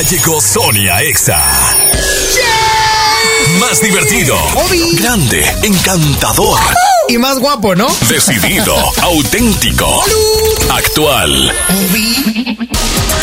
Ya 0.00 0.08
llegó 0.08 0.40
Sonia 0.40 1.02
Exa. 1.02 1.38
Más 3.58 3.82
divertido, 3.82 4.34
grande, 4.94 5.44
encantador 5.62 6.58
y 7.08 7.18
más 7.18 7.38
guapo, 7.38 7.74
¿no? 7.74 7.86
Decidido, 8.08 8.74
auténtico, 9.02 10.02
actual. 10.70 11.52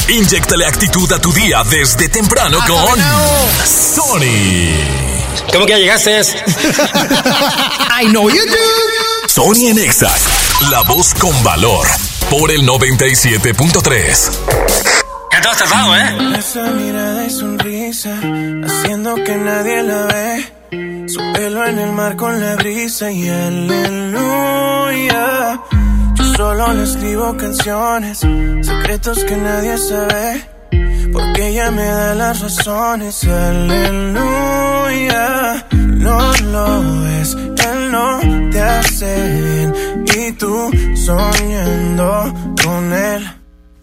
Inyectale 0.07 0.67
actitud 0.67 1.11
a 1.13 1.19
tu 1.19 1.33
día 1.33 1.63
desde 1.63 2.09
temprano 2.09 2.59
con 2.67 2.99
Sony. 3.65 4.75
¿Cómo 5.51 5.65
que 5.65 5.71
ya 5.71 5.79
llegaste? 5.79 6.21
I 8.01 8.05
know 8.09 8.29
you 8.29 8.45
do. 8.45 9.27
Sony 9.27 9.69
en 9.69 9.79
Exa, 9.79 10.13
la 10.69 10.83
voz 10.83 11.15
con 11.15 11.41
valor, 11.43 11.87
por 12.29 12.51
el 12.51 12.61
97.3. 12.67 14.66
Te 15.41 15.47
has 15.49 15.57
tardado, 15.57 15.95
¿eh? 15.95 16.37
Esa 16.39 16.63
mirada 16.71 17.25
y 17.25 17.29
sonrisa, 17.29 18.19
haciendo 18.65 19.15
que 19.15 19.35
nadie 19.35 19.83
la 19.83 20.05
ve. 20.05 20.43
Su 21.07 21.19
pelo 21.33 21.65
en 21.65 21.77
el 21.79 21.91
mar 21.91 22.15
con 22.15 22.39
la 22.41 22.55
brisa 22.55 23.11
y 23.11 23.29
aleluya. 23.29 24.39
Yo 26.15 26.23
solo 26.35 26.73
le 26.73 26.83
escribo 26.83 27.37
canciones, 27.37 28.19
secretos 28.19 29.23
que 29.25 29.37
nadie 29.37 29.77
sabe. 29.77 30.49
Porque 31.13 31.49
ella 31.49 31.69
me 31.71 31.85
da 31.85 32.15
las 32.15 32.41
razones, 32.41 33.23
aleluya. 33.23 34.07
No 35.71 36.33
lo 36.51 37.07
es, 37.21 37.35
él 37.35 37.91
no 37.91 38.19
te 38.51 38.61
hace 38.61 39.33
bien. 39.41 39.73
Y 40.17 40.31
tú 40.33 40.71
soñando 40.95 42.33
con 42.63 42.91
él. 42.91 43.36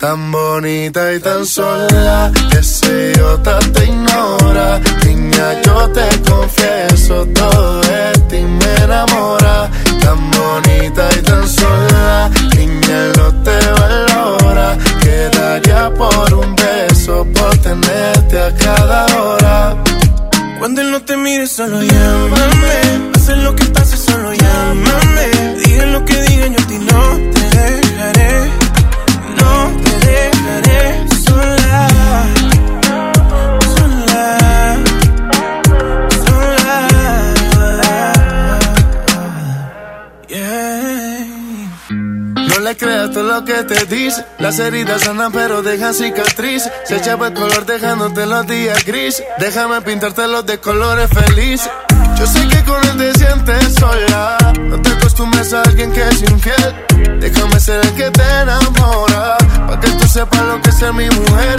Tan 0.05 0.31
bonita 0.31 1.15
y 1.15 1.19
tan 1.19 1.47
sola, 1.47 2.31
ese 2.59 3.13
idiota 3.15 3.59
te 3.73 3.85
ignora. 3.87 4.79
Niña, 5.07 5.63
yo 5.63 5.89
te 5.93 6.07
confieso, 6.31 7.27
todo 7.35 7.81
de 7.81 8.13
ti 8.29 8.41
me 8.43 8.85
enamora. 8.85 9.71
Tan 10.03 10.31
bonita 10.31 11.09
y 11.19 11.23
tan 11.23 11.49
sola, 11.49 12.31
niña, 12.55 13.13
no 13.17 13.33
te 13.45 13.57
valora. 13.81 14.77
Quedaría 15.01 15.91
por 15.95 16.35
un 16.35 16.55
beso, 16.55 17.27
por 17.33 17.57
tenerte 17.57 18.43
a 18.43 18.55
cada 18.57 19.07
hora. 19.07 19.75
Cuando 20.59 20.83
él 20.83 20.91
no 20.91 21.01
te 21.01 21.17
mire, 21.17 21.47
solo 21.47 21.81
llámame. 21.83 23.11
Hace 23.15 23.37
lo 23.37 23.57
que 23.57 23.65
pase, 23.65 23.97
solo 23.97 24.35
llámame. 24.35 25.61
Digan 25.65 25.93
lo 25.95 26.05
que 26.05 26.21
digan, 26.25 26.53
yo 26.53 26.63
a 26.63 26.67
ti 26.67 26.79
no 26.93 27.03
te 27.33 27.41
dejaré. 27.57 28.51
No 29.39 29.84
No 42.37 42.61
le 42.61 42.77
creas 42.77 43.11
todo 43.11 43.25
lo 43.25 43.45
que 43.45 43.63
te 43.65 43.87
dice. 43.87 44.25
Las 44.39 44.59
heridas 44.59 45.03
sanan 45.03 45.33
pero 45.33 45.63
dejan 45.63 45.95
cicatriz. 45.95 46.69
Se 46.85 46.97
echaba 46.97 47.29
el 47.29 47.35
color 47.35 47.67
dejándote 47.67 48.27
los 48.27 48.47
días 48.47 48.85
gris. 48.85 49.23
Déjame 49.39 49.81
pintártelos 49.83 50.45
de 50.47 50.59
colores 50.59 51.09
felices. 51.11 51.71
Yo 52.19 52.27
sé 52.27 52.49
que 52.49 52.65
con 52.65 52.83
él 52.85 52.97
te 52.97 53.19
sientes 53.19 53.75
sola. 53.75 54.37
No 54.59 54.81
te 54.81 54.91
acostumbres 54.91 55.53
a 55.53 55.63
alguien 55.63 55.93
que 55.93 56.03
es 56.09 56.23
infiel. 56.23 56.75
Déjame 57.21 57.61
ser 57.61 57.85
el 57.85 57.95
que 57.95 58.11
te 58.11 58.23
enamora. 58.23 59.37
Pa' 59.69 59.81
que 59.81 59.91
tú 59.91 60.07
sepas 60.07 60.43
lo 60.43 60.61
que 60.63 60.71
es 60.71 60.77
ser 60.77 60.93
mi 60.93 61.09
mujer. 61.11 61.57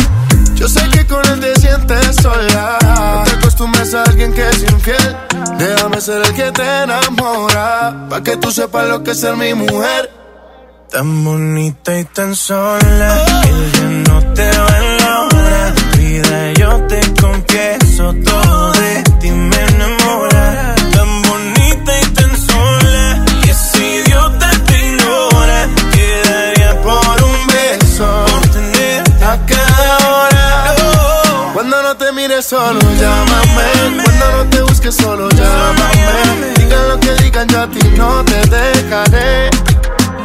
Yo 0.55 0.67
sé 0.67 0.89
que 0.89 1.05
con 1.05 1.25
él 1.25 1.39
te 1.39 1.59
sientes 1.59 2.15
sola. 2.15 2.77
No 2.81 3.23
te 3.23 3.31
acostumbres 3.31 3.93
a 3.93 4.03
alguien 4.03 4.33
que 4.33 4.47
es 4.49 4.63
infiel. 4.63 5.17
Déjame 5.57 6.01
ser 6.01 6.25
el 6.25 6.33
que 6.33 6.51
te 6.51 6.83
enamora. 6.83 8.07
Pa' 8.09 8.23
que 8.23 8.37
tú 8.37 8.51
sepas 8.51 8.87
lo 8.87 9.03
que 9.03 9.11
es 9.11 9.19
ser 9.19 9.35
mi 9.35 9.53
mujer. 9.53 10.11
Tan 10.91 11.25
bonita 11.25 11.99
y 11.99 12.05
tan 12.05 12.35
sola, 12.35 13.25
ella 13.43 13.89
no 14.07 14.33
te 14.33 14.49
valora. 14.49 15.04
Solo 32.45 32.79
llámame. 32.99 34.03
Cuando 34.03 34.31
no 34.31 34.49
te 34.49 34.61
busques 34.61 34.95
solo 34.95 35.29
llámame. 35.29 36.53
Digan 36.57 36.89
lo 36.89 36.99
que 36.99 37.15
digan 37.23 37.47
yo 37.47 37.61
a 37.61 37.67
ti 37.67 37.79
no 37.97 38.23
te 38.23 38.39
dejaré. 38.49 39.49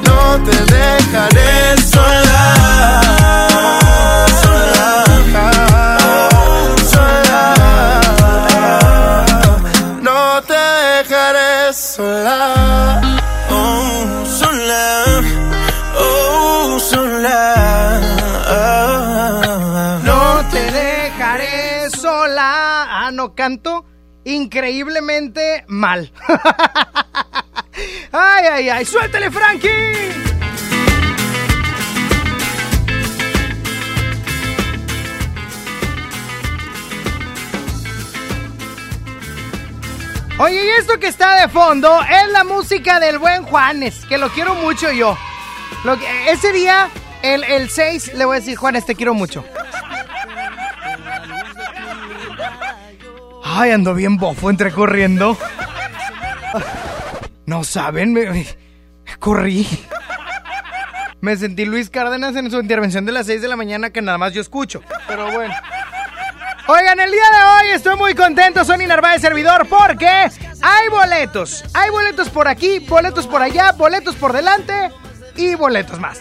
No 0.04 0.38
te 0.44 0.56
dejaré 0.74 1.76
Sola 1.90 3.19
canto 23.28 23.84
increíblemente 24.24 25.64
mal. 25.68 26.12
ay, 28.12 28.46
ay, 28.46 28.68
ay. 28.68 28.84
Suéltale, 28.84 29.30
Frankie. 29.30 30.30
Oye, 40.38 40.64
y 40.64 40.68
esto 40.80 40.98
que 40.98 41.08
está 41.08 41.34
de 41.42 41.48
fondo 41.48 42.00
es 42.02 42.32
la 42.32 42.44
música 42.44 42.98
del 42.98 43.18
buen 43.18 43.42
Juanes, 43.42 44.06
que 44.06 44.16
lo 44.16 44.30
quiero 44.30 44.54
mucho 44.54 44.90
yo. 44.90 45.14
Ese 46.28 46.52
día, 46.52 46.88
el, 47.22 47.44
el 47.44 47.68
6, 47.68 48.14
le 48.14 48.24
voy 48.24 48.38
a 48.38 48.40
decir, 48.40 48.56
Juanes, 48.56 48.86
te 48.86 48.94
quiero 48.94 49.12
mucho. 49.12 49.44
Ay, 53.52 53.72
ando 53.72 53.94
bien 53.94 54.16
bofo 54.16 54.48
entre 54.48 54.70
corriendo. 54.70 55.36
No 57.46 57.64
saben, 57.64 58.12
me, 58.12 58.46
corrí. 59.18 59.66
Me 61.20 61.36
sentí 61.36 61.64
Luis 61.64 61.90
Cárdenas 61.90 62.36
en 62.36 62.48
su 62.48 62.60
intervención 62.60 63.04
de 63.06 63.10
las 63.10 63.26
6 63.26 63.42
de 63.42 63.48
la 63.48 63.56
mañana 63.56 63.90
que 63.90 64.02
nada 64.02 64.18
más 64.18 64.32
yo 64.32 64.40
escucho. 64.40 64.82
Pero 65.08 65.32
bueno. 65.32 65.52
Oigan, 66.68 67.00
el 67.00 67.10
día 67.10 67.24
de 67.24 67.42
hoy 67.42 67.74
estoy 67.74 67.96
muy 67.96 68.14
contento, 68.14 68.64
Sony 68.64 68.86
Narváez 68.86 69.20
servidor, 69.20 69.66
porque 69.68 70.06
hay 70.06 70.88
boletos. 70.88 71.64
Hay 71.74 71.90
boletos 71.90 72.30
por 72.30 72.46
aquí, 72.46 72.78
boletos 72.78 73.26
por 73.26 73.42
allá, 73.42 73.72
boletos 73.72 74.14
por 74.14 74.32
delante 74.32 74.92
y 75.34 75.56
boletos 75.56 75.98
más. 75.98 76.20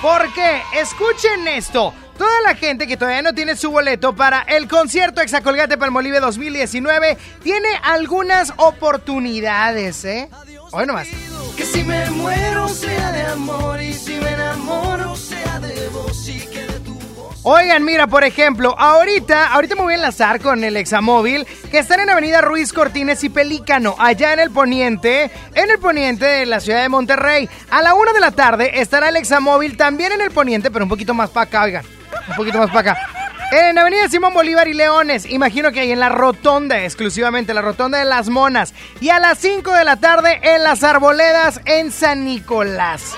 Porque, 0.00 0.62
escuchen 0.74 1.48
esto, 1.48 1.92
toda 2.16 2.40
la 2.42 2.54
gente 2.54 2.86
que 2.86 2.96
todavía 2.96 3.22
no 3.22 3.34
tiene 3.34 3.56
su 3.56 3.70
boleto 3.70 4.14
para 4.14 4.42
el 4.42 4.68
concierto 4.68 5.20
Exacolgate 5.20 5.76
Palmolive 5.76 6.20
2019 6.20 7.16
tiene 7.42 7.68
algunas 7.82 8.52
oportunidades, 8.56 10.04
¿eh? 10.04 10.28
Hoy 10.72 10.86
nomás. 10.86 11.08
Que 11.56 11.64
si 11.64 11.82
me 11.84 12.10
muero 12.10 12.68
sea 12.68 13.12
de 13.12 13.22
amor 13.22 13.80
y 13.80 13.92
si 13.92 14.14
me 14.16 14.32
enamoro 14.32 15.16
sea 15.16 15.58
de 15.60 15.88
vos 15.88 16.28
y 16.28 16.40
que 16.40 16.66
de 16.66 16.80
tu 16.80 16.94
voz. 16.94 17.38
Oigan, 17.44 17.84
mira, 17.84 18.06
por 18.06 18.24
ejemplo, 18.24 18.74
ahorita, 18.78 19.52
ahorita 19.52 19.74
me 19.74 19.82
voy 19.82 19.92
a 19.94 19.96
enlazar 19.96 20.40
con 20.40 20.64
el 20.64 20.76
Examóvil, 20.76 21.46
que 21.70 21.78
están 21.78 22.00
en 22.00 22.10
Avenida 22.10 22.40
Ruiz 22.40 22.72
Cortines 22.72 23.24
y 23.24 23.30
Pelícano, 23.30 23.94
allá 23.98 24.32
en 24.32 24.40
el 24.40 24.50
poniente, 24.50 25.30
en 25.54 25.70
el 25.70 25.78
poniente 25.78 26.26
de 26.26 26.46
la 26.46 26.60
ciudad 26.60 26.82
de 26.82 26.88
Monterrey. 26.88 27.48
A 27.70 27.82
la 27.82 27.94
una 27.94 28.12
de 28.12 28.20
la 28.20 28.32
tarde 28.32 28.80
estará 28.80 29.08
el 29.08 29.16
Examóvil 29.16 29.76
también 29.76 30.12
en 30.12 30.20
el 30.20 30.30
poniente, 30.30 30.70
pero 30.70 30.84
un 30.84 30.90
poquito 30.90 31.14
más 31.14 31.30
para 31.30 31.46
acá, 31.46 31.62
oigan, 31.62 31.84
un 32.28 32.36
poquito 32.36 32.58
más 32.58 32.70
para 32.70 32.92
acá. 32.92 33.10
En 33.52 33.78
Avenida 33.78 34.08
Simón 34.08 34.34
Bolívar 34.34 34.66
y 34.66 34.74
Leones, 34.74 35.24
imagino 35.24 35.70
que 35.70 35.80
ahí 35.80 35.92
en 35.92 36.00
la 36.00 36.08
rotonda, 36.08 36.82
exclusivamente 36.82 37.54
la 37.54 37.62
rotonda 37.62 37.98
de 37.98 38.04
las 38.04 38.28
monas. 38.28 38.74
Y 39.00 39.10
a 39.10 39.20
las 39.20 39.38
5 39.38 39.72
de 39.72 39.84
la 39.84 39.96
tarde 39.96 40.40
en 40.42 40.64
las 40.64 40.82
arboledas 40.82 41.60
en 41.64 41.92
San 41.92 42.24
Nicolás. 42.24 43.14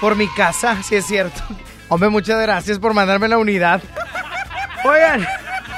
Por 0.00 0.14
mi 0.14 0.28
casa, 0.28 0.82
si 0.82 0.96
es 0.96 1.06
cierto. 1.06 1.42
Hombre, 1.88 2.10
muchas 2.10 2.40
gracias 2.42 2.78
por 2.78 2.92
mandarme 2.92 3.28
la 3.28 3.38
unidad. 3.38 3.80
Oigan, 4.84 5.26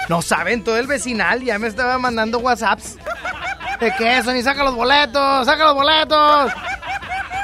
no 0.09 0.21
saben, 0.21 0.65
todo 0.65 0.79
el 0.79 0.89
vecinal 0.89 1.43
ya 1.43 1.61
me 1.61 1.69
estaba 1.69 1.99
mandando 1.99 2.41
WhatsApps. 2.41 2.97
¿De 3.79 3.93
qué 3.97 4.19
eso? 4.19 4.33
Ni 4.33 4.43
saca 4.43 4.65
los 4.65 4.75
boletos, 4.75 5.47
saca 5.47 5.65
los 5.65 5.75
boletos. 5.75 6.53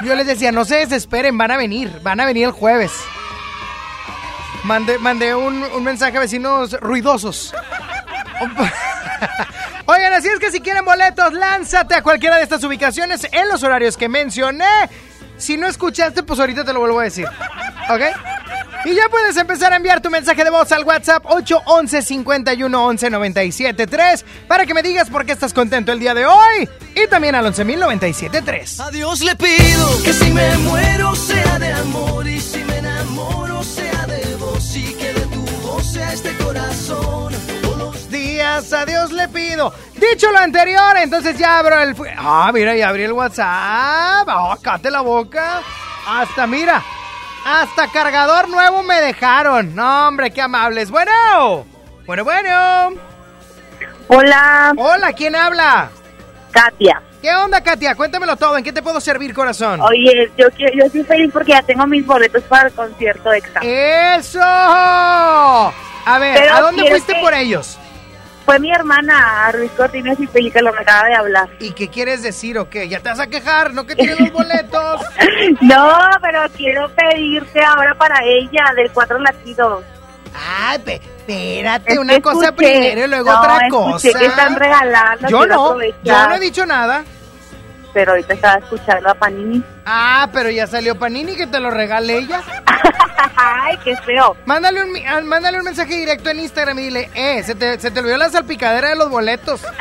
Yo 0.03 0.15
les 0.15 0.27
decía, 0.27 0.51
no 0.51 0.65
se 0.65 0.77
desesperen, 0.77 1.37
van 1.37 1.51
a 1.51 1.57
venir, 1.57 1.91
van 2.01 2.19
a 2.19 2.25
venir 2.25 2.45
el 2.45 2.51
jueves. 2.51 2.91
Mandé, 4.63 4.97
mandé 4.97 5.35
un, 5.35 5.63
un 5.63 5.83
mensaje 5.83 6.17
a 6.17 6.21
vecinos 6.21 6.71
ruidosos. 6.79 7.53
Oigan, 9.85 10.13
así 10.13 10.29
es 10.29 10.39
que 10.39 10.51
si 10.51 10.61
quieren 10.61 10.85
boletos, 10.85 11.33
lánzate 11.33 11.95
a 11.95 12.01
cualquiera 12.01 12.37
de 12.37 12.43
estas 12.43 12.63
ubicaciones 12.63 13.27
en 13.31 13.49
los 13.49 13.63
horarios 13.63 13.97
que 13.97 14.07
mencioné. 14.07 14.89
Si 15.37 15.57
no 15.57 15.67
escuchaste, 15.67 16.23
pues 16.23 16.39
ahorita 16.39 16.63
te 16.63 16.71
lo 16.71 16.79
vuelvo 16.79 16.99
a 16.99 17.03
decir. 17.03 17.27
¿Ok? 17.89 18.01
Y 18.85 18.95
ya 18.95 19.07
puedes 19.09 19.37
empezar 19.37 19.71
a 19.71 19.77
enviar 19.77 20.01
tu 20.01 20.09
mensaje 20.09 20.43
de 20.43 20.49
voz 20.49 20.71
al 20.73 20.83
WhatsApp 20.83 21.25
811 21.25 22.01
51 22.01 22.85
11 22.85 23.09
97 23.09 23.87
3 23.87 24.25
para 24.47 24.65
que 24.65 24.73
me 24.73 24.83
digas 24.83 25.09
por 25.09 25.25
qué 25.25 25.31
estás 25.31 25.53
contento 25.53 25.91
el 25.91 25.99
día 25.99 26.13
de 26.13 26.25
hoy. 26.25 26.69
Y 26.95 27.07
también 27.07 27.35
al 27.35 27.45
11 27.45 27.63
3. 28.43 28.79
A 28.81 28.91
Dios 28.91 29.21
le 29.21 29.35
pido 29.35 30.03
que 30.03 30.13
si 30.13 30.31
me 30.31 30.57
muero 30.57 31.15
sea 31.15 31.59
de 31.59 31.71
amor 31.73 32.27
y 32.27 32.39
si 32.41 32.63
me 32.65 32.77
enamoro 32.77 33.63
sea 33.63 33.92
y 34.75 34.93
que 34.95 35.13
de 35.13 35.21
tu 35.27 35.41
voz 35.61 35.85
sea 35.93 36.13
este 36.13 36.35
corazón. 36.37 37.33
Todos 37.61 37.77
los 37.77 38.09
días 38.09 38.71
a 38.73 38.85
Dios 38.85 39.11
le 39.11 39.27
pido. 39.27 39.73
Dicho 39.95 40.31
lo 40.31 40.37
anterior, 40.39 40.95
entonces 40.97 41.37
ya 41.37 41.59
abro 41.59 41.79
el... 41.81 41.95
fu- 41.95 42.05
Ah, 42.17 42.51
mira, 42.53 42.75
ya 42.75 42.89
abrí 42.89 43.03
el 43.03 43.13
WhatsApp. 43.13 44.27
Ah, 44.27 44.57
cállate 44.61 44.91
la 44.91 45.01
boca. 45.01 45.61
Hasta, 46.07 46.45
mira, 46.47 46.83
hasta 47.45 47.87
cargador 47.91 48.49
nuevo 48.49 48.83
me 48.83 48.99
dejaron. 49.01 49.73
No, 49.75 50.07
hombre, 50.09 50.31
qué 50.31 50.41
amables. 50.41 50.91
Bueno, 50.91 51.65
bueno, 52.05 52.23
bueno. 52.23 52.91
Hola, 54.09 54.73
Hola, 54.77 55.13
¿quién 55.13 55.35
habla? 55.35 55.89
Katia. 56.51 57.01
¿Qué 57.23 57.33
onda, 57.33 57.61
Katia? 57.63 57.95
Cuéntamelo 57.95 58.35
todo. 58.35 58.57
¿En 58.57 58.65
qué 58.65 58.73
te 58.73 58.81
puedo 58.83 58.99
servir, 58.99 59.33
corazón? 59.33 59.79
Oye, 59.79 60.29
yo 60.37 60.51
quiero, 60.51 60.73
yo 60.77 60.83
estoy 60.83 61.03
feliz 61.05 61.29
porque 61.31 61.53
ya 61.53 61.61
tengo 61.63 61.87
mis 61.87 62.05
boletos 62.05 62.43
para 62.43 62.67
el 62.67 62.73
concierto 62.73 63.29
de 63.29 63.37
EXA. 63.37 63.59
¡Eso! 63.63 64.41
A 64.43 66.19
ver, 66.19 66.37
Pero 66.37 66.53
¿a 66.53 66.59
dónde 66.61 66.85
fuiste 66.89 67.13
que- 67.13 67.21
por 67.21 67.33
ellos? 67.33 67.79
Fue 68.45 68.59
mi 68.59 68.69
hermana, 68.73 69.49
Ruiz 69.53 69.71
Cortines 69.71 70.19
y 70.19 70.27
Película, 70.27 70.69
me 70.73 70.79
acaba 70.81 71.07
de 71.07 71.15
hablar. 71.15 71.49
¿Y 71.59 71.71
qué 71.71 71.87
quieres 71.87 72.21
decir 72.23 72.57
o 72.59 72.69
qué? 72.69 72.89
¿Ya 72.89 72.99
te 72.99 73.07
vas 73.07 73.21
a 73.21 73.27
quejar? 73.27 73.73
¿No 73.73 73.85
que 73.87 73.95
tienes 73.95 74.19
los 74.19 74.31
boletos? 74.33 75.01
No, 75.61 75.97
pero 76.21 76.41
quiero 76.57 76.89
pedirte 76.93 77.63
ahora 77.63 77.95
para 77.95 78.21
ella 78.25 78.65
del 78.75 78.91
Cuatro 78.91 79.17
Latidos. 79.19 79.85
Ay, 80.35 80.79
pe- 80.79 80.95
espérate, 81.17 81.93
Es 81.93 81.97
una 81.99 82.19
cosa 82.21 82.51
primero 82.51 83.05
y 83.05 83.07
luego 83.07 83.31
no, 83.31 83.39
otra 83.39 83.57
escuché 83.67 84.11
cosa. 84.11 84.19
que 84.19 84.25
están 84.25 84.55
regalando. 84.55 85.27
Yo 85.29 85.45
no, 85.45 85.65
aprovechar, 85.67 85.99
yo 86.03 86.27
no 86.29 86.35
he 86.35 86.39
dicho 86.39 86.65
nada. 86.65 87.03
Pero 87.93 88.11
ahorita 88.13 88.33
estaba 88.33 88.55
escuchando 88.55 89.09
a 89.09 89.13
Panini. 89.13 89.63
Ah, 89.85 90.27
pero 90.33 90.49
ya 90.49 90.65
salió 90.65 90.97
Panini 90.97 91.35
que 91.35 91.45
te 91.45 91.59
lo 91.59 91.69
regale 91.69 92.17
ella. 92.17 92.41
Ay, 93.35 93.77
qué 93.83 93.95
feo. 93.97 94.35
Mándale 94.45 94.83
un, 94.83 94.89
ah, 95.07 95.21
mándale 95.21 95.59
un 95.59 95.63
mensaje 95.65 95.93
directo 95.97 96.29
en 96.31 96.39
Instagram 96.39 96.79
y 96.79 96.83
dile, 96.83 97.09
eh, 97.13 97.43
se 97.43 97.53
te, 97.53 97.79
se 97.79 97.91
te 97.91 97.99
olvidó 97.99 98.17
la 98.17 98.29
salpicadera 98.29 98.89
de 98.89 98.95
los 98.95 99.09
boletos. 99.11 99.61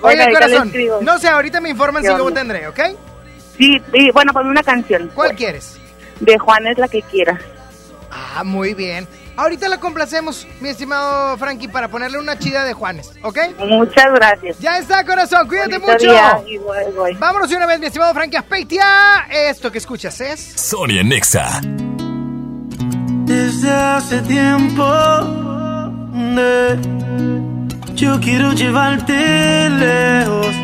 Bueno, 0.00 0.22
Oye, 0.22 0.26
le 0.26 0.32
corazón, 0.32 0.72
no 1.02 1.18
sé, 1.18 1.28
ahorita 1.28 1.60
me 1.60 1.70
informan 1.70 2.02
¿Qué 2.02 2.08
si 2.08 2.12
luego 2.14 2.28
onda? 2.28 2.40
tendré, 2.40 2.66
¿ok? 2.68 2.80
Sí, 3.56 3.80
y 3.92 4.10
bueno, 4.10 4.32
ponme 4.32 4.50
una 4.50 4.62
canción. 4.62 5.10
¿Cuál 5.14 5.34
quieres? 5.34 5.78
De 6.20 6.38
Juan 6.38 6.66
es 6.66 6.78
la 6.78 6.88
que 6.88 7.02
quiera. 7.02 7.38
Ah, 8.14 8.44
muy 8.44 8.74
bien. 8.74 9.08
Ahorita 9.36 9.66
la 9.68 9.80
complacemos, 9.80 10.46
mi 10.60 10.68
estimado 10.68 11.38
Frankie, 11.38 11.68
para 11.68 11.88
ponerle 11.88 12.18
una 12.18 12.38
chida 12.38 12.64
de 12.64 12.74
Juanes, 12.74 13.10
¿ok? 13.22 13.38
Muchas 13.60 14.12
gracias. 14.14 14.58
Ya 14.58 14.76
está, 14.76 15.02
corazón, 15.06 15.48
cuídate 15.48 15.78
Bonito 15.78 15.92
mucho. 15.92 16.10
día, 16.12 16.42
y 16.46 16.58
voy, 16.58 16.76
voy. 16.94 17.14
Vámonos 17.14 17.48
de 17.48 17.56
una 17.56 17.64
vez, 17.64 17.80
mi 17.80 17.86
estimado 17.86 18.12
Frankie 18.12 18.36
Aspeitia. 18.36 18.84
Esto 19.30 19.72
que 19.72 19.78
escuchas 19.78 20.20
es... 20.20 20.38
Sonia 20.40 21.02
Nexa. 21.02 21.62
Desde 23.24 23.70
hace 23.70 24.20
tiempo 24.22 24.84
de- 26.34 26.78
yo 27.94 28.20
quiero 28.20 28.52
llevarte 28.52 29.70
lejos. 29.70 30.54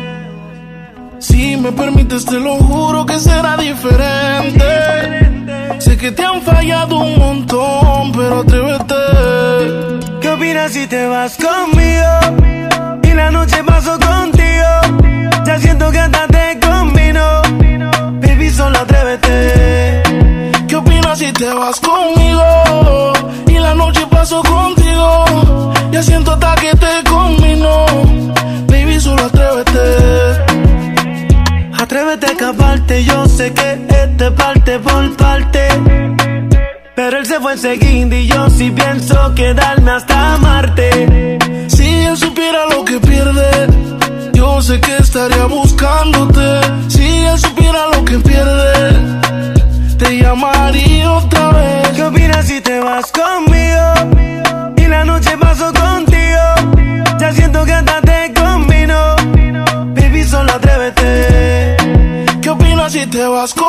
Si 1.19 1.57
me 1.57 1.71
permites, 1.71 2.25
te 2.25 2.39
lo 2.39 2.55
juro 2.57 3.05
que 3.05 3.17
será 3.19 3.57
diferente. 3.57 4.63
Sé 5.79 5.97
que 5.97 6.11
te 6.11 6.23
han 6.23 6.41
fallado 6.41 6.97
un 6.99 7.18
opinas 11.19 11.33
si 11.33 11.78
fue 37.41 37.53
enseguida 37.53 38.15
y 38.15 38.27
yo 38.27 38.49
sí 38.49 38.71
pienso 38.71 39.33
quedarme 39.35 39.91
hasta 39.91 40.35
amarte. 40.35 41.37
Si 41.67 41.87
él 41.87 42.17
supiera 42.17 42.65
lo 42.65 42.83
que 42.83 42.99
pierde, 42.99 43.67
yo 44.33 44.61
sé 44.61 44.79
que 44.81 44.97
estaría 44.97 45.45
buscándote. 45.45 46.61
Si 46.89 47.05
él 47.05 47.37
supiera 47.37 47.87
lo 47.93 48.03
que 48.03 48.19
pierde, 48.19 49.17
te 49.97 50.17
llamaría 50.17 51.11
otra 51.11 51.51
vez. 51.51 51.89
¿Qué 51.95 52.03
opinas 52.03 52.45
si 52.45 52.61
te 52.61 52.79
vas 52.79 53.11
conmigo? 53.11 54.75
Y 54.77 54.87
la 54.87 55.05
noche 55.05 55.37
paso 55.37 55.71
contigo. 55.73 57.17
Ya 57.19 57.31
siento 57.31 57.63
que 57.63 57.73
hasta 57.73 58.01
te 58.01 58.33
combino. 58.33 59.15
Baby, 59.95 60.23
solo 60.23 60.51
atrévete. 60.53 61.77
¿Qué 62.41 62.49
opinas 62.49 62.91
si 62.91 63.05
te 63.07 63.25
vas 63.27 63.53
conmigo? 63.53 63.68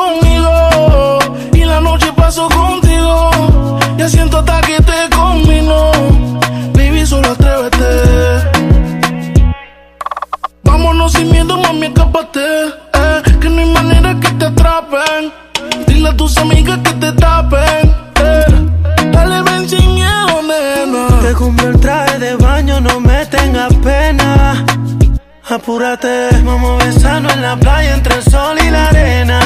Compré 21.41 21.69
el 21.69 21.79
traje 21.79 22.19
de 22.19 22.35
baño, 22.35 22.79
no 22.81 22.99
me 22.99 23.25
tengas 23.25 23.73
pena. 23.75 24.63
Apúrate, 25.49 26.29
vamos 26.43 26.79
a 26.79 26.85
besarnos 26.85 27.33
en 27.33 27.41
la 27.41 27.55
playa 27.55 27.95
entre 27.95 28.15
el 28.15 28.23
sol 28.23 28.57
y 28.63 28.69
la 28.69 28.87
arena. 28.89 29.39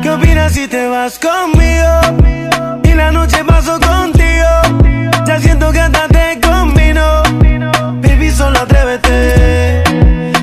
¿Qué 0.00 0.10
opinas 0.10 0.52
si 0.52 0.68
te 0.68 0.86
vas 0.86 1.18
conmigo? 1.18 1.92
Y 2.84 2.94
la 2.94 3.10
noche 3.10 3.44
paso 3.44 3.72
contigo. 3.80 4.52
Ya 5.26 5.40
siento 5.40 5.72
que 5.72 5.80
hasta 5.80 6.06
te 6.08 6.40
combino. 6.40 7.22
Baby, 8.02 8.30
solo 8.30 8.60
atrévete. 8.60 9.82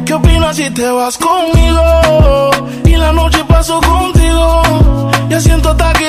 ¿Qué 0.06 0.14
opinas 0.14 0.58
si 0.58 0.70
te 0.70 0.90
vas 0.92 1.18
conmigo? 1.18 2.52
Y 2.84 2.96
la 2.98 3.14
noche 3.14 3.42
paso 3.46 3.80
contigo. 3.80 5.12
Ya 5.30 5.40
siento 5.40 5.70
hasta 5.70 5.94
que 5.94 6.09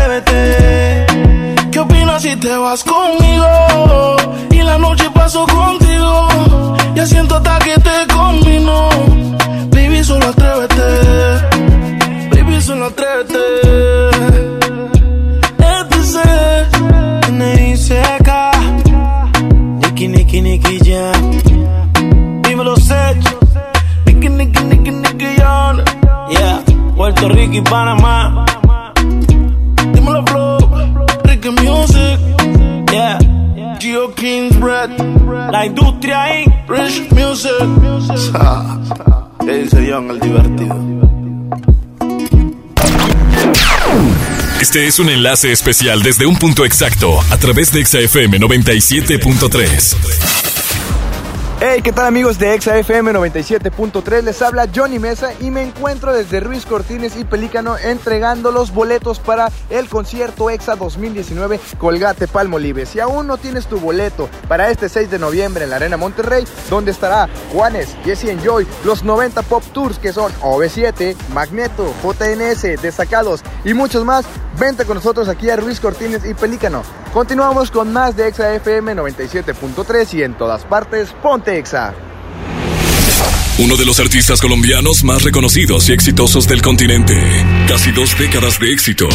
¿Qué 2.21 2.27
opinas 2.27 2.33
si 2.33 2.35
te 2.35 2.57
vas 2.57 2.83
conmigo? 2.83 4.15
Y 4.51 4.61
la 4.61 4.77
noche 4.77 5.09
paso 5.13 5.45
contigo. 5.47 6.27
Ya 6.95 7.05
siento 7.05 7.35
hasta 7.35 7.59
que 7.59 7.73
te 7.75 8.13
combino. 8.13 8.89
Baby, 9.69 10.03
solo 10.03 10.27
atrévete. 10.27 10.81
Baby, 12.31 12.61
solo 12.61 12.85
atrévete. 12.85 13.39
Es 15.59 16.15
N.I.C.K. 17.29 18.51
Nicky, 19.81 20.07
Nicky, 20.07 20.41
Nicky, 20.41 20.79
ya. 20.79 21.11
Dímelo, 22.43 22.75
Sech. 22.77 23.17
Nicky, 24.05 24.29
Nicky, 24.29 24.63
Nicky, 24.63 24.91
Nicky. 24.91 25.25
Yeah, 26.29 26.63
Puerto 26.95 27.29
Rico 27.29 27.53
y 27.53 27.61
Panamá. 27.61 28.45
King's 34.15 34.57
Bread. 34.59 34.89
La 35.51 35.65
industria 35.65 36.23
ahí. 36.23 36.45
Rich 36.67 37.11
Music. 37.11 37.51
¿Qué 39.45 39.57
dice 39.63 39.87
John, 39.89 40.09
el 40.11 40.19
divertido? 40.19 40.75
Este 44.61 44.87
es 44.87 44.99
un 44.99 45.09
enlace 45.09 45.51
especial 45.51 46.01
desde 46.03 46.25
un 46.25 46.37
punto 46.37 46.63
exacto 46.63 47.19
a 47.31 47.37
través 47.37 47.73
de 47.73 47.85
XFM 47.85 48.39
97.3. 48.39 49.95
Hey, 51.63 51.83
¿qué 51.83 51.91
tal 51.91 52.07
amigos 52.07 52.39
de 52.39 52.55
Exa 52.55 52.75
FM 52.79 53.13
97.3? 53.13 54.23
Les 54.23 54.41
habla 54.41 54.67
Johnny 54.73 54.97
Mesa 54.97 55.31
y 55.39 55.51
me 55.51 55.61
encuentro 55.61 56.11
desde 56.11 56.39
Ruiz 56.39 56.65
Cortines 56.65 57.15
y 57.17 57.23
Pelícano 57.23 57.77
entregando 57.77 58.51
los 58.51 58.73
boletos 58.73 59.19
para 59.19 59.51
el 59.69 59.87
concierto 59.87 60.49
Exa 60.49 60.75
2019 60.75 61.59
Colgate 61.77 62.27
Palmolive. 62.27 62.87
Si 62.87 62.99
aún 62.99 63.27
no 63.27 63.37
tienes 63.37 63.67
tu 63.67 63.79
boleto 63.79 64.27
para 64.47 64.71
este 64.71 64.89
6 64.89 65.11
de 65.11 65.19
noviembre 65.19 65.65
en 65.65 65.69
la 65.69 65.75
Arena 65.75 65.97
Monterrey, 65.97 66.45
donde 66.67 66.89
estará 66.89 67.29
Juanes, 67.53 67.95
Jesse 68.03 68.29
Enjoy, 68.29 68.65
los 68.83 69.03
90 69.03 69.43
Pop 69.43 69.63
Tours 69.71 69.99
que 69.99 70.13
son 70.13 70.33
OV7, 70.41 71.15
Magneto, 71.31 71.93
JNS, 72.01 72.81
Desacados 72.81 73.43
y 73.63 73.75
muchos 73.75 74.03
más, 74.03 74.25
vente 74.59 74.85
con 74.85 74.95
nosotros 74.95 75.29
aquí 75.29 75.51
a 75.51 75.57
Ruiz 75.57 75.79
Cortines 75.79 76.25
y 76.25 76.33
Pelícano. 76.33 76.81
Continuamos 77.13 77.69
con 77.69 77.91
más 77.91 78.15
de 78.15 78.29
Exa 78.29 78.53
FM 78.53 78.95
97.3 78.95 80.13
y 80.13 80.23
en 80.23 80.33
todas 80.33 80.63
partes, 80.63 81.11
ponte 81.21 81.50
Uno 83.57 83.75
de 83.77 83.85
los 83.85 83.99
artistas 83.99 84.41
colombianos 84.41 85.03
más 85.03 85.21
reconocidos 85.21 85.87
y 85.89 85.91
exitosos 85.91 86.47
del 86.47 86.61
continente. 86.61 87.15
Casi 87.67 87.91
dos 87.91 88.17
décadas 88.17 88.59
de 88.59 88.71
éxitos. 88.73 89.13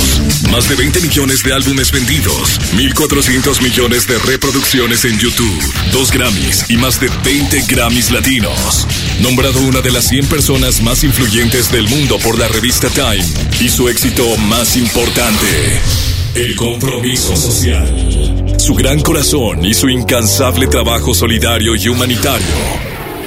Más 0.52 0.69
de 0.69 0.76
20 0.76 1.00
millones 1.00 1.43
de 1.43 1.52
álbumes 1.52 1.90
vendidos. 1.90 2.61
1.400 2.75 3.61
millones 3.62 4.07
de 4.07 4.19
reproducciones 4.19 5.05
en 5.05 5.19
YouTube. 5.19 5.62
Dos 5.93 6.12
Grammys 6.12 6.71
y 6.71 6.76
más 6.76 7.00
de 7.00 7.11
20 7.25 7.62
Grammys 7.69 8.11
latinos. 8.12 8.87
Nombrado 9.21 9.61
una 9.62 9.81
de 9.81 9.90
las 9.90 10.07
100 10.09 10.26
personas 10.26 10.81
más 10.83 11.02
influyentes 11.02 11.73
del 11.73 11.88
mundo 11.88 12.19
por 12.19 12.38
la 12.38 12.47
revista 12.47 12.88
Time. 12.90 13.25
Y 13.61 13.69
su 13.69 13.88
éxito 13.88 14.37
más 14.37 14.76
importante. 14.76 16.16
El 16.37 16.55
compromiso 16.55 17.35
social. 17.35 18.55
Su 18.59 18.75
gran 18.75 19.00
corazón 19.00 19.64
y 19.64 19.73
su 19.73 19.88
incansable 19.88 20.66
trabajo 20.66 21.14
solidario 21.14 21.75
y 21.75 21.88
humanitario. 21.88 22.47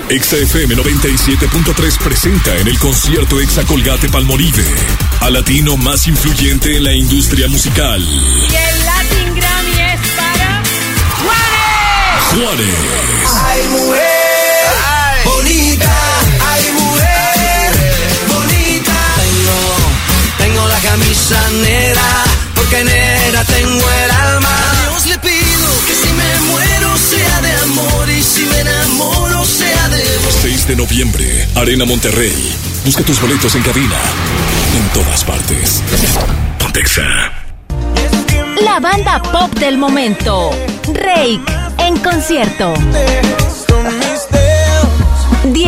XFM 0.09 0.75
97.3 0.75 1.97
presenta 2.03 2.55
en 2.57 2.67
el 2.67 2.77
concierto 2.77 3.41
Exa 3.41 3.65
Colgate 3.65 4.09
Palmolive 4.09 4.63
al 5.21 5.33
latino 5.33 5.75
más 5.75 6.07
influyente 6.07 6.77
en 6.77 6.83
la 6.83 6.93
industria 6.93 7.47
musical. 7.47 7.99
Y 7.99 8.55
el 8.55 8.85
Latin 8.85 9.35
Grammy 9.35 9.71
es 9.71 9.99
para 10.15 10.63
Juanes. 11.23 12.45
Juanes. 12.45 12.75
Ay, 13.43 13.61
mujer, 13.69 14.03
bonita, 15.25 15.97
ay, 16.47 16.63
mujer, 16.73 17.71
bonita. 18.27 18.93
Tengo, 19.17 19.57
tengo 20.37 20.67
la 20.67 20.79
camisa 20.79 21.49
negra, 21.63 22.23
porque 22.69 22.83
negra 22.83 23.43
tengo 23.45 23.89
el 24.03 24.11
alma. 24.11 24.49
A 24.49 24.81
Dios 24.81 25.05
le 25.07 25.17
pido 25.19 25.69
que 25.88 25.93
si 25.93 26.07
me 26.13 26.51
muero 26.51 26.97
sea 26.97 27.41
de 27.41 27.51
amor 27.63 28.09
y 28.09 28.21
si 28.21 28.45
me 28.45 28.59
enamoro 28.59 29.45
sea 29.45 29.89
de 29.89 30.03
vos. 30.19 30.35
6 30.41 30.67
de 30.67 30.75
noviembre, 30.75 31.47
Arena 31.55 31.85
Monterrey. 31.85 32.55
Busca 32.85 33.03
tus 33.03 33.19
boletos 33.21 33.55
en 33.55 33.63
cabina. 33.63 33.95
En 34.75 34.88
todas 34.93 35.23
partes. 35.23 35.81
Pontexa. 36.59 37.03
La 38.63 38.79
banda 38.79 39.21
pop 39.21 39.51
del 39.57 39.77
momento. 39.77 40.51
Rake 40.93 41.41
en 41.79 41.97
concierto. 41.97 42.73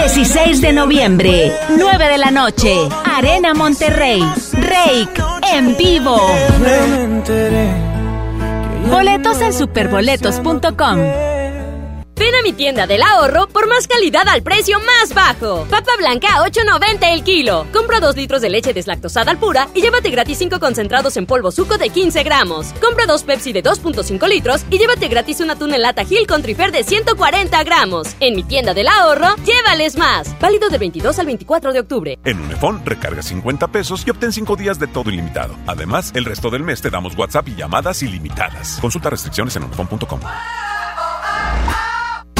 16 0.02 0.62
de 0.62 0.74
noviembre, 0.74 1.54
9 1.78 2.08
de 2.08 2.18
la 2.18 2.32
noche, 2.32 2.76
Arena 3.06 3.54
Monterrey. 3.54 4.20
Rake 4.54 5.22
en 5.54 5.78
vivo. 5.78 6.18
Boletos 8.90 9.40
en 9.42 9.54
superboletos.com. 9.54 11.41
Ven 12.22 12.36
a 12.36 12.44
mi 12.44 12.54
tienda 12.54 12.86
del 12.86 13.02
ahorro 13.02 13.48
por 13.48 13.68
más 13.68 13.88
calidad 13.88 14.28
al 14.28 14.44
precio 14.44 14.80
más 14.80 15.12
bajo. 15.12 15.66
Papa 15.72 15.94
blanca 15.98 16.36
a 16.36 16.48
8.90 16.48 17.14
el 17.14 17.24
kilo. 17.24 17.66
Compra 17.74 18.00
2 18.00 18.16
litros 18.16 18.44
de 18.44 18.52
leche 18.52 18.76
deslactosada 18.76 19.32
al 19.32 19.40
pura 19.40 19.70
y 19.74 19.82
llévate 19.82 20.12
gratis 20.12 20.38
5 20.38 20.60
concentrados 20.60 21.18
en 21.18 21.26
polvo 21.26 21.50
suco 21.50 21.80
de 21.80 21.90
15 21.90 22.22
gramos. 22.22 22.74
Compra 22.74 23.08
2 23.08 23.24
Pepsi 23.24 23.54
de 23.54 23.64
2.5 23.64 24.30
litros 24.30 24.62
y 24.70 24.78
llévate 24.78 25.08
gratis 25.08 25.40
una 25.40 25.56
tuna 25.56 25.78
en 25.78 25.82
lata 25.82 26.06
Gil 26.06 26.28
con 26.28 26.44
trifer 26.44 26.72
de 26.72 26.84
140 26.84 27.64
gramos. 27.64 28.16
En 28.20 28.36
mi 28.36 28.44
tienda 28.44 28.76
del 28.76 28.90
ahorro, 28.90 29.36
llévales 29.38 29.98
más. 29.98 30.40
Válido 30.40 30.70
de 30.70 30.78
22 30.78 31.18
al 31.18 31.26
24 31.26 31.74
de 31.74 31.80
octubre. 31.80 32.20
En 32.24 32.40
Unifón 32.40 32.86
recarga 32.86 33.24
50 33.24 33.70
pesos 33.70 34.04
y 34.06 34.12
obtén 34.12 34.32
5 34.32 34.56
días 34.58 34.78
de 34.78 34.86
todo 34.86 35.10
ilimitado. 35.10 35.56
Además, 35.66 36.12
el 36.14 36.26
resto 36.26 36.52
del 36.52 36.62
mes 36.62 36.82
te 36.82 36.92
damos 36.92 37.18
WhatsApp 37.18 37.48
y 37.48 37.56
llamadas 37.56 38.04
ilimitadas. 38.04 38.78
Consulta 38.80 39.10
restricciones 39.10 39.56
en 39.56 39.64
unifón.com. 39.64 40.20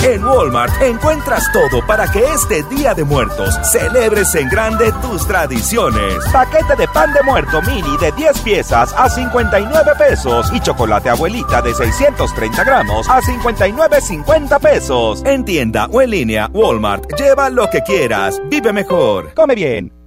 En 0.04 0.26
Walmart 0.26 0.82
encuentras 0.82 1.52
todo 1.54 1.86
para 1.86 2.12
que 2.12 2.24
este 2.24 2.64
Día 2.64 2.96
de 2.96 3.04
Muertos 3.04 3.56
celebres 3.72 4.34
en 4.34 4.50
grande 4.50 4.92
tus 4.94 5.28
tradiciones. 5.28 6.16
Paquete 6.34 6.76
de 6.76 6.88
pan 6.88 7.14
de 7.14 7.22
muerto 7.22 7.62
mini 7.62 7.98
de 7.98 8.12
10 8.12 8.40
piezas 8.40 8.96
a 8.98 9.08
59 9.08 9.92
pesos 10.00 10.52
y 10.54 10.60
chocolate 10.60 11.10
abuelita 11.10 11.62
de 11.62 11.76
630 11.76 12.64
gramos 12.64 13.08
a 13.10 13.22
59.50 13.22 14.60
pesos. 14.60 15.22
En 15.24 15.46
tienda 15.46 15.86
o 15.92 16.02
en 16.02 16.10
línea, 16.10 16.50
Walmart, 16.52 17.06
lleva 17.20 17.52
lo 17.52 17.70
que 17.70 17.82
quieras. 17.82 18.42
Vive 18.50 18.74
mejor. 18.74 19.36
Come 19.36 19.54
bien. 19.54 20.01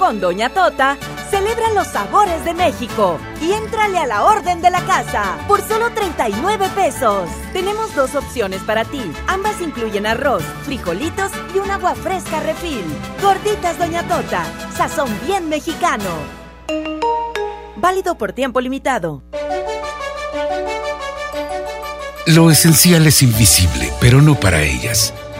Con 0.00 0.18
Doña 0.18 0.48
Tota, 0.48 0.96
celebra 1.30 1.74
los 1.74 1.86
sabores 1.86 2.42
de 2.46 2.54
México 2.54 3.18
y 3.38 3.52
éntrale 3.52 3.98
a 3.98 4.06
la 4.06 4.24
orden 4.24 4.62
de 4.62 4.70
la 4.70 4.80
casa 4.86 5.36
por 5.46 5.60
solo 5.60 5.92
39 5.92 6.70
pesos. 6.74 7.28
Tenemos 7.52 7.94
dos 7.94 8.14
opciones 8.14 8.62
para 8.62 8.86
ti. 8.86 9.02
Ambas 9.26 9.60
incluyen 9.60 10.06
arroz, 10.06 10.42
frijolitos 10.64 11.30
y 11.54 11.58
un 11.58 11.70
agua 11.70 11.94
fresca 11.94 12.40
refil. 12.40 12.82
Gorditas 13.22 13.78
Doña 13.78 14.02
Tota, 14.08 14.46
sazón 14.74 15.10
bien 15.26 15.50
mexicano. 15.50 16.08
Válido 17.76 18.16
por 18.16 18.32
tiempo 18.32 18.62
limitado. 18.62 19.22
Lo 22.24 22.50
esencial 22.50 23.06
es 23.06 23.22
invisible, 23.22 23.92
pero 24.00 24.22
no 24.22 24.34
para 24.34 24.62
ellas. 24.62 25.12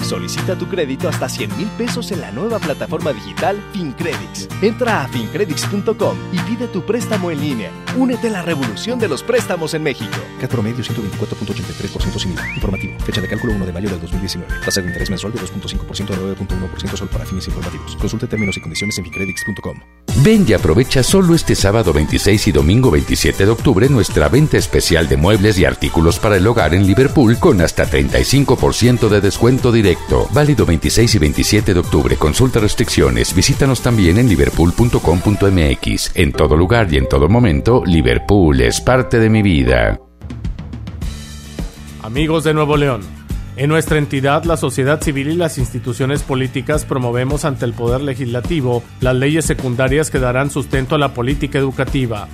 Solicita 0.00 0.56
tu 0.56 0.66
crédito 0.68 1.08
hasta 1.08 1.28
100 1.28 1.56
mil 1.56 1.68
pesos 1.78 2.10
en 2.12 2.20
la 2.20 2.30
nueva 2.30 2.58
plataforma 2.58 3.12
digital 3.12 3.62
FinCredits. 3.72 4.48
Entra 4.62 5.02
a 5.02 5.08
fincredits.com 5.08 6.16
y 6.32 6.38
pide 6.40 6.68
tu 6.68 6.82
préstamo 6.84 7.30
en 7.30 7.40
línea. 7.40 7.70
Únete 7.96 8.28
a 8.28 8.30
la 8.30 8.42
revolución 8.42 8.98
de 8.98 9.08
los 9.08 9.22
préstamos 9.22 9.74
en 9.74 9.82
México. 9.82 10.16
CAT 10.40 10.50
promedio 10.50 10.84
124.83% 10.84 12.18
sin 12.18 12.32
IVA. 12.32 12.54
Informativo. 12.54 13.00
Fecha 13.00 13.20
de 13.20 13.28
cálculo 13.28 13.52
1 13.54 13.66
de 13.66 13.72
mayo 13.72 13.90
del 13.90 14.00
2019. 14.00 14.52
Tasa 14.64 14.80
de 14.80 14.86
interés 14.86 15.10
mensual 15.10 15.32
de 15.32 15.40
2.5% 15.40 16.10
a 16.10 16.16
9.1% 16.16 16.96
solo 16.96 17.10
para 17.10 17.26
fines 17.26 17.46
informativos. 17.48 17.96
Consulte 17.96 18.26
términos 18.26 18.56
y 18.56 18.60
condiciones 18.60 18.96
en 18.98 19.04
fincredits.com. 19.04 19.80
Ven 20.22 20.44
y 20.48 20.52
aprovecha 20.52 21.02
solo 21.02 21.34
este 21.34 21.54
sábado 21.54 21.92
26 21.92 22.48
y 22.48 22.52
domingo 22.52 22.90
27 22.90 23.44
de 23.44 23.50
octubre 23.50 23.88
nuestra 23.88 24.28
venta 24.28 24.56
especial 24.56 25.08
de 25.08 25.16
muebles 25.16 25.58
y 25.58 25.64
artículos 25.64 26.18
para 26.18 26.36
el 26.36 26.46
hogar 26.46 26.74
en 26.74 26.86
Liverpool 26.86 27.38
con 27.38 27.60
hasta 27.60 27.86
35% 27.86 29.08
de 29.08 29.20
descuento 29.20 29.70
directo. 29.70 29.87
Válido 30.32 30.66
26 30.66 31.14
y 31.14 31.18
27 31.18 31.74
de 31.74 31.80
octubre. 31.80 32.16
Consulta 32.16 32.60
restricciones. 32.60 33.34
Visítanos 33.34 33.80
también 33.80 34.18
en 34.18 34.28
liverpool.com.mx. 34.28 36.12
En 36.14 36.32
todo 36.32 36.56
lugar 36.56 36.92
y 36.92 36.98
en 36.98 37.08
todo 37.08 37.28
momento, 37.28 37.82
Liverpool 37.86 38.60
es 38.60 38.80
parte 38.80 39.18
de 39.18 39.30
mi 39.30 39.42
vida. 39.42 39.98
Amigos 42.02 42.44
de 42.44 42.54
Nuevo 42.54 42.76
León. 42.76 43.00
En 43.56 43.68
nuestra 43.68 43.98
entidad, 43.98 44.44
la 44.44 44.56
sociedad 44.56 45.02
civil 45.02 45.30
y 45.30 45.34
las 45.34 45.58
instituciones 45.58 46.22
políticas 46.22 46.84
promovemos 46.84 47.44
ante 47.44 47.64
el 47.64 47.72
Poder 47.72 48.02
Legislativo 48.02 48.84
las 49.00 49.16
leyes 49.16 49.44
secundarias 49.46 50.10
que 50.10 50.20
darán 50.20 50.50
sustento 50.50 50.94
a 50.94 50.98
la 50.98 51.12
política 51.12 51.58
educativa. 51.58 52.28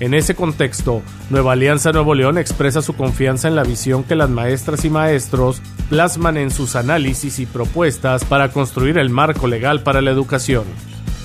En 0.00 0.14
ese 0.14 0.36
contexto, 0.36 1.02
Nueva 1.28 1.52
Alianza 1.52 1.90
Nuevo 1.90 2.14
León 2.14 2.38
expresa 2.38 2.82
su 2.82 2.94
confianza 2.94 3.48
en 3.48 3.56
la 3.56 3.64
visión 3.64 4.04
que 4.04 4.14
las 4.14 4.30
maestras 4.30 4.84
y 4.84 4.90
maestros 4.90 5.60
plasman 5.90 6.36
en 6.36 6.52
sus 6.52 6.76
análisis 6.76 7.40
y 7.40 7.46
propuestas 7.46 8.24
para 8.24 8.50
construir 8.50 8.96
el 8.98 9.10
marco 9.10 9.48
legal 9.48 9.82
para 9.82 10.00
la 10.00 10.12
educación. 10.12 10.64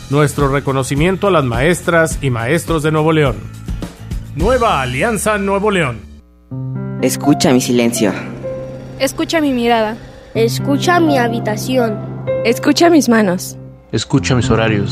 Nuestro 0.10 0.48
reconocimiento 0.48 1.28
a 1.28 1.32
las 1.32 1.44
maestras 1.44 2.18
y 2.22 2.32
maestros 2.32 2.82
de 2.82 2.92
Nuevo 2.92 3.12
León. 3.12 3.36
Nueva 4.36 4.82
Alianza 4.82 5.38
Nuevo 5.38 5.70
León. 5.70 6.00
Escucha 7.04 7.54
mi 7.54 7.62
silencio. 7.62 8.12
Escucha 8.98 9.40
mi 9.40 9.54
mirada. 9.54 9.98
Escucha 10.34 11.00
mi 11.00 11.20
habitación. 11.20 12.00
Escucha 12.44 12.90
mis 12.90 13.08
manos. 13.08 13.56
Escucha 13.92 14.36
mis 14.36 14.50
horarios. 14.50 14.92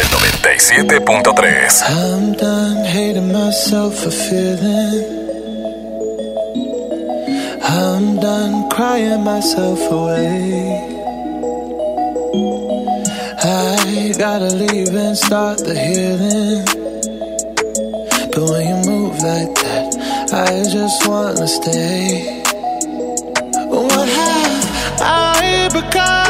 por 0.00 0.24
el 0.24 0.32
97.3. 0.40 1.82
I'm 1.88 2.32
done 2.32 2.84
hating 2.84 3.32
myself 3.32 3.94
for 3.98 4.10
feeling. 4.10 5.04
I'm 7.62 8.16
done 8.20 8.68
crying 8.70 9.24
myself 9.24 9.80
away. 9.90 10.86
I 13.42 14.14
gotta 14.18 14.54
leave 14.54 14.94
and 14.94 15.16
start 15.16 15.58
the 15.58 15.74
healing. 15.74 16.64
But 18.32 18.50
when 18.50 18.68
you 18.68 18.90
move 18.90 19.14
like 19.22 19.54
that, 19.54 19.94
I 20.32 20.64
just 20.70 21.06
wanna 21.08 21.48
stay. 21.48 22.42
What 23.68 24.08
have 24.08 25.00
I 25.00 25.68
become? 25.72 26.29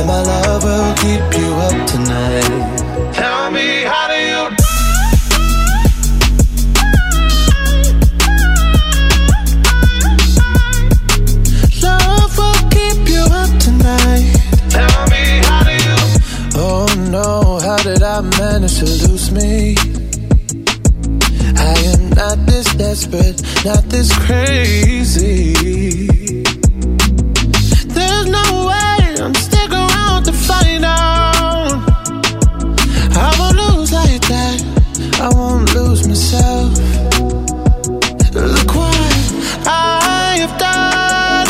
That 0.00 0.06
my 0.06 0.22
love 0.22 0.64
will 0.64 0.94
keep 0.94 1.20
you 1.38 1.52
up 1.54 1.86
tonight. 1.86 3.12
Tell 3.14 3.50
me, 3.50 3.82
how 3.84 4.08
do 4.08 4.14
you? 4.14 4.48
Love 11.82 12.38
will 12.38 12.62
keep 12.70 13.08
you 13.08 13.24
up 13.42 13.50
tonight. 13.58 14.32
Tell 14.70 15.06
me, 15.12 15.22
how 15.44 15.64
do 15.64 15.72
you? 15.72 15.96
Oh 16.56 16.86
no, 17.10 17.58
how 17.60 17.78
did 17.82 18.02
I 18.02 18.20
manage 18.38 18.78
to 18.78 18.86
lose 18.86 19.30
me? 19.30 19.76
I 21.56 21.74
am 21.92 22.10
not 22.10 22.46
this 22.46 22.74
desperate, 22.74 23.42
not 23.64 23.84
this 23.84 24.12
crazy. 24.26 25.80
I 35.22 35.28
won't 35.34 35.74
lose 35.74 36.08
myself. 36.08 36.72
Look 38.32 38.74
what 38.74 38.96
I 39.66 40.38
have 40.40 40.56
done. 40.58 41.48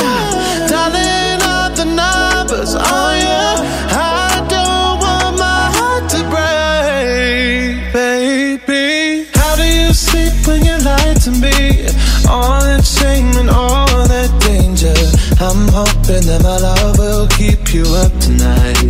Dialing 0.69 1.41
up 1.57 1.77
the 1.77 1.85
numbers. 1.85 2.75
I 2.75 4.45
don't 4.49 4.99
want 4.99 5.39
my 5.39 5.71
heart 5.77 6.11
to 6.15 6.21
break, 6.35 7.93
baby. 7.93 9.29
How 9.35 9.55
do 9.55 9.63
you 9.63 9.93
sleep 9.93 10.35
when 10.49 10.65
you 10.65 10.77
lie 10.85 11.15
to 11.27 11.31
me? 11.31 11.87
All 12.29 12.61
that 12.67 12.85
shame 12.85 13.37
and 13.39 13.51
all 13.51 13.87
that 13.87 14.31
danger. 14.41 14.99
I'm 15.39 15.69
hoping 15.69 16.27
that 16.27 16.43
my 16.43 16.59
love 16.59 16.99
will 16.99 17.29
keep 17.29 17.73
you 17.73 17.85
up 18.03 18.13
tonight, 18.19 18.83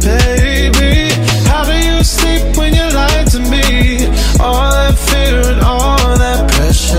baby. 0.00 0.43
All 4.44 4.70
that 4.70 4.98
fear 5.08 5.40
and 5.52 5.60
all 5.62 5.96
that 6.18 6.50
pressure. 6.52 6.98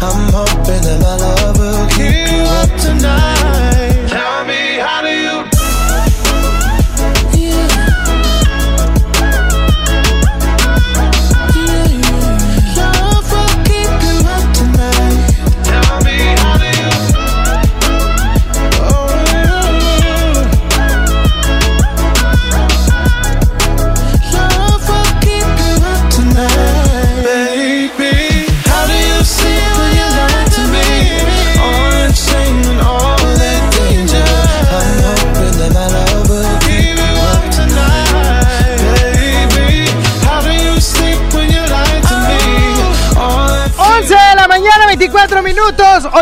I'm 0.00 0.32
hoping 0.32 0.82
that 0.86 0.98
my 1.02 1.16
love 1.16 1.58
will 1.58 1.88
keep 1.88 2.30
you 2.30 2.42
up 2.60 2.70
tonight. 2.80 3.33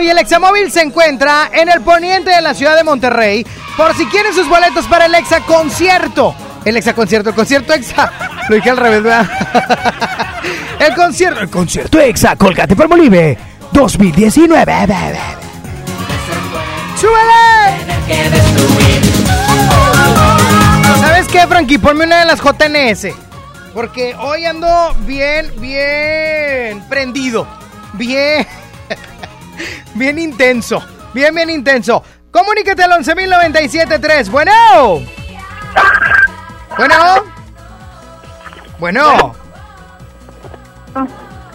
Hoy 0.03 0.11
el 0.11 0.19
Examóvil 0.19 0.69
se 0.73 0.81
encuentra 0.81 1.49
en 1.53 1.69
el 1.69 1.81
poniente 1.81 2.33
de 2.33 2.41
la 2.41 2.55
ciudad 2.55 2.75
de 2.75 2.83
Monterrey. 2.83 3.47
Por 3.77 3.95
si 3.95 4.05
quieren 4.07 4.35
sus 4.35 4.49
boletos 4.49 4.85
para 4.89 5.07
el 5.07 5.15
Exa 5.15 5.43
Concierto. 5.43 6.35
El 6.65 6.77
Exa 6.77 6.93
Concierto, 6.93 7.29
el 7.31 7.37
concierto 7.37 7.73
Exa. 7.73 8.11
Lo 8.49 8.57
dije 8.57 8.71
al 8.71 8.79
revés, 8.79 9.05
¿verdad? 9.05 9.31
El 10.81 10.97
concierto, 10.97 11.39
el 11.39 11.51
concierto 11.51 12.01
Exa, 12.01 12.35
Colgate 12.35 12.75
por 12.75 12.89
Molive 12.89 13.39
2019. 13.71 14.65
bebé. 14.89 15.19
¡Súbele! 17.01 17.79
¿Sabes 20.99 21.29
qué, 21.29 21.47
Frankie? 21.47 21.79
Ponme 21.79 22.07
una 22.07 22.19
de 22.19 22.27
las 22.27 22.41
JNS. 22.41 23.15
Porque 23.73 24.17
hoy 24.17 24.47
ando 24.47 24.97
bien, 25.07 25.53
bien 25.61 26.83
prendido. 26.89 27.47
Bien. 27.93 28.45
Bien 29.95 30.19
intenso. 30.19 30.83
Bien, 31.15 31.35
bien 31.35 31.51
intenso. 31.51 32.03
Comunícate 32.31 32.83
al 32.83 32.93
11.097.3. 33.03 34.31
Bueno. 34.31 34.53
Bueno. 36.77 36.97
Bueno. 38.79 39.35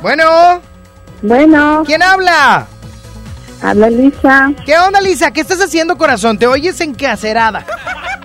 Bueno. 0.02 0.62
Bueno. 1.22 1.84
¿Quién 1.86 2.04
habla? 2.04 2.68
Habla 3.62 3.90
Lisa. 3.90 4.52
¿Qué 4.66 4.78
onda, 4.78 5.02
Lisa? 5.02 5.32
¿Qué 5.32 5.42
estás 5.42 5.60
haciendo, 5.60 5.98
corazón? 5.98 6.38
Te 6.38 6.46
oyes 6.46 6.80
encacerada. 6.80 7.66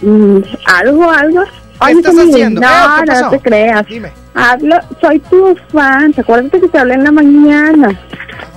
Mm, 0.02 0.38
algo, 0.66 1.10
algo. 1.10 1.42
¿Qué 1.86 1.92
estás 1.92 2.14
haciendo? 2.14 2.60
No, 2.60 2.68
Eh, 2.68 3.02
¿qué 3.06 3.12
no 3.20 3.30
te 3.30 3.40
creas. 3.40 3.86
Dime. 3.86 4.12
Hablo, 4.34 4.76
soy 5.00 5.18
tu 5.20 5.56
fan. 5.72 6.12
¿Te 6.12 6.20
acuerdas 6.20 6.50
que 6.52 6.68
te 6.68 6.78
hablé 6.78 6.94
en 6.94 7.04
la 7.04 7.12
mañana? 7.12 8.00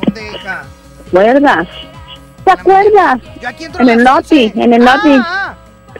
¿Dónde, 0.05 0.31
hija? 0.35 0.63
¿Te 1.15 1.21
acuerdas? 1.21 1.67
¿Te 2.43 2.51
acuerdas? 2.51 3.19
Yo 3.41 3.47
aquí 3.49 3.63
entro 3.63 3.81
En 3.81 3.89
el 3.89 4.03
Noti, 4.03 4.45
11. 4.47 4.63
en 4.63 4.73
el 4.73 4.83
Noti. 4.83 5.15
Ah, 5.23 5.55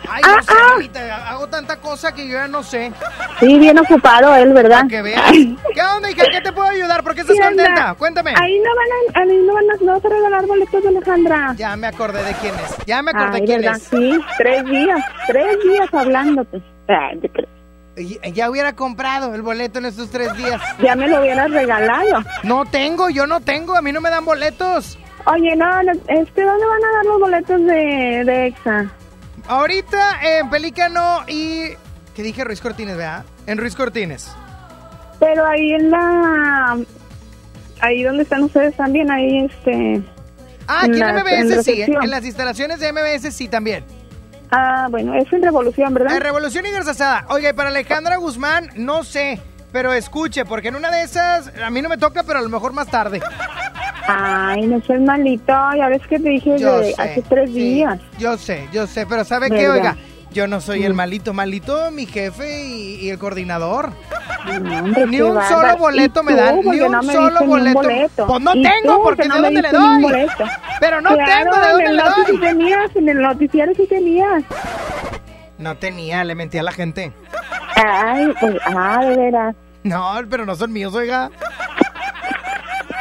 Ay, 0.07 0.21
Ah, 0.23 0.35
no 0.35 0.43
sé, 0.43 0.51
ah. 0.51 0.69
mamita, 0.73 1.29
hago 1.29 1.47
tanta 1.47 1.77
cosa 1.77 2.11
que 2.13 2.27
yo 2.27 2.33
ya 2.33 2.47
no 2.47 2.61
sé. 2.61 2.91
Sí, 3.39 3.57
bien 3.57 3.79
ocupado 3.79 4.35
él, 4.35 4.53
¿verdad? 4.53 4.79
Para 4.81 4.87
que 4.89 5.01
veas. 5.01 5.31
¿Qué 5.31 5.81
onda, 5.95 6.11
hija? 6.11 6.25
¿Qué 6.29 6.41
te 6.41 6.51
puedo 6.51 6.67
ayudar? 6.67 7.01
¿Por 7.03 7.15
qué 7.15 7.21
estás 7.21 7.37
contenta? 7.39 7.95
Cuéntame. 7.97 8.33
Ahí 8.39 8.59
no 8.59 8.69
van 8.75 8.87
a, 8.91 9.21
ahí 9.31 9.37
no 9.47 9.53
van 9.53 9.63
a, 9.71 9.83
no 9.83 9.93
a 9.95 9.99
regalar 9.99 10.45
boletos 10.45 10.83
de 10.83 10.89
Alejandra. 10.89 11.53
Ya 11.57 11.75
me 11.77 11.87
acordé 11.87 12.23
de 12.23 12.33
quién 12.35 12.53
es. 12.55 12.75
Ya 12.85 13.01
me 13.01 13.11
acordé 13.11 13.37
Ay, 13.37 13.45
quién 13.45 13.61
¿verdad? 13.61 13.77
es. 13.77 13.83
Sí, 13.83 14.19
tres 14.37 14.65
días, 14.65 14.99
tres 15.27 15.57
días 15.63 15.89
hablándote. 15.93 16.61
Ay, 16.87 17.17
te 17.19 17.29
creo. 17.29 17.47
Y- 17.97 18.19
Ya 18.33 18.49
hubiera 18.51 18.73
comprado 18.75 19.33
el 19.33 19.41
boleto 19.41 19.79
en 19.79 19.85
estos 19.85 20.11
tres 20.11 20.35
días. 20.37 20.61
Ya 20.83 20.95
me 20.95 21.07
lo 21.07 21.21
hubieras 21.21 21.49
regalado. 21.49 22.19
No 22.43 22.65
tengo, 22.65 23.09
yo 23.09 23.25
no 23.25 23.39
tengo. 23.39 23.75
A 23.75 23.81
mí 23.81 23.91
no 23.91 24.01
me 24.01 24.09
dan 24.11 24.25
boletos. 24.25 24.99
Oye, 25.27 25.55
no, 25.55 25.83
no, 25.83 25.91
este, 25.91 26.43
¿dónde 26.43 26.65
van 26.65 26.83
a 26.83 26.95
dar 26.97 27.05
los 27.05 27.19
boletos 27.19 27.61
de, 27.61 28.23
de 28.25 28.47
EXA? 28.47 28.91
Ahorita 29.47 30.19
en 30.21 30.49
Pelícano 30.49 31.21
y... 31.27 31.69
¿Qué 32.15 32.23
dije? 32.23 32.43
Ruiz 32.43 32.61
Cortines, 32.61 32.95
¿verdad? 32.95 33.25
En 33.47 33.57
Ruiz 33.57 33.75
Cortines. 33.75 34.31
Pero 35.19 35.45
ahí 35.45 35.73
en 35.73 35.91
la... 35.91 36.77
Ahí 37.81 38.03
donde 38.03 38.23
están 38.23 38.43
ustedes 38.43 38.75
también, 38.75 39.11
ahí 39.11 39.45
este... 39.45 40.01
Ah, 40.67 40.81
aquí 40.83 40.91
en 40.91 40.99
la- 40.99 41.09
en 41.09 41.15
MBS 41.15 41.25
sí. 41.27 41.41
En, 41.41 41.49
recepción. 41.57 42.03
en 42.03 42.09
las 42.09 42.25
instalaciones 42.25 42.79
de 42.79 42.91
MBS 42.93 43.33
sí 43.35 43.47
también. 43.47 43.83
Ah, 44.51 44.87
bueno, 44.89 45.13
es 45.15 45.31
en 45.33 45.41
Revolución, 45.43 45.93
¿verdad? 45.93 46.15
En 46.15 46.21
Revolución 46.21 46.65
y 46.65 46.71
Garzazada. 46.71 47.25
Oiga, 47.29 47.49
y 47.49 47.53
para 47.53 47.69
Alejandra 47.69 48.17
Guzmán, 48.17 48.69
no 48.75 49.03
sé. 49.03 49.39
Pero 49.75 49.91
escuche, 49.91 50.45
porque 50.45 50.69
en 50.69 50.77
una 50.77 50.89
de 50.89 51.03
esas 51.03 51.51
a 51.61 51.69
mí 51.69 51.81
no 51.81 51.89
me 51.89 51.97
toca, 51.97 52.23
pero 52.23 52.39
a 52.39 52.41
lo 52.41 52.47
mejor 52.47 52.71
más 52.71 52.87
tarde. 52.87 53.19
Ay, 54.07 54.61
no 54.67 54.79
seas 54.79 55.01
malito, 55.01 55.53
ya 55.77 55.89
ves 55.89 56.01
que 56.07 56.17
te 56.17 56.29
dije 56.29 56.57
Yo 56.57 56.79
de 56.79 56.93
sé, 56.93 57.01
hace 57.01 57.21
tres 57.23 57.53
días. 57.53 57.99
Yo 58.17 58.37
sé, 58.37 58.69
yo 58.71 58.87
sé, 58.87 59.05
pero 59.05 59.25
¿sabe 59.25 59.49
qué? 59.49 59.67
Oiga, 59.67 59.97
yo 60.31 60.47
no 60.47 60.61
soy 60.61 60.85
el 60.85 60.93
Mm. 60.93 60.95
malito, 60.95 61.33
malito, 61.33 61.91
mi 61.91 62.05
jefe 62.05 62.63
y, 62.63 62.95
y 63.01 63.09
el 63.09 63.19
coordinador. 63.19 63.91
No, 64.61 64.79
hombre, 64.79 65.07
Ni 65.07 65.19
un 65.19 65.41
solo 65.41 65.75
boleto 65.75 66.21
¿Y 66.21 66.23
me 66.23 66.35
dan, 66.35 66.61
ni 66.61 66.79
un 66.79 66.91
no 66.93 67.03
me 67.03 67.13
solo 67.13 67.45
boleto. 67.45 67.73
boleto. 67.81 68.27
Pues 68.27 68.41
no 68.41 68.55
¿Y 68.55 68.61
tengo, 68.63 68.95
tú? 68.95 69.03
porque 69.03 69.23
Que 69.23 69.27
¿de 69.27 69.35
no 69.35 69.41
dónde 69.41 69.61
le 69.61 69.71
doy? 69.71 70.27
Pero 70.79 71.01
no 71.01 71.09
Claro, 71.15 71.51
tengo, 71.51 71.65
¿de 71.65 71.71
dónde 71.73 71.93
le 71.93 72.01
doy? 72.01 72.25
sí 72.31 72.39
tenías, 72.39 72.95
en 72.95 73.09
el 73.09 73.21
noticiario 73.21 73.75
sí 73.75 73.85
tenías. 73.89 74.41
No 75.57 75.75
tenía, 75.75 76.23
le 76.23 76.33
mentí 76.33 76.57
a 76.59 76.63
la 76.63 76.71
gente. 76.71 77.11
Ay, 77.75 78.33
pues, 78.39 78.55
ah, 78.73 79.03
de 79.03 79.17
veras. 79.17 79.55
No, 79.89 80.13
pero 80.29 80.45
no 80.45 80.55
son 80.55 80.73
míos, 80.73 80.95
oiga. 80.95 81.29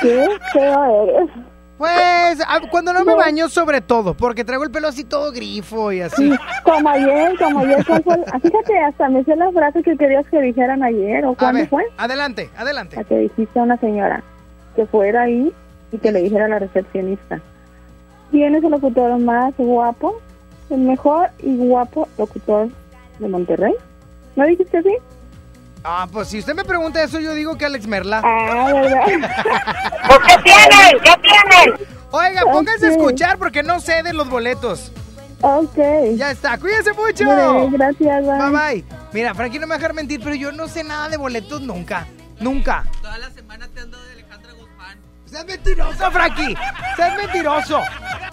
Qué 0.02 0.28
feo 0.52 1.04
eres. 1.04 1.30
Pues, 1.78 2.40
ah, 2.46 2.60
cuando 2.70 2.92
no 2.92 3.04
me 3.04 3.14
baño 3.14 3.48
sobre 3.48 3.80
todo, 3.80 4.14
porque 4.14 4.44
traigo 4.44 4.62
el 4.64 4.70
pelo 4.70 4.88
así 4.88 5.02
todo 5.02 5.32
grifo 5.32 5.90
y 5.92 6.02
así. 6.02 6.30
Sí, 6.30 6.38
como 6.62 6.88
ayer, 6.88 7.36
como 7.38 7.60
ayer. 7.60 7.84
Ah, 8.32 8.38
Fíjate, 8.38 8.78
hasta 8.78 9.08
me 9.08 9.24
sé 9.24 9.34
la 9.34 9.50
frase 9.50 9.82
que 9.82 9.96
querías 9.96 10.24
que 10.28 10.40
dijeran 10.40 10.82
ayer, 10.84 11.24
¿o 11.24 11.32
A 11.32 11.36
cuándo 11.36 11.60
ver, 11.60 11.68
fue? 11.68 11.84
adelante, 11.96 12.48
adelante. 12.56 12.96
La 12.96 13.04
que 13.04 13.16
dijiste 13.18 13.58
a 13.58 13.62
una 13.62 13.76
señora 13.78 14.22
que 14.76 14.86
fuera 14.86 15.22
ahí 15.22 15.52
y 15.90 15.98
que 15.98 16.12
le 16.12 16.22
dijera 16.22 16.44
a 16.44 16.48
la 16.48 16.58
recepcionista. 16.60 17.40
¿Quién 18.30 18.54
es 18.54 18.62
el 18.62 18.70
locutor 18.70 19.18
más 19.18 19.52
guapo? 19.56 20.20
El 20.70 20.80
mejor 20.80 21.28
y 21.42 21.56
guapo 21.56 22.08
locutor 22.18 22.68
de 23.18 23.28
Monterrey. 23.28 23.74
¿No 24.36 24.44
dijiste 24.44 24.78
así? 24.78 24.94
Ah, 25.86 26.08
pues 26.10 26.28
si 26.28 26.38
usted 26.38 26.54
me 26.54 26.64
pregunta 26.64 27.02
eso, 27.02 27.20
yo 27.20 27.34
digo 27.34 27.58
que 27.58 27.66
Alex 27.66 27.86
Merla. 27.86 28.22
Ah, 28.24 28.72
¿verdad? 28.72 29.04
¿Por 30.08 30.22
qué 30.22 30.36
tienen? 30.42 30.98
¿Qué 31.04 31.12
tienen? 31.20 31.88
Oiga, 32.10 32.42
pónganse 32.42 32.86
a 32.86 32.90
escuchar 32.90 33.36
porque 33.36 33.62
no 33.62 33.80
sé 33.80 34.02
de 34.02 34.14
los 34.14 34.30
boletos. 34.30 34.92
Ok. 35.42 35.76
Ya 36.16 36.30
está, 36.30 36.56
cuídense 36.56 36.94
mucho. 36.94 37.26
Bueno, 37.26 37.68
gracias, 37.70 38.24
bye. 38.24 38.38
Bye 38.38 38.50
bye. 38.50 38.84
Mira, 39.12 39.34
Frankie 39.34 39.58
no 39.58 39.66
me 39.66 39.72
va 39.72 39.74
a 39.74 39.78
dejar 39.78 39.92
mentir, 39.92 40.22
pero 40.24 40.34
yo 40.34 40.52
no 40.52 40.68
sé 40.68 40.84
nada 40.84 41.10
de 41.10 41.18
boletos 41.18 41.60
nunca. 41.60 42.06
Nunca. 42.40 42.84
Toda 43.02 43.18
la 43.18 43.30
semana 43.30 43.68
te 43.68 43.80
ando 43.80 44.02
de 44.02 44.12
Alejandra 44.12 44.52
Guzmán. 44.52 44.98
Seas 45.26 45.44
mentiroso, 45.44 46.10
Frankie. 46.10 46.56
Seas 46.96 47.16
mentiroso. 47.18 47.82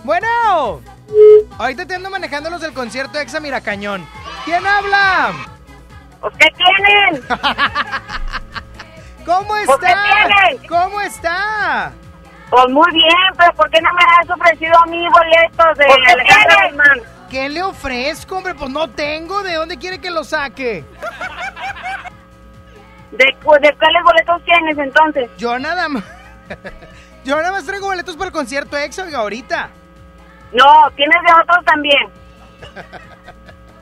Bueno. 0.06 0.80
Ahorita 1.58 1.86
te 1.86 1.96
ando 1.96 2.10
manejando 2.10 2.50
los 2.50 2.62
del 2.62 2.72
concierto 2.72 3.20
Exa 3.20 3.42
Miracañón. 3.42 4.08
¿Quién 4.46 4.66
habla? 4.66 5.34
¿Qué 6.40 6.48
tienen? 6.58 7.24
¿Cómo 9.26 9.48
¿Por 9.66 9.80
qué 9.80 9.88
está? 9.88 10.04
tienen? 10.04 10.68
¿Cómo 10.68 11.02
está? 11.02 11.92
Pues 12.50 12.68
muy 12.70 12.92
bien, 12.92 13.16
pero 13.38 13.54
¿por 13.54 13.70
qué 13.70 13.80
no 13.82 13.94
me 13.94 14.02
has 14.04 14.30
ofrecido 14.30 14.78
a 14.80 14.86
mí 14.88 15.08
boletos 15.10 15.78
de 15.78 15.86
¿Por 15.86 16.04
qué 16.04 16.12
Alejandra 16.12 16.56
tienen? 16.56 16.76
Guzmán? 16.78 17.00
¿Qué 17.30 17.48
le 17.50 17.64
ofrezco, 17.64 18.38
hombre? 18.38 18.56
Pues 18.56 18.70
no 18.72 18.90
tengo. 18.90 19.42
¿De 19.44 19.54
dónde 19.56 19.78
quiere 19.78 20.00
que 20.02 20.12
lo 20.12 20.24
saque? 20.26 20.84
¿De, 23.12 23.26
cu- 23.44 23.54
¿De 23.62 23.74
cuáles 23.76 24.04
boletos 24.04 24.44
tienes 24.44 24.78
entonces? 24.78 25.30
Yo 25.38 25.58
nada 25.60 25.88
más. 25.90 26.04
Yo 27.24 27.36
nada 27.38 27.52
más 27.52 27.66
traigo 27.66 27.86
boletos 27.88 28.16
para 28.18 28.28
el 28.28 28.34
concierto 28.34 28.76
EXA, 28.78 29.04
oiga, 29.04 29.20
ahorita. 29.20 29.70
No, 30.54 30.90
tienes 30.96 31.18
de 31.26 31.34
otros 31.42 31.64
también. 31.66 32.10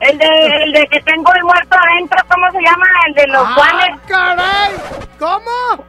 El 0.00 0.16
de, 0.18 0.46
el 0.64 0.72
de 0.72 0.86
que 0.88 1.00
tengo 1.02 1.32
el 1.34 1.44
muerto 1.44 1.76
adentro, 1.78 2.18
¿cómo 2.28 2.50
se 2.52 2.58
llama? 2.62 2.86
El 3.08 3.14
de 3.14 3.26
los 3.28 3.46
¡Ah, 3.46 3.52
Juanes. 3.54 4.00
caray! 4.06 4.72
¿Cómo? 5.18 5.84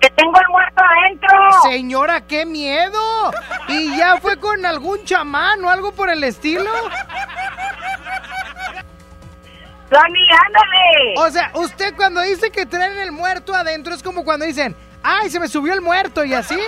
Que 0.00 0.08
tengo 0.10 0.40
el 0.40 0.48
muerto 0.48 0.82
adentro. 0.82 1.52
Señora, 1.62 2.20
qué 2.22 2.46
miedo. 2.46 3.30
¿Y 3.68 3.96
ya 3.98 4.16
fue 4.18 4.38
con 4.38 4.64
algún 4.64 5.04
chamán 5.04 5.62
o 5.64 5.68
algo 5.68 5.92
por 5.92 6.08
el 6.08 6.24
estilo? 6.24 6.70
Tony, 9.90 10.28
ándale. 10.46 11.14
O 11.18 11.30
sea, 11.30 11.50
usted 11.54 11.94
cuando 11.96 12.20
dice 12.22 12.50
que 12.50 12.64
traen 12.66 12.98
el 13.00 13.12
muerto 13.12 13.54
adentro 13.54 13.94
es 13.94 14.02
como 14.02 14.24
cuando 14.24 14.44
dicen, 14.46 14.76
¡ay, 15.02 15.30
se 15.30 15.40
me 15.40 15.48
subió 15.48 15.74
el 15.74 15.80
muerto! 15.80 16.24
¿Y 16.24 16.34
así? 16.34 16.58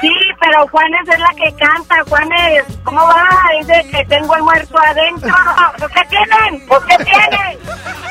Sí, 0.00 0.12
pero 0.40 0.68
Juanes 0.68 1.08
es 1.08 1.18
la 1.18 1.30
que 1.36 1.54
canta. 1.54 2.04
Juanes, 2.08 2.64
¿cómo 2.84 3.00
va? 3.00 3.28
Dice 3.58 3.88
que 3.90 4.04
tengo 4.04 4.36
el 4.36 4.42
muerto 4.42 4.78
adentro. 4.78 5.34
¿Por 5.78 5.90
qué 5.90 6.00
tienen? 6.10 6.66
¿Por 6.66 6.86
qué 6.86 6.96
tienen? 6.98 7.58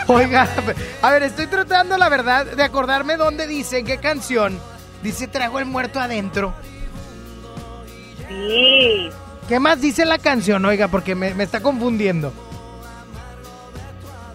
Oiga, 0.07 0.47
a 1.01 1.11
ver, 1.11 1.23
estoy 1.23 1.47
tratando, 1.47 1.97
la 1.97 2.09
verdad, 2.09 2.45
de 2.45 2.63
acordarme 2.63 3.17
dónde 3.17 3.47
dice, 3.47 3.79
en 3.79 3.85
qué 3.85 3.97
canción. 3.97 4.59
Dice, 5.01 5.27
traigo 5.27 5.59
el 5.59 5.65
muerto 5.65 5.99
adentro. 5.99 6.53
Sí. 8.27 9.09
¿Qué 9.47 9.59
más 9.59 9.79
dice 9.79 10.05
la 10.05 10.17
canción, 10.17 10.65
oiga? 10.65 10.87
Porque 10.87 11.13
me, 11.13 11.33
me 11.35 11.43
está 11.43 11.59
confundiendo. 11.61 12.33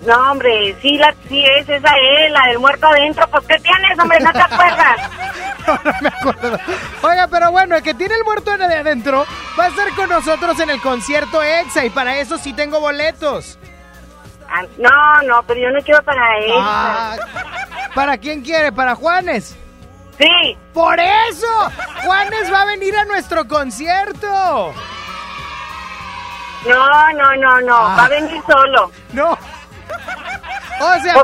No, 0.07 0.31
hombre, 0.33 0.75
sí, 0.81 0.97
la, 0.97 1.15
sí 1.29 1.45
es 1.45 1.69
esa 1.69 1.89
es, 1.97 2.31
la 2.33 2.47
del 2.49 2.59
muerto 2.59 2.87
adentro. 2.87 3.29
¿Por 3.29 3.45
qué 3.45 3.59
tienes, 3.59 3.99
hombre? 3.99 4.19
¿No 4.21 4.33
te 4.33 4.41
acuerdas? 4.41 5.11
Oiga, 7.03 7.29
pero 7.29 7.51
bueno, 7.51 7.77
el 7.77 7.83
que 7.83 7.93
tiene 7.95 8.15
el 8.15 8.25
muerto 8.25 8.57
de 8.57 8.65
adentro 8.65 9.27
va 9.59 9.65
a 9.65 9.69
estar 9.69 9.91
con 9.95 10.09
nosotros 10.09 10.59
en 10.61 10.71
el 10.71 10.81
concierto 10.81 11.43
EXA 11.43 11.85
y 11.85 11.91
para 11.91 12.17
eso 12.17 12.39
sí 12.39 12.53
tengo 12.55 12.81
boletos. 12.81 13.59
Ah, 14.49 14.63
No, 14.79 15.23
no, 15.29 15.43
pero 15.45 15.61
yo 15.61 15.71
no 15.71 15.81
quiero 15.83 16.03
para 16.03 16.39
él. 16.39 16.53
Ah, 16.57 17.17
¿Para 17.95 18.17
quién 18.19 18.43
quiere? 18.43 18.73
¿Para 18.73 18.95
Juanes? 18.95 19.57
Sí. 20.19 20.57
¡Por 20.75 20.99
eso! 20.99 21.47
¡Juanes 22.05 22.53
va 22.53 22.63
a 22.63 22.67
venir 22.67 22.97
a 22.97 23.05
nuestro 23.05 23.47
concierto! 23.47 24.75
No, 26.67 27.13
no, 27.15 27.37
no, 27.37 27.61
no, 27.63 27.77
Ah. 27.77 27.97
va 27.99 28.05
a 28.05 28.09
venir 28.09 28.43
solo. 28.47 28.91
No. 29.13 29.39
O 30.81 31.01
sea, 31.03 31.15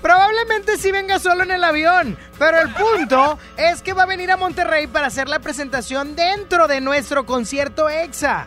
probablemente 0.00 0.76
sí 0.76 0.92
venga 0.92 1.18
solo 1.18 1.42
en 1.42 1.50
el 1.50 1.64
avión, 1.64 2.16
pero 2.38 2.60
el 2.60 2.72
punto 2.72 3.38
es 3.56 3.82
que 3.82 3.92
va 3.92 4.04
a 4.04 4.06
venir 4.06 4.30
a 4.30 4.36
Monterrey 4.36 4.86
para 4.86 5.08
hacer 5.08 5.28
la 5.28 5.40
presentación 5.40 6.14
dentro 6.14 6.68
de 6.68 6.80
nuestro 6.80 7.26
concierto 7.26 7.88
EXA. 7.90 8.46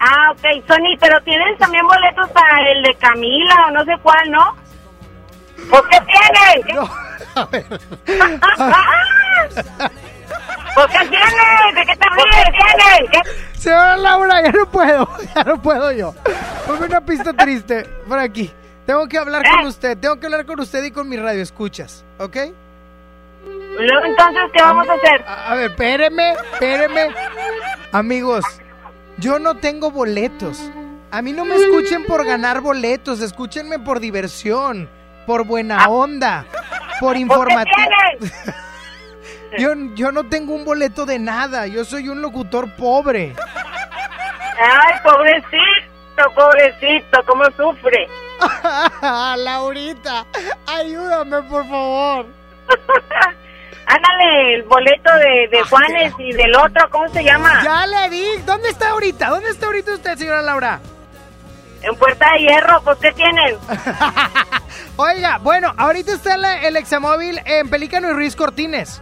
Ah, 0.00 0.30
ok, 0.30 0.64
Sony, 0.68 0.96
pero 1.00 1.20
tienes 1.24 1.58
también 1.58 1.84
boletos 1.86 2.30
para 2.30 2.70
el 2.70 2.82
de 2.84 2.94
Camila 2.94 3.66
o 3.66 3.70
no 3.72 3.84
sé 3.84 3.92
cuál, 4.00 4.30
¿no? 4.30 4.56
¿Por 5.68 5.88
qué 5.88 5.98
tienes? 6.00 6.76
No, 7.34 7.42
a 7.42 7.46
ver. 7.46 7.66
¿Por 10.78 10.88
qué 10.90 10.98
tienes? 11.08 11.74
¿De 11.74 11.86
qué 11.86 11.96
te 11.96 12.06
ríes? 12.08 13.10
¿Qué? 13.10 13.58
Señora 13.58 13.96
Laura, 13.96 14.42
ya 14.42 14.52
no 14.52 14.70
puedo, 14.70 15.08
ya 15.34 15.42
no 15.42 15.60
puedo 15.60 15.90
yo. 15.90 16.14
Ponme 16.66 16.86
una 16.86 17.00
pista 17.00 17.32
triste 17.32 17.82
por 18.06 18.20
aquí. 18.20 18.52
Tengo 18.86 19.08
que 19.08 19.18
hablar 19.18 19.42
con 19.42 19.66
usted, 19.66 19.98
tengo 19.98 20.20
que 20.20 20.26
hablar 20.26 20.46
con 20.46 20.60
usted 20.60 20.84
y 20.84 20.92
con 20.92 21.08
mi 21.08 21.16
radio 21.16 21.42
escuchas, 21.42 22.04
¿ok? 22.18 22.36
Luego 23.44 24.06
entonces, 24.06 24.42
¿qué 24.52 24.62
vamos 24.62 24.88
a 24.88 24.94
hacer? 24.94 25.24
A, 25.26 25.52
a 25.52 25.54
ver, 25.56 25.70
espéreme, 25.70 26.32
espéreme. 26.52 27.08
Amigos, 27.90 28.44
yo 29.18 29.40
no 29.40 29.56
tengo 29.56 29.90
boletos. 29.90 30.70
A 31.10 31.22
mí 31.22 31.32
no 31.32 31.44
me 31.44 31.56
escuchen 31.56 32.04
por 32.04 32.24
ganar 32.24 32.60
boletos, 32.60 33.20
escúchenme 33.20 33.80
por 33.80 33.98
diversión, 33.98 34.88
por 35.26 35.44
buena 35.44 35.88
onda, 35.88 36.46
por 37.00 37.16
informativo. 37.16 37.90
Yo, 39.58 39.72
yo 39.94 40.12
no 40.12 40.24
tengo 40.24 40.54
un 40.54 40.64
boleto 40.64 41.06
de 41.06 41.18
nada, 41.18 41.66
yo 41.66 41.84
soy 41.84 42.08
un 42.08 42.20
locutor 42.20 42.70
pobre. 42.76 43.34
Ay, 44.60 44.94
pobrecito, 45.02 46.34
pobrecito, 46.34 47.18
cómo 47.26 47.44
sufre. 47.56 48.06
Laurita, 49.38 50.26
ayúdame, 50.66 51.42
por 51.42 51.66
favor. 51.68 52.26
Ándale, 53.86 54.54
el 54.56 54.62
boleto 54.64 55.10
de, 55.14 55.48
de 55.56 55.62
Juanes 55.62 56.12
y 56.18 56.32
del 56.34 56.54
otro, 56.56 56.90
¿cómo 56.90 57.08
se 57.08 57.24
llama? 57.24 57.62
Ya 57.64 57.86
le 57.86 58.10
di. 58.10 58.26
¿Dónde 58.44 58.68
está 58.68 58.90
ahorita? 58.90 59.28
¿Dónde 59.30 59.48
está 59.48 59.64
ahorita 59.66 59.92
usted, 59.94 60.18
señora 60.18 60.42
Laura? 60.42 60.78
En 61.80 61.94
Puerta 61.96 62.32
de 62.32 62.40
Hierro, 62.40 62.82
pues 62.82 62.98
¿qué 62.98 63.12
tienen? 63.12 63.56
Oiga, 64.96 65.38
bueno, 65.38 65.72
ahorita 65.78 66.12
está 66.12 66.36
la- 66.36 66.60
el 66.62 66.76
examóvil 66.76 67.40
en 67.46 67.70
Pelícano 67.70 68.10
y 68.10 68.12
Ruiz 68.12 68.36
Cortines. 68.36 69.00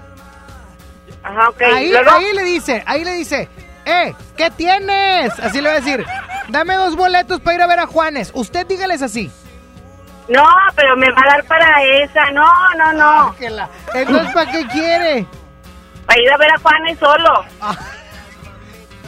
Ajá, 1.27 1.49
ok. 1.49 1.63
Ahí, 1.63 1.93
le 2.35 2.45
dice, 2.45 2.85
ahí 2.87 3.05
le 3.05 3.13
dice, 3.15 3.49
eh, 3.85 4.15
¿qué 4.37 4.49
tienes? 4.51 5.37
Así 5.41 5.61
le 5.61 5.69
va 5.69 5.75
a 5.75 5.81
decir, 5.81 6.07
dame 6.49 6.77
dos 6.77 6.95
boletos 6.95 7.41
para 7.41 7.57
ir 7.57 7.63
a 7.63 7.67
ver 7.67 7.81
a 7.81 7.87
Juanes. 7.87 8.31
Usted 8.33 8.65
dígales 8.65 9.03
así. 9.03 9.33
No, 10.29 10.45
pero 10.77 10.97
me 10.97 11.11
va 11.11 11.21
a 11.25 11.37
dar 11.37 11.45
para 11.45 11.83
esa. 11.83 12.31
No, 12.31 12.49
no, 12.79 12.93
no. 12.93 13.35
Entonces, 13.95 14.33
¿para 14.33 14.53
qué 14.53 14.67
quiere? 14.69 15.27
Para 16.07 16.21
ir 16.21 16.31
a 16.31 16.37
ver 16.37 16.51
a 16.53 16.59
Juanes 16.59 16.99
solo. 16.99 17.45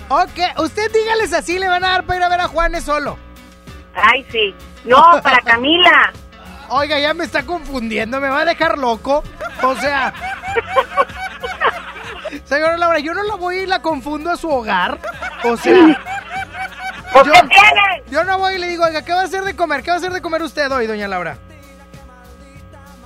Ok, 0.09 0.59
usted 0.59 0.91
dígales 0.93 1.33
así, 1.33 1.59
le 1.59 1.69
van 1.69 1.85
a 1.85 1.91
dar 1.91 2.05
para 2.05 2.19
ir 2.19 2.23
a 2.25 2.29
ver 2.29 2.41
a 2.41 2.49
Juanes 2.49 2.83
solo. 2.83 3.17
Ay, 3.95 4.27
sí. 4.33 4.55
No, 4.85 5.21
para 5.23 5.39
Camila. 5.43 6.13
Oiga, 6.69 6.99
ya 6.99 7.15
me 7.15 7.25
está 7.25 7.45
confundiendo, 7.47 8.21
me 8.21 8.29
va 8.29 8.41
a 8.41 8.45
dejar 8.45 8.77
loco. 8.77 9.23
O 9.63 9.77
sea... 9.77 10.13
Señora 12.45 12.77
Laura, 12.77 12.99
yo 12.99 13.15
no 13.15 13.23
la 13.23 13.35
voy 13.37 13.59
y 13.59 13.67
la 13.67 13.81
confundo 13.81 14.31
a 14.31 14.37
su 14.37 14.51
hogar. 14.51 14.99
O 15.45 15.57
sea... 15.57 15.99
¿Por 17.13 17.27
yo? 17.27 17.33
Yo 18.11 18.25
no 18.25 18.39
voy 18.39 18.55
y 18.55 18.59
le 18.59 18.69
digo, 18.69 18.85
oiga, 18.85 19.03
¿qué 19.03 19.13
va 19.13 19.23
a 19.23 19.25
hacer 19.25 19.43
de 19.43 19.57
comer? 19.57 19.83
¿Qué 19.83 19.91
va 19.91 19.97
a 19.97 19.99
hacer 19.99 20.13
de 20.13 20.21
comer 20.21 20.43
usted 20.43 20.71
hoy, 20.71 20.87
doña 20.87 21.09
Laura? 21.09 21.39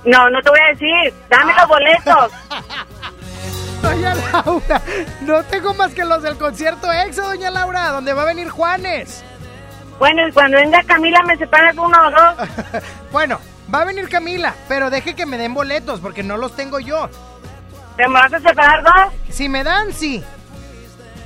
No, 0.05 0.29
no 0.29 0.41
te 0.41 0.49
voy 0.49 0.59
a 0.59 0.67
decir. 0.73 1.13
Dame 1.29 1.53
los 1.53 1.67
boletos. 1.67 2.31
Doña 3.81 4.15
Laura, 4.15 4.81
no 5.21 5.43
tengo 5.43 5.73
más 5.73 5.93
que 5.93 6.05
los 6.05 6.23
del 6.23 6.37
concierto 6.37 6.89
EXO, 6.89 7.21
doña 7.23 7.49
Laura, 7.49 7.89
donde 7.89 8.13
va 8.13 8.21
a 8.21 8.25
venir 8.25 8.47
Juanes. 8.47 9.25
Bueno, 9.99 10.25
y 10.25 10.31
cuando 10.31 10.55
venga 10.55 10.81
Camila, 10.83 11.21
¿me 11.23 11.35
separas 11.35 11.75
uno 11.77 11.97
o 12.07 12.11
dos? 12.11 12.49
Bueno, 13.11 13.41
va 13.73 13.81
a 13.81 13.85
venir 13.85 14.07
Camila, 14.07 14.55
pero 14.69 14.89
deje 14.89 15.15
que 15.15 15.25
me 15.25 15.37
den 15.37 15.53
boletos 15.53 15.99
porque 15.99 16.23
no 16.23 16.37
los 16.37 16.55
tengo 16.55 16.79
yo. 16.79 17.09
¿Te 17.97 18.07
me 18.07 18.13
vas 18.13 18.33
a 18.33 18.39
separar 18.39 18.83
dos? 18.83 19.13
Si 19.29 19.47
me 19.49 19.63
dan, 19.63 19.93
sí. 19.93 20.23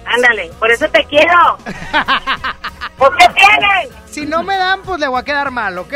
Ándale, 0.05 0.51
por 0.59 0.71
eso 0.71 0.87
te 0.89 1.03
quiero. 1.05 1.57
¿Por 2.97 3.15
qué 3.17 3.25
tienes? 3.29 3.89
Si 4.09 4.25
no 4.25 4.43
me 4.43 4.57
dan, 4.57 4.81
pues 4.81 4.99
le 4.99 5.07
voy 5.07 5.19
a 5.19 5.23
quedar 5.23 5.51
mal, 5.51 5.77
¿ok? 5.77 5.93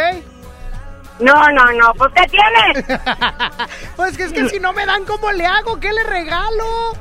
No, 1.19 1.33
no, 1.49 1.65
no, 1.73 1.93
¿por 1.93 2.11
qué 2.13 2.25
tienes? 2.27 2.85
Pues 3.95 4.17
que 4.17 4.23
es 4.23 4.33
que 4.33 4.49
si 4.49 4.59
no 4.59 4.73
me 4.73 4.85
dan, 4.85 5.05
¿cómo 5.05 5.31
le 5.31 5.45
hago? 5.45 5.79
¿Qué 5.79 5.93
le 5.93 6.03
regalo? 6.03 6.93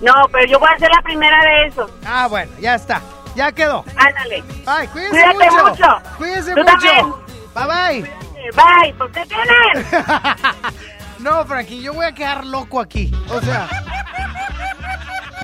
No, 0.00 0.12
pero 0.32 0.46
yo 0.46 0.58
voy 0.58 0.68
a 0.74 0.78
ser 0.78 0.90
la 0.90 1.00
primera 1.02 1.44
de 1.44 1.66
eso. 1.68 1.88
Ah, 2.04 2.26
bueno, 2.28 2.50
ya 2.60 2.74
está. 2.74 3.00
Ya 3.36 3.52
quedó. 3.52 3.84
Ándale. 3.96 4.42
Ay, 4.66 4.88
cuídese 4.88 5.10
Cuídate 5.12 5.50
mucho. 5.50 5.68
mucho. 5.68 6.02
Cuídese 6.18 6.54
Tú 6.54 6.60
mucho. 6.60 6.72
también. 6.72 7.12
Bye 7.54 7.66
bye. 8.02 8.12
Bye, 8.54 8.94
¿por 8.94 9.10
qué 9.12 9.24
tienes? 9.26 9.86
No, 11.22 11.44
Frankie, 11.46 11.80
yo 11.80 11.94
voy 11.94 12.04
a 12.04 12.12
quedar 12.12 12.44
loco 12.44 12.80
aquí. 12.80 13.12
O 13.30 13.40
sea. 13.40 13.68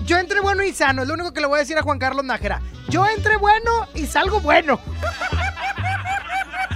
Yo 0.04 0.18
entré 0.18 0.40
bueno 0.40 0.64
y 0.64 0.72
sano, 0.72 1.02
es 1.02 1.08
lo 1.08 1.14
único 1.14 1.32
que 1.32 1.40
le 1.40 1.46
voy 1.46 1.56
a 1.56 1.60
decir 1.60 1.78
a 1.78 1.82
Juan 1.82 1.98
Carlos 1.98 2.24
Nájera. 2.24 2.60
Yo 2.88 3.06
entré 3.06 3.36
bueno 3.36 3.86
y 3.94 4.06
salgo 4.06 4.40
bueno. 4.40 4.80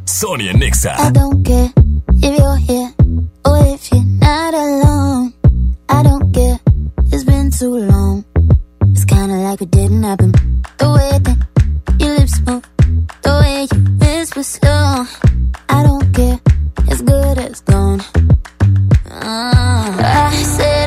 Sonia 0.05 0.53
Nexa. 0.53 0.95
I 0.99 1.11
don't 1.11 1.43
care 1.45 1.73
if 2.21 2.39
you're 2.39 2.59
here 2.59 2.95
or 3.45 3.75
if 3.75 3.91
you're 3.91 4.05
not 4.05 4.55
alone. 4.55 5.33
I 5.89 6.03
don't 6.05 6.33
care, 6.33 6.61
it's 7.11 7.25
been 7.25 7.51
too 7.51 7.79
long. 7.79 8.25
It's 8.93 9.05
kinda 9.05 9.35
like 9.35 9.63
it 9.63 9.71
didn't 9.71 10.05
happen. 10.05 10.33
The 10.79 10.91
way 10.91 11.19
that 11.19 11.39
your 11.99 12.19
lips 12.19 12.41
move, 12.47 12.63
the 13.23 13.33
way 13.41 13.67
you 13.73 13.99
whisper 13.99 14.43
slow. 14.45 15.07
I 15.69 15.83
don't 15.83 16.13
care, 16.15 16.39
it's 16.87 17.03
good 17.03 17.39
as 17.39 17.63
gone. 17.63 18.03
Ah. 19.15 20.31
I 20.33 20.43
said 20.43 20.82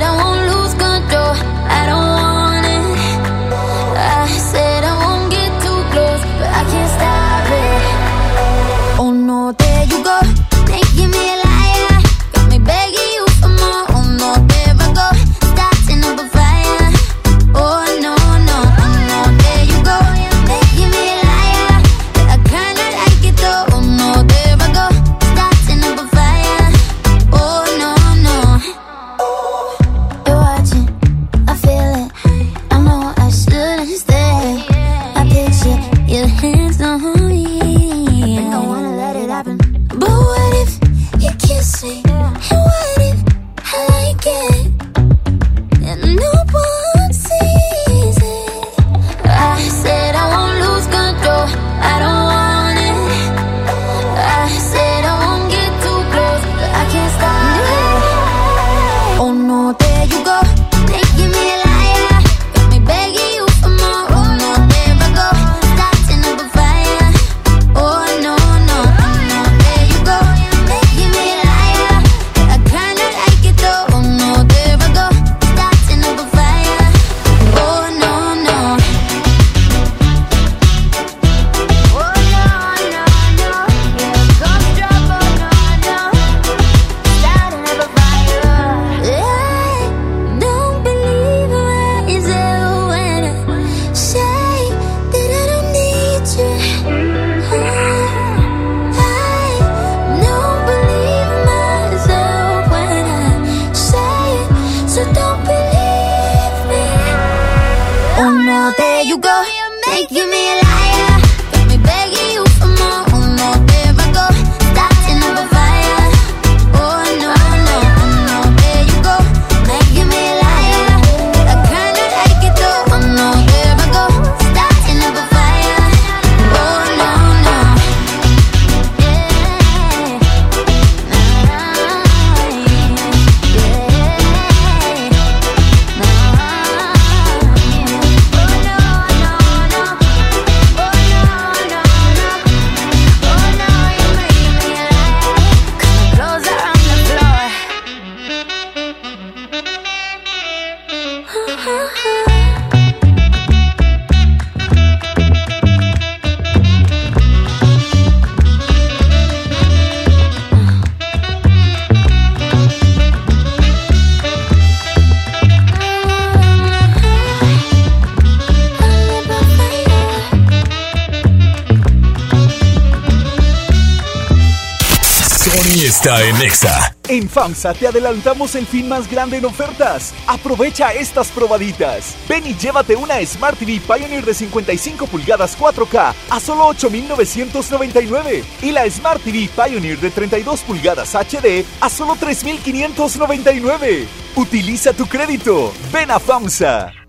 Te 177.55 177.87
adelantamos 177.87 178.53
el 178.55 178.67
fin 178.67 178.87
más 178.87 179.09
grande 179.09 179.37
en 179.37 179.45
ofertas. 179.45 180.13
Aprovecha 180.27 180.93
estas 180.93 181.29
probaditas. 181.29 182.15
Ven 182.27 182.45
y 182.45 182.53
llévate 182.53 182.95
una 182.95 183.25
Smart 183.25 183.57
TV 183.57 183.79
Pioneer 183.79 184.23
de 184.23 184.33
55 184.33 185.07
pulgadas 185.07 185.57
4K 185.57 186.13
a 186.29 186.39
solo 186.39 186.67
8,999 186.67 188.43
y 188.61 188.71
la 188.71 188.87
Smart 188.89 189.21
TV 189.23 189.49
Pioneer 189.55 189.97
de 189.99 190.11
32 190.11 190.61
pulgadas 190.61 191.15
HD 191.15 191.65
a 191.79 191.89
solo 191.89 192.15
3,599. 192.19 194.05
Utiliza 194.35 194.93
tu 194.93 195.07
crédito. 195.07 195.73
Ven 195.91 196.11
a 196.11 196.19
FAMSA. 196.19 197.04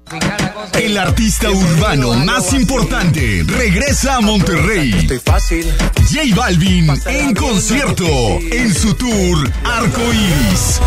El 0.79 0.99
artista 0.99 1.51
urbano 1.51 2.13
más 2.15 2.53
importante 2.53 3.45
regresa 3.47 4.17
a 4.17 4.21
Monterrey. 4.21 5.09
J 5.09 6.35
Balvin 6.35 6.91
en 7.07 7.35
concierto 7.35 8.07
en 8.51 8.75
su 8.75 8.95
tour 8.95 9.51
Arco 9.65 10.01
Iris. 10.13 10.81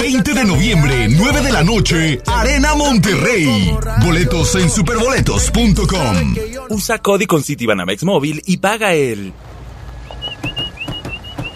20 0.00 0.34
de 0.34 0.44
noviembre, 0.44 1.08
9 1.08 1.42
de 1.42 1.52
la 1.52 1.62
noche, 1.62 2.20
Arena 2.26 2.74
Monterrey. 2.74 3.76
Boletos 4.02 4.54
en 4.56 4.70
superboletos.com. 4.70 6.34
Usa 6.70 6.98
código 6.98 7.36
con 7.36 7.44
Citibanamex 7.44 8.04
móvil 8.04 8.42
y 8.46 8.56
paga 8.56 8.94
el. 8.94 9.32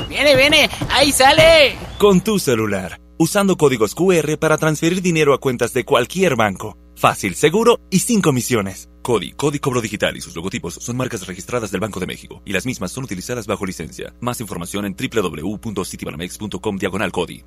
¡Viene, 0.09 0.37
viene! 0.37 0.71
¡Ahí 0.91 1.11
sale! 1.11 1.75
Con 1.99 2.21
tu 2.21 2.38
celular 2.38 3.02
usando 3.22 3.56
códigos 3.56 3.94
QR 3.94 4.37
para 4.37 4.58
transferir 4.58 5.00
dinero 5.00 5.32
a 5.32 5.38
cuentas 5.38 5.72
de 5.72 5.85
cualquier 5.85 6.35
banco. 6.35 6.76
Fácil, 6.96 7.37
seguro 7.37 7.78
y 7.88 8.00
sin 8.00 8.20
comisiones. 8.20 8.88
CODI, 9.02 9.32
Código 9.32 9.62
Cobro 9.62 9.80
Digital 9.80 10.16
y 10.16 10.20
sus 10.20 10.35
logotipos 10.35 10.74
son 10.74 10.96
marcas 10.96 11.24
registradas 11.26 11.70
del 11.70 11.80
Banco 11.80 12.00
de 12.00 12.06
México 12.06 12.42
y 12.44 12.52
las 12.52 12.66
mismas 12.66 12.90
son 12.90 13.04
utilizadas 13.04 13.46
bajo 13.46 13.64
licencia. 13.64 14.12
Más 14.20 14.40
información 14.40 14.85
en 14.87 14.96
www.citibanamex.com 14.96 16.76
diagonal 16.78 17.12
CODI. 17.12 17.44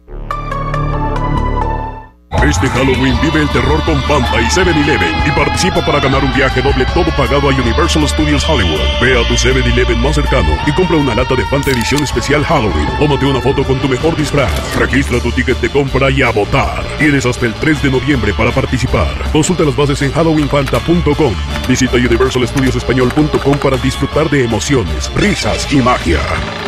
Este 2.45 2.69
Halloween 2.69 3.19
vive 3.23 3.41
el 3.41 3.49
terror 3.49 3.83
con 3.85 3.99
Fanta 4.03 4.39
y 4.39 4.45
7-Eleven 4.45 5.27
y 5.27 5.31
participa 5.31 5.83
para 5.83 5.99
ganar 5.99 6.23
un 6.23 6.31
viaje 6.31 6.61
doble 6.61 6.85
todo 6.93 7.09
pagado 7.17 7.49
a 7.49 7.53
Universal 7.55 8.07
Studios 8.07 8.47
Hollywood. 8.47 8.79
Ve 9.01 9.19
a 9.19 9.27
tu 9.27 9.33
7-Eleven 9.33 9.97
más 9.97 10.13
cercano 10.13 10.55
y 10.67 10.71
compra 10.73 10.97
una 10.97 11.15
lata 11.15 11.33
de 11.33 11.43
Fanta 11.47 11.71
edición 11.71 12.03
especial 12.03 12.43
Halloween. 12.45 12.87
Tómate 12.99 13.25
una 13.25 13.41
foto 13.41 13.63
con 13.63 13.79
tu 13.79 13.89
mejor 13.89 14.15
disfraz. 14.15 14.75
Registra 14.75 15.19
tu 15.21 15.31
ticket 15.31 15.59
de 15.59 15.71
compra 15.71 16.11
y 16.11 16.21
a 16.21 16.29
votar. 16.29 16.85
Tienes 16.99 17.25
hasta 17.25 17.47
el 17.47 17.53
3 17.55 17.81
de 17.81 17.89
noviembre 17.89 18.31
para 18.35 18.51
participar. 18.51 19.09
Consulta 19.31 19.63
las 19.63 19.75
bases 19.75 20.03
en 20.03 20.11
halloweenfanta.com. 20.11 21.33
Visita 21.67 21.95
universalstudiosespañol.com 21.95 23.57
para 23.57 23.77
disfrutar 23.77 24.29
de 24.29 24.43
emociones, 24.43 25.11
risas 25.15 25.73
y 25.73 25.77
magia. 25.77 26.19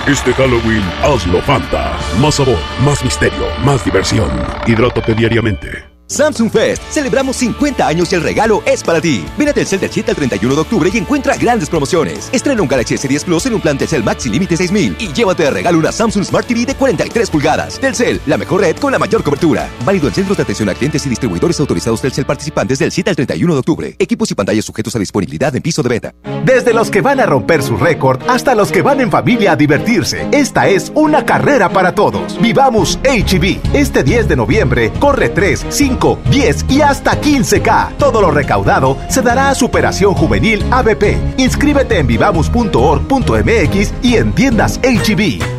Este 0.08 0.34
Halloween 0.34 0.84
hazlo 1.04 1.40
Fanta. 1.44 1.96
Más 2.20 2.36
sabor, 2.36 2.58
más 2.84 3.04
misterio, 3.04 3.46
más 3.64 3.86
diversión. 3.86 4.32
Hidrátate 4.66 5.14
diariamente. 5.14 5.67
Yeah. 5.68 5.97
Samsung 6.08 6.50
Fest. 6.50 6.82
Celebramos 6.90 7.36
50 7.36 7.86
años 7.86 8.12
y 8.12 8.16
el 8.16 8.24
regalo 8.24 8.64
es 8.66 8.82
para 8.82 9.02
ti. 9.02 9.26
Ven 9.38 9.50
a 9.50 9.54
Telcel 9.54 9.82
del 9.82 9.92
7 9.92 10.12
al 10.12 10.16
31 10.16 10.56
de 10.56 10.62
octubre 10.62 10.90
y 10.92 10.98
encuentra 10.98 11.36
grandes 11.36 11.70
promociones. 11.70 12.30
Estrena 12.32 12.62
un 12.62 12.68
Galaxy 12.68 12.96
S10 12.96 13.26
Plus 13.26 13.46
en 13.46 13.56
un 13.56 13.62
plan 13.62 13.78
Telcel 13.78 14.04
Max 14.04 14.24
sin 14.24 14.32
límite 14.32 14.56
6000 14.56 14.96
y 15.00 15.12
llévate 15.12 15.44
de 15.44 15.52
regalo 15.52 15.78
una 15.78 15.92
Samsung 15.92 16.24
Smart 16.24 16.48
TV 16.48 16.66
de 16.66 16.76
43 16.76 17.30
pulgadas. 17.30 17.78
Telcel, 17.80 18.22
la 18.26 18.38
mejor 18.38 18.62
red 18.62 18.78
con 18.78 18.94
la 18.94 19.00
mayor 19.00 19.22
cobertura. 19.22 19.70
Válido 19.86 20.08
en 20.08 20.14
centros 20.14 20.38
de 20.38 20.44
atención 20.44 20.70
a 20.70 20.76
clientes 20.76 21.06
y 21.06 21.10
distribuidores 21.10 21.60
autorizados 21.60 22.02
Telcel 22.02 22.26
participantes 22.26 22.80
del 22.80 22.92
7 22.92 23.10
al 23.10 23.16
31 23.18 23.54
de 23.54 23.60
octubre. 23.60 23.96
Equipos 24.00 24.32
y 24.32 24.36
pantallas 24.36 24.64
sujetos 24.64 24.96
a 24.96 25.00
disponibilidad 25.00 25.54
en 25.56 25.62
piso 25.62 25.84
de 25.84 25.90
beta. 25.90 26.16
Desde 26.46 26.74
los 26.74 26.90
que 26.90 27.02
van 27.02 27.20
a 27.20 27.26
romper 27.26 27.62
su 27.62 27.76
récord 27.76 28.22
hasta 28.30 28.56
los 28.56 28.72
que 28.72 28.82
van 28.82 29.02
en 29.02 29.12
familia 29.12 29.52
a 29.52 29.56
divertirse. 29.58 30.26
Esta 30.32 30.70
es 30.70 30.90
una 30.96 31.26
carrera 31.26 31.68
para 31.68 31.94
todos. 31.94 32.40
Vivamos 32.40 32.98
HB. 33.04 33.76
Este 33.76 34.04
10 34.04 34.30
de 34.30 34.36
noviembre 34.38 34.94
corre 35.00 35.28
3, 35.28 35.66
5, 35.68 35.97
10 35.98 36.66
y 36.70 36.82
hasta 36.82 37.20
15K. 37.20 37.98
Todo 37.98 38.22
lo 38.22 38.32
recaudado 38.32 38.98
se 39.10 39.22
dará 39.22 39.50
a 39.50 39.56
Superación 39.56 40.14
Juvenil 40.14 40.66
ABP. 40.72 41.18
Inscríbete 41.38 42.00
en 42.00 42.08
vivamos.org.mx 42.08 43.94
y 44.02 44.16
en 44.16 44.34
tiendas 44.34 44.80
HB. 44.82 45.58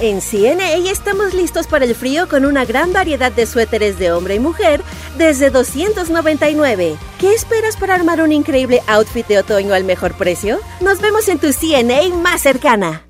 En 0.00 0.22
CNA 0.22 0.90
estamos 0.90 1.34
listos 1.34 1.66
para 1.66 1.84
el 1.84 1.94
frío 1.94 2.26
con 2.26 2.46
una 2.46 2.64
gran 2.64 2.90
variedad 2.94 3.30
de 3.30 3.44
suéteres 3.44 3.98
de 3.98 4.10
hombre 4.12 4.36
y 4.36 4.38
mujer 4.38 4.80
desde 5.18 5.50
299. 5.50 6.96
¿Qué 7.18 7.34
esperas 7.34 7.76
para 7.76 7.96
armar 7.96 8.22
un 8.22 8.32
increíble 8.32 8.82
outfit 8.86 9.26
de 9.26 9.38
otoño 9.38 9.74
al 9.74 9.84
mejor 9.84 10.14
precio? 10.14 10.58
Nos 10.80 11.02
vemos 11.02 11.28
en 11.28 11.38
tu 11.38 11.52
CNA 11.52 12.16
más 12.16 12.40
cercana. 12.40 13.09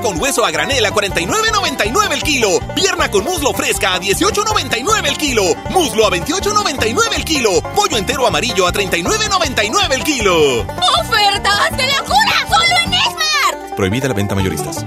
Con 0.00 0.20
hueso 0.20 0.44
a 0.44 0.50
granel 0.50 0.84
a 0.84 0.90
49.99 0.90 2.12
el 2.12 2.22
kilo. 2.22 2.58
Pierna 2.74 3.10
con 3.10 3.24
muslo 3.24 3.52
fresca 3.52 3.94
a 3.94 4.00
18.99 4.00 5.06
el 5.06 5.16
kilo. 5.16 5.42
Muslo 5.70 6.06
a 6.06 6.10
28.99 6.10 7.16
el 7.16 7.24
kilo. 7.24 7.60
Pollo 7.74 7.96
entero 7.96 8.26
amarillo 8.26 8.66
a 8.66 8.72
39.99 8.72 9.92
el 9.92 10.04
kilo. 10.04 10.60
¡Ofertas 10.60 11.76
de 11.76 11.86
locura! 11.86 12.46
¡Solo 12.48 12.74
en 12.84 12.94
Esmar! 12.94 13.76
Prohibida 13.76 14.08
la 14.08 14.14
venta 14.14 14.34
mayoristas. 14.34 14.84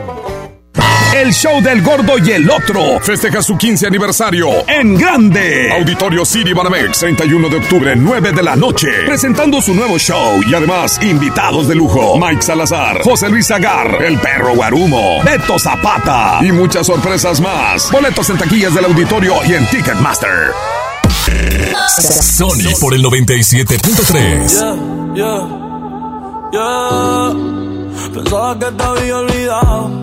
El 1.14 1.32
show 1.32 1.62
del 1.62 1.84
gordo 1.84 2.18
y 2.18 2.32
el 2.32 2.50
otro 2.50 3.00
festeja 3.00 3.44
su 3.44 3.56
15 3.56 3.86
aniversario 3.86 4.50
en 4.68 4.96
grande. 4.96 5.72
Auditorio 5.72 6.26
City 6.26 6.54
Banamex, 6.54 7.00
31 7.00 7.50
de 7.50 7.58
octubre, 7.58 7.96
9 7.96 8.32
de 8.32 8.42
la 8.42 8.56
noche. 8.56 8.88
Presentando 9.06 9.62
su 9.62 9.76
nuevo 9.76 10.00
show 10.00 10.42
y 10.48 10.56
además 10.56 11.00
invitados 11.04 11.68
de 11.68 11.76
lujo: 11.76 12.18
Mike 12.18 12.42
Salazar, 12.42 13.04
José 13.04 13.30
Luis 13.30 13.52
Agar, 13.52 14.04
El 14.04 14.18
Perro 14.18 14.56
Guarumo, 14.56 15.22
Beto 15.24 15.60
Zapata 15.60 16.40
y 16.42 16.52
muchas 16.52 16.88
sorpresas 16.88 17.40
más. 17.40 17.92
Boletos 17.92 18.28
en 18.32 18.38
taquillas 18.40 18.74
del 18.74 18.86
auditorio 18.86 19.36
y 19.46 19.54
en 19.54 19.68
Ticketmaster. 19.68 20.52
Sony 22.22 22.74
por 22.82 22.96
el 22.96 23.04
97.3. 23.04 24.50
Yeah, 24.50 24.76
yeah, 25.14 25.48
yeah. 26.52 27.34
Pensaba 28.14 28.58
que 28.58 28.66
te 28.66 28.84
había 28.84 29.18
olvidado. 29.20 30.03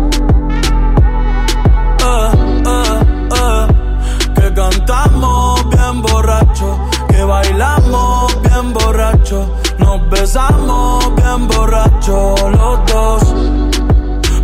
Cantamos 4.53 5.69
bien 5.69 6.01
borracho, 6.01 6.79
que 7.09 7.23
bailamos 7.23 8.41
bien 8.41 8.73
borracho, 8.73 9.55
nos 9.79 10.09
besamos 10.09 11.15
bien 11.15 11.47
borracho 11.47 12.35
los 12.49 12.85
dos. 12.85 13.35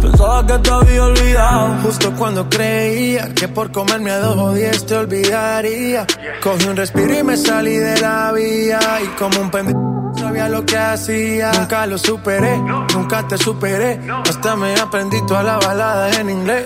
Pensaba 0.02 0.46
que 0.46 0.58
te 0.60 0.72
había 0.72 1.04
olvidado. 1.04 1.78
Justo 1.84 2.14
cuando 2.18 2.50
creía 2.50 3.34
que 3.34 3.48
por 3.48 3.72
comerme 3.72 4.12
a 4.12 4.20
dos 4.20 4.38
o 4.38 4.86
te 4.86 4.96
olvidaría. 4.96 6.06
Cogí 6.42 6.68
un 6.68 6.76
respiro 6.76 7.20
y 7.20 7.24
me 7.24 7.38
salí 7.38 7.76
de 7.76 8.00
la 8.00 8.32
vía. 8.32 8.80
Y 9.04 9.08
como 9.20 9.42
un 9.42 9.52
pendejo 9.52 10.14
sabía 10.18 10.50
lo 10.50 10.66
que 10.66 10.78
hacía. 10.78 11.52
Nunca 11.52 11.86
lo 11.86 11.98
superé, 11.98 12.58
nunca 12.94 13.28
te 13.28 13.38
superé. 13.38 14.00
Hasta 14.28 14.56
me 14.56 14.76
aprendí 14.76 15.18
toda 15.26 15.44
la 15.44 15.58
balada 15.58 16.12
en 16.20 16.30
inglés. 16.30 16.66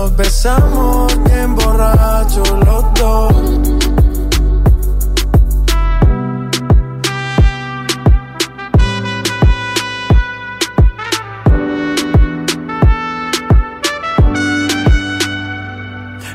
nos 0.00 0.16
besamos 0.16 1.24
bien 1.24 1.54
borrachos 1.54 2.50
los 2.64 2.94
dos. 2.94 3.34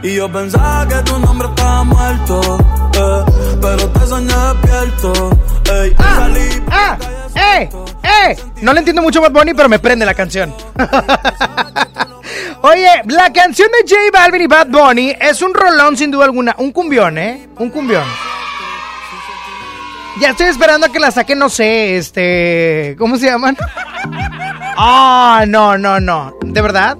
Y 0.04 0.14
yo 0.14 0.32
pensaba 0.32 0.88
que 0.88 0.96
tu 1.10 1.18
nombre 1.20 1.48
estaba 1.48 1.84
muerto, 1.86 2.42
eh, 2.94 3.26
pero 3.60 3.90
te 3.90 4.06
soñé 4.06 4.28
despierto. 4.28 5.30
Ey, 5.74 5.96
salí 5.98 6.64
¡Ah! 6.70 6.98
¡Eh! 7.34 7.70
¡Eh! 8.04 8.38
No 8.62 8.74
le 8.74 8.80
entiendo 8.80 9.02
mucho 9.02 9.20
a 9.20 9.24
Bad 9.24 9.32
Bunny, 9.32 9.56
pero 9.56 9.68
me 9.68 9.80
prende 9.80 10.06
la 10.06 10.14
canción. 10.14 10.54
Oye, 12.68 12.90
la 13.10 13.32
canción 13.32 13.70
de 13.72 13.88
J 13.88 14.10
Balvin 14.12 14.42
y 14.42 14.48
Bad 14.48 14.70
Bunny 14.70 15.16
es 15.22 15.44
un 15.44 15.54
rolón 15.54 15.96
sin 15.96 16.10
duda 16.10 16.26
alguna. 16.26 16.56
Un 16.58 16.72
cumbión, 16.72 17.16
¿eh? 17.20 17.48
Un 17.60 17.70
cumbión. 17.70 18.04
Ya 20.20 20.32
estoy 20.32 20.48
esperando 20.48 20.88
a 20.88 20.90
que 20.92 21.00
la 21.00 21.12
saquen, 21.12 21.38
no 21.38 21.48
sé, 21.48 21.98
este... 21.98 22.96
¿Cómo 22.98 23.18
se 23.18 23.28
llaman? 23.28 23.56
Ah, 24.78 25.46
no, 25.48 25.78
no, 25.78 26.02
no. 26.02 26.34
¿De 26.44 26.62
verdad? 26.62 26.98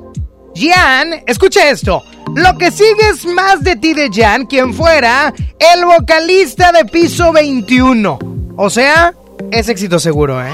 Jan, 0.56 1.24
escucha 1.28 1.70
esto. 1.70 2.02
Lo 2.34 2.58
que 2.58 2.72
sigue 2.72 3.10
es 3.10 3.26
más 3.26 3.62
de 3.64 3.76
ti 3.76 3.94
de 3.94 4.10
Jan, 4.14 4.46
quien 4.46 4.74
fuera 4.74 5.34
el 5.60 5.84
vocalista 5.84 6.72
de 6.72 6.86
Piso 6.86 7.34
21. 7.34 8.18
O 8.56 8.70
sea, 8.70 9.14
es 9.52 9.68
éxito 9.68 10.00
seguro, 10.00 10.42
¿eh? 10.42 10.54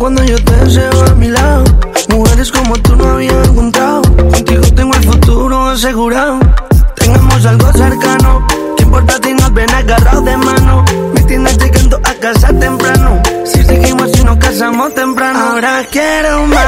cuando 0.00 0.24
yo 0.24 0.42
te 0.42 0.56
deseo 0.64 1.04
a 1.06 1.14
mi 1.14 1.28
lado. 1.28 1.62
Mujeres 2.08 2.50
como 2.50 2.74
tú 2.78 2.96
no 2.96 3.04
había 3.04 3.32
encontrado. 3.44 4.00
Contigo 4.16 4.62
tengo 4.74 4.94
el 4.94 5.04
futuro 5.04 5.68
asegurado. 5.68 6.40
Tengamos 6.96 7.44
algo 7.44 7.70
cercano. 7.72 8.46
¿Qué 8.78 8.84
importa 8.84 9.14
si 9.22 9.34
nos 9.34 9.52
ven 9.52 9.70
agarrados 9.70 10.24
de 10.24 10.36
mano? 10.38 10.84
Me 11.12 11.20
tienes 11.24 11.58
llegando 11.58 12.00
a 12.02 12.14
casa 12.14 12.48
temprano. 12.48 13.22
Si 13.44 13.62
seguimos 13.62 14.10
y 14.18 14.24
nos 14.24 14.38
casamos 14.38 14.94
temprano. 14.94 15.38
Ahora 15.38 15.84
quiero 15.90 16.46
más 16.46 16.59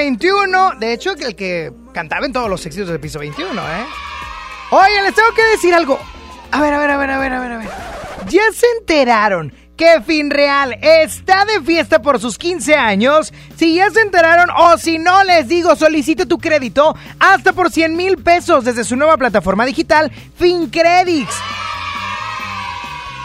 21. 0.00 0.76
De 0.78 0.94
hecho, 0.94 1.12
el 1.12 1.36
que 1.36 1.70
cantaba 1.92 2.24
en 2.24 2.32
todos 2.32 2.48
los 2.48 2.64
éxitos 2.64 2.88
de 2.88 2.98
Piso 2.98 3.18
21, 3.18 3.52
¿eh? 3.60 3.86
Oye, 4.70 5.02
les 5.02 5.14
tengo 5.14 5.28
que 5.34 5.42
decir 5.42 5.74
algo. 5.74 5.98
A 6.50 6.60
ver, 6.62 6.72
a 6.72 6.78
ver, 6.78 6.90
a 6.90 6.96
ver, 6.96 7.10
a 7.10 7.18
ver, 7.18 7.32
a 7.34 7.40
ver, 7.40 7.52
a 7.52 7.58
ver. 7.58 7.68
¿Ya 8.28 8.42
se 8.54 8.66
enteraron 8.78 9.52
que 9.76 10.00
Finreal 10.00 10.78
está 10.80 11.44
de 11.44 11.60
fiesta 11.60 12.00
por 12.00 12.18
sus 12.18 12.38
15 12.38 12.74
años? 12.76 13.30
Si 13.56 13.74
ya 13.74 13.90
se 13.90 14.00
enteraron 14.00 14.48
o 14.56 14.78
si 14.78 14.98
no, 14.98 15.22
les 15.24 15.48
digo, 15.48 15.76
solicite 15.76 16.24
tu 16.24 16.38
crédito 16.38 16.96
hasta 17.18 17.52
por 17.52 17.70
100 17.70 17.94
mil 17.94 18.16
pesos 18.16 18.64
desde 18.64 18.84
su 18.84 18.96
nueva 18.96 19.18
plataforma 19.18 19.66
digital, 19.66 20.10
FinCredits. 20.38 21.39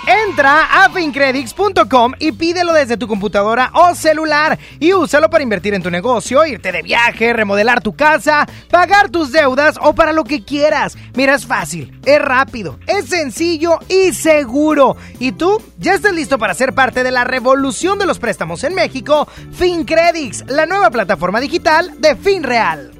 Entra 0.08 0.84
a 0.84 0.90
fincredits.com 0.90 2.14
y 2.20 2.32
pídelo 2.32 2.74
desde 2.74 2.98
tu 2.98 3.08
computadora 3.08 3.72
o 3.74 3.96
celular 3.96 4.60
y 4.80 4.94
úsalo 4.94 5.30
para 5.30 5.44
invertir 5.44 5.74
en 5.74 5.82
tu 5.82 5.90
negocio, 5.90 6.46
irte 6.46 6.72
de 6.72 6.84
viaje, 6.84 7.34
remodelar 7.34 7.82
tu 7.82 7.96
casa, 7.96 8.46
pagar 8.70 9.10
tus 9.10 9.32
deudas 9.32 9.78
o 9.82 9.96
para 9.96 10.14
lo 10.14 10.24
que 10.24 10.44
quieras. 10.44 10.96
Mira, 11.16 11.34
es 11.36 11.48
fácil, 11.48 12.00
es 12.06 12.22
rápido, 12.22 12.80
es 12.88 13.10
sencillo 13.10 13.80
y 13.88 14.14
seguro. 14.14 14.96
¿Y 15.20 15.32
tú 15.32 15.60
ya 15.78 15.96
estás 15.96 16.14
listo 16.14 16.38
para 16.38 16.54
ser 16.54 16.74
parte 16.74 17.02
de 17.04 17.12
la 17.12 17.24
revolución 17.24 17.98
de 17.98 18.06
los 18.06 18.20
préstamos 18.20 18.64
en 18.64 18.76
México? 18.76 19.28
FinCredits, 19.58 20.44
la 20.48 20.68
nueva 20.68 20.92
plataforma 20.92 21.40
digital 21.40 22.00
de 22.00 22.16
FinReal. 22.16 22.92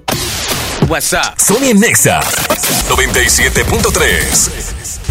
WhatsApp. 0.88 1.38
Sony 1.40 1.74
Nexa 1.74 2.20
97.3. 2.90 5.05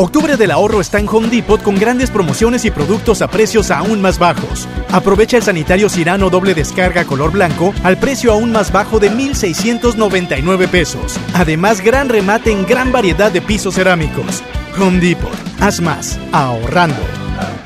Octubre 0.00 0.38
del 0.38 0.50
ahorro 0.50 0.80
está 0.80 0.98
en 0.98 1.06
Home 1.10 1.28
Depot 1.28 1.62
con 1.62 1.78
grandes 1.78 2.10
promociones 2.10 2.64
y 2.64 2.70
productos 2.70 3.20
a 3.20 3.28
precios 3.28 3.70
aún 3.70 4.00
más 4.00 4.18
bajos. 4.18 4.66
Aprovecha 4.90 5.36
el 5.36 5.42
sanitario 5.42 5.90
Cirano 5.90 6.30
doble 6.30 6.54
descarga 6.54 7.04
color 7.04 7.32
blanco 7.32 7.74
al 7.84 7.98
precio 7.98 8.32
aún 8.32 8.50
más 8.50 8.72
bajo 8.72 8.98
de 8.98 9.10
1,699 9.10 10.68
pesos. 10.68 11.20
Además, 11.34 11.82
gran 11.82 12.08
remate 12.08 12.50
en 12.50 12.64
gran 12.64 12.90
variedad 12.92 13.30
de 13.30 13.42
pisos 13.42 13.74
cerámicos. 13.74 14.42
Home 14.80 15.00
Depot. 15.00 15.36
Haz 15.60 15.82
más. 15.82 16.18
Ahorrando. 16.32 17.02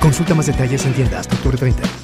Consulta 0.01 0.35
más 0.35 0.47
detalles 0.47 0.85
en 0.87 0.93
tiendas. 0.93 1.29
Octubre 1.29 1.57
30. 1.57 2.04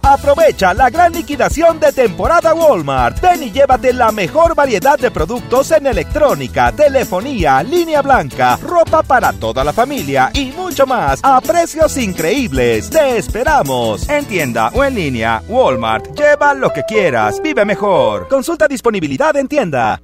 Aprovecha 0.11 0.73
la 0.73 0.89
gran 0.89 1.13
liquidación 1.13 1.79
de 1.79 1.93
temporada 1.93 2.53
Walmart. 2.53 3.21
Ven 3.21 3.43
y 3.43 3.51
llévate 3.51 3.93
la 3.93 4.11
mejor 4.11 4.53
variedad 4.53 4.99
de 4.99 5.09
productos 5.09 5.71
en 5.71 5.87
electrónica, 5.87 6.73
telefonía, 6.73 7.63
línea 7.63 8.01
blanca, 8.01 8.57
ropa 8.61 9.03
para 9.03 9.31
toda 9.31 9.63
la 9.63 9.71
familia 9.71 10.29
y 10.33 10.51
mucho 10.51 10.85
más 10.85 11.21
a 11.23 11.39
precios 11.39 11.95
increíbles. 11.95 12.89
Te 12.89 13.15
esperamos. 13.15 14.09
En 14.09 14.25
tienda 14.25 14.69
o 14.73 14.83
en 14.83 14.95
línea, 14.95 15.43
Walmart. 15.47 16.13
Lleva 16.13 16.53
lo 16.55 16.73
que 16.73 16.83
quieras. 16.83 17.41
Vive 17.41 17.63
mejor. 17.63 18.27
Consulta 18.27 18.67
disponibilidad 18.67 19.33
en 19.37 19.47
tienda. 19.47 20.01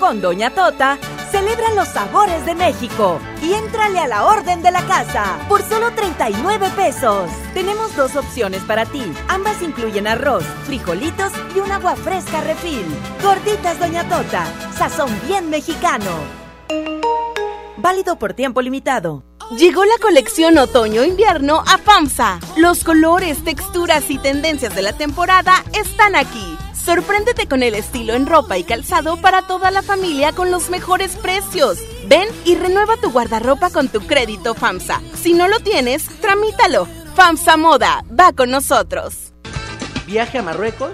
Con 0.00 0.20
Doña 0.20 0.50
Tota, 0.50 0.98
celebra 1.34 1.74
los 1.74 1.88
sabores 1.88 2.46
de 2.46 2.54
México 2.54 3.18
y 3.42 3.54
éntrale 3.54 3.98
a 3.98 4.06
la 4.06 4.24
orden 4.24 4.62
de 4.62 4.70
la 4.70 4.82
casa 4.86 5.36
por 5.48 5.62
solo 5.62 5.90
39 5.90 6.70
pesos. 6.76 7.28
Tenemos 7.52 7.96
dos 7.96 8.14
opciones 8.14 8.62
para 8.62 8.86
ti. 8.86 9.02
Ambas 9.26 9.60
incluyen 9.60 10.06
arroz, 10.06 10.44
frijolitos 10.64 11.32
y 11.56 11.58
un 11.58 11.72
agua 11.72 11.96
fresca 11.96 12.40
refil. 12.42 12.86
Gorditas 13.20 13.80
Doña 13.80 14.08
Tota, 14.08 14.46
sazón 14.78 15.10
bien 15.26 15.50
mexicano. 15.50 16.12
Válido 17.78 18.16
por 18.16 18.34
tiempo 18.34 18.62
limitado. 18.62 19.24
Llegó 19.58 19.84
la 19.84 19.98
colección 20.00 20.56
otoño-invierno 20.56 21.64
a 21.66 21.78
FAMSA. 21.78 22.38
Los 22.58 22.84
colores, 22.84 23.42
texturas 23.42 24.08
y 24.08 24.18
tendencias 24.18 24.72
de 24.76 24.82
la 24.82 24.92
temporada 24.92 25.64
están 25.72 26.14
aquí. 26.14 26.56
Sorpréndete 26.84 27.48
con 27.48 27.62
el 27.62 27.74
estilo 27.74 28.12
en 28.12 28.26
ropa 28.26 28.58
y 28.58 28.64
calzado 28.64 29.16
para 29.16 29.46
toda 29.46 29.70
la 29.70 29.82
familia 29.82 30.32
con 30.32 30.50
los 30.50 30.68
mejores 30.68 31.16
precios. 31.16 31.78
Ven 32.08 32.28
y 32.44 32.56
renueva 32.56 32.98
tu 32.98 33.10
guardarropa 33.10 33.70
con 33.70 33.88
tu 33.88 34.06
crédito 34.06 34.54
FAMSA. 34.54 35.00
Si 35.14 35.32
no 35.32 35.48
lo 35.48 35.60
tienes, 35.60 36.06
tramítalo. 36.20 36.86
FAMSA 37.16 37.56
Moda, 37.56 38.04
va 38.08 38.32
con 38.32 38.50
nosotros. 38.50 39.32
¿Viaje 40.06 40.36
a 40.36 40.42
Marruecos? 40.42 40.90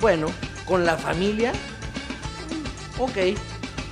Bueno, 0.00 0.26
¿con 0.66 0.84
la 0.84 0.96
familia? 0.96 1.52
Ok. 2.98 3.38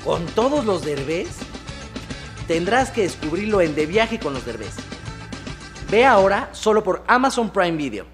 ¿Con 0.04 0.26
todos 0.26 0.64
los 0.64 0.84
derbés? 0.84 1.28
Tendrás 2.48 2.90
que 2.90 3.02
descubrirlo 3.02 3.60
en 3.60 3.76
De 3.76 3.86
Viaje 3.86 4.18
con 4.18 4.34
los 4.34 4.44
Derbez. 4.44 4.74
Ve 5.92 6.04
ahora 6.04 6.48
solo 6.52 6.82
por 6.82 7.04
Amazon 7.06 7.50
Prime 7.50 7.76
Video. 7.76 8.13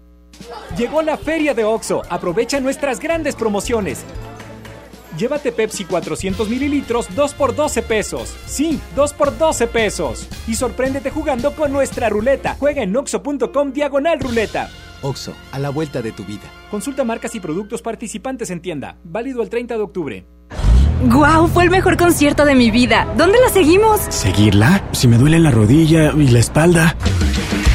Llegó 0.77 1.01
la 1.01 1.17
feria 1.17 1.53
de 1.53 1.63
OXO. 1.63 2.01
Aprovecha 2.09 2.59
nuestras 2.59 2.99
grandes 2.99 3.35
promociones. 3.35 4.03
Llévate 5.17 5.51
Pepsi 5.51 5.85
400 5.85 6.49
mililitros 6.49 7.07
2 7.15 7.33
por 7.33 7.55
12 7.55 7.81
pesos. 7.81 8.33
Sí, 8.45 8.79
2 8.95 9.13
por 9.13 9.37
12 9.37 9.67
pesos. 9.67 10.27
Y 10.47 10.55
sorpréndete 10.55 11.09
jugando 11.09 11.53
con 11.53 11.71
nuestra 11.71 12.09
ruleta. 12.09 12.55
Juega 12.59 12.83
en 12.83 12.95
oxo.com 12.95 13.73
diagonal 13.73 14.19
ruleta. 14.19 14.69
OXO, 15.01 15.33
a 15.51 15.59
la 15.59 15.69
vuelta 15.69 16.01
de 16.01 16.11
tu 16.11 16.23
vida. 16.23 16.43
Consulta 16.69 17.03
marcas 17.03 17.35
y 17.35 17.39
productos 17.39 17.81
participantes 17.81 18.49
en 18.51 18.61
tienda. 18.61 18.97
Válido 19.03 19.41
el 19.41 19.49
30 19.49 19.75
de 19.75 19.81
octubre. 19.81 20.25
¡Guau! 21.03 21.47
Fue 21.47 21.63
el 21.63 21.71
mejor 21.71 21.97
concierto 21.97 22.45
de 22.45 22.53
mi 22.53 22.69
vida. 22.69 23.11
¿Dónde 23.17 23.39
la 23.39 23.49
seguimos? 23.49 24.01
¿Seguirla? 24.09 24.83
Si 24.91 25.07
me 25.07 25.17
duele 25.17 25.39
la 25.39 25.49
rodilla 25.49 26.13
y 26.13 26.27
la 26.27 26.39
espalda. 26.39 26.95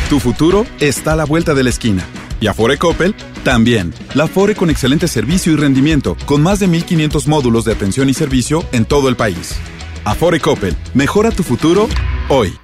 Tu 0.08 0.20
futuro 0.20 0.64
está 0.78 1.14
a 1.14 1.16
la 1.16 1.24
vuelta 1.24 1.52
de 1.52 1.64
la 1.64 1.70
esquina. 1.70 2.04
Y 2.40 2.46
Afore 2.46 2.78
Coppel 2.78 3.14
también. 3.44 3.94
La 4.14 4.24
Afore 4.24 4.54
con 4.54 4.70
excelente 4.70 5.08
servicio 5.08 5.52
y 5.52 5.56
rendimiento, 5.56 6.16
con 6.26 6.42
más 6.42 6.58
de 6.58 6.66
1500 6.66 7.28
módulos 7.28 7.64
de 7.64 7.72
atención 7.72 8.08
y 8.08 8.14
servicio 8.14 8.64
en 8.72 8.84
todo 8.84 9.08
el 9.08 9.16
país. 9.16 9.56
Afore 10.04 10.40
Coppel, 10.40 10.76
mejora 10.94 11.30
tu 11.30 11.42
futuro 11.42 11.88
hoy. 12.28 12.56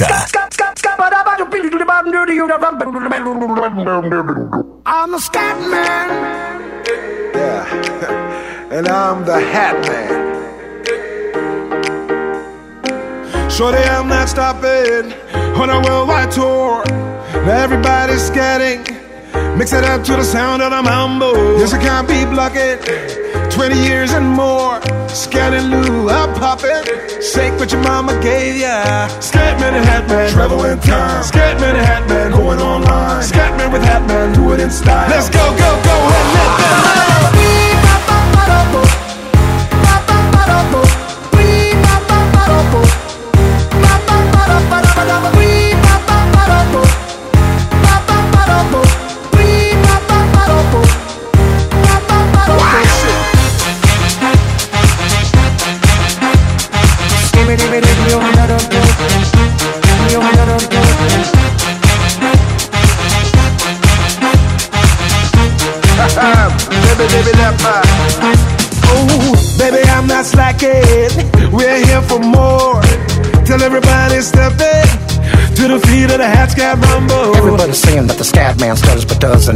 Sonia 0.00 0.16
I'm 4.86 5.10
the 5.10 5.18
scat 5.18 5.60
man. 5.70 6.08
Yeah. 7.34 8.70
and 8.72 8.88
I'm 8.88 9.26
the 9.26 9.38
hat 9.38 9.76
man. 9.86 10.30
Shorty, 13.50 13.76
I'm 13.76 14.08
not 14.08 14.28
stopping 14.30 15.12
on 15.60 15.68
a 15.68 15.80
worldwide 15.82 16.30
tour. 16.30 16.82
Now 17.44 17.62
everybody's 17.62 18.30
scatting. 18.30 18.80
Mix 19.58 19.74
it 19.74 19.84
up 19.84 20.02
to 20.04 20.12
the 20.12 20.24
sound 20.24 20.62
of 20.62 20.70
the 20.70 20.82
mambo. 20.82 21.58
Yes, 21.58 21.74
I 21.74 21.78
can't 21.78 22.08
be 22.08 22.24
blocking. 22.24 22.78
20 23.50 23.76
years 23.76 24.12
and 24.12 24.26
more. 24.26 24.80
Scanning 25.08 25.70
Lou, 25.70 26.08
I'm 26.08 26.29
popping. 26.40 26.82
Shake 27.20 27.52
what 27.60 27.70
your 27.70 27.82
mama 27.82 28.18
gave 28.20 28.56
ya. 28.56 29.08
Scatman 29.20 29.76
and 29.78 29.84
Hatman, 29.84 30.30
travel 30.32 30.64
in 30.64 30.80
time. 30.80 31.22
Scatman 31.22 31.74
and 31.76 31.86
Hatman, 31.86 32.32
going 32.32 32.58
online. 32.58 33.22
Scatman 33.22 33.70
with 33.70 33.82
Hatman, 33.82 34.34
do 34.34 34.52
it 34.52 34.60
in 34.60 34.70
style. 34.70 35.08
Let's 35.10 35.28
go, 35.28 35.44
go, 35.50 35.70
go, 35.84 35.96
and 36.16 36.28
let 36.34 36.50
them 36.58 36.84
know. 36.84 37.69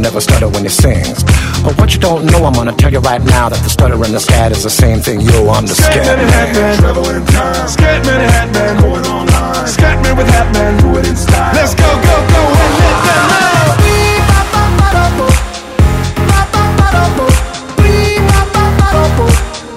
Stutters 0.03 0.27
but 0.27 0.35
does 0.35 0.45
and 0.45 0.45
never 0.45 0.45
stutter 0.45 0.49
when 0.49 0.63
he 0.63 0.69
sings. 0.69 1.23
But 1.63 1.77
what 1.79 1.93
you 1.93 1.99
don't 1.99 2.25
know, 2.25 2.45
I'm 2.45 2.53
gonna 2.53 2.73
tell 2.73 2.91
you 2.91 2.99
right 2.99 3.23
now 3.23 3.49
that 3.49 3.61
the 3.63 3.69
stutter 3.69 3.95
and 3.95 4.13
the 4.13 4.19
scat 4.19 4.51
is 4.51 4.63
the 4.63 4.69
same 4.69 4.99
thing. 4.99 5.21
Yo, 5.21 5.49
I'm 5.49 5.65
the 5.65 5.75
scat 5.75 5.93
Scatman 5.93 6.19
and 6.19 6.29
Hatman, 6.29 6.53
man. 6.53 6.77
travel 6.79 7.09
in 7.09 7.25
time. 7.25 7.67
Scatman 7.67 8.19
and 8.19 8.31
Hatman, 8.31 8.81
going 8.81 9.05
online. 9.05 9.65
Scatman 9.65 10.17
with 10.17 10.27
Hatman, 10.27 10.81
do 10.81 10.99
it 10.99 11.07
in 11.07 11.15
style. 11.15 11.53
Let's 11.55 11.73
go, 11.75 11.87
go, 11.87 12.15
go, 12.33 12.41
and 12.45 12.73
let 12.79 13.05
them 13.05 13.29
know. 13.29 13.55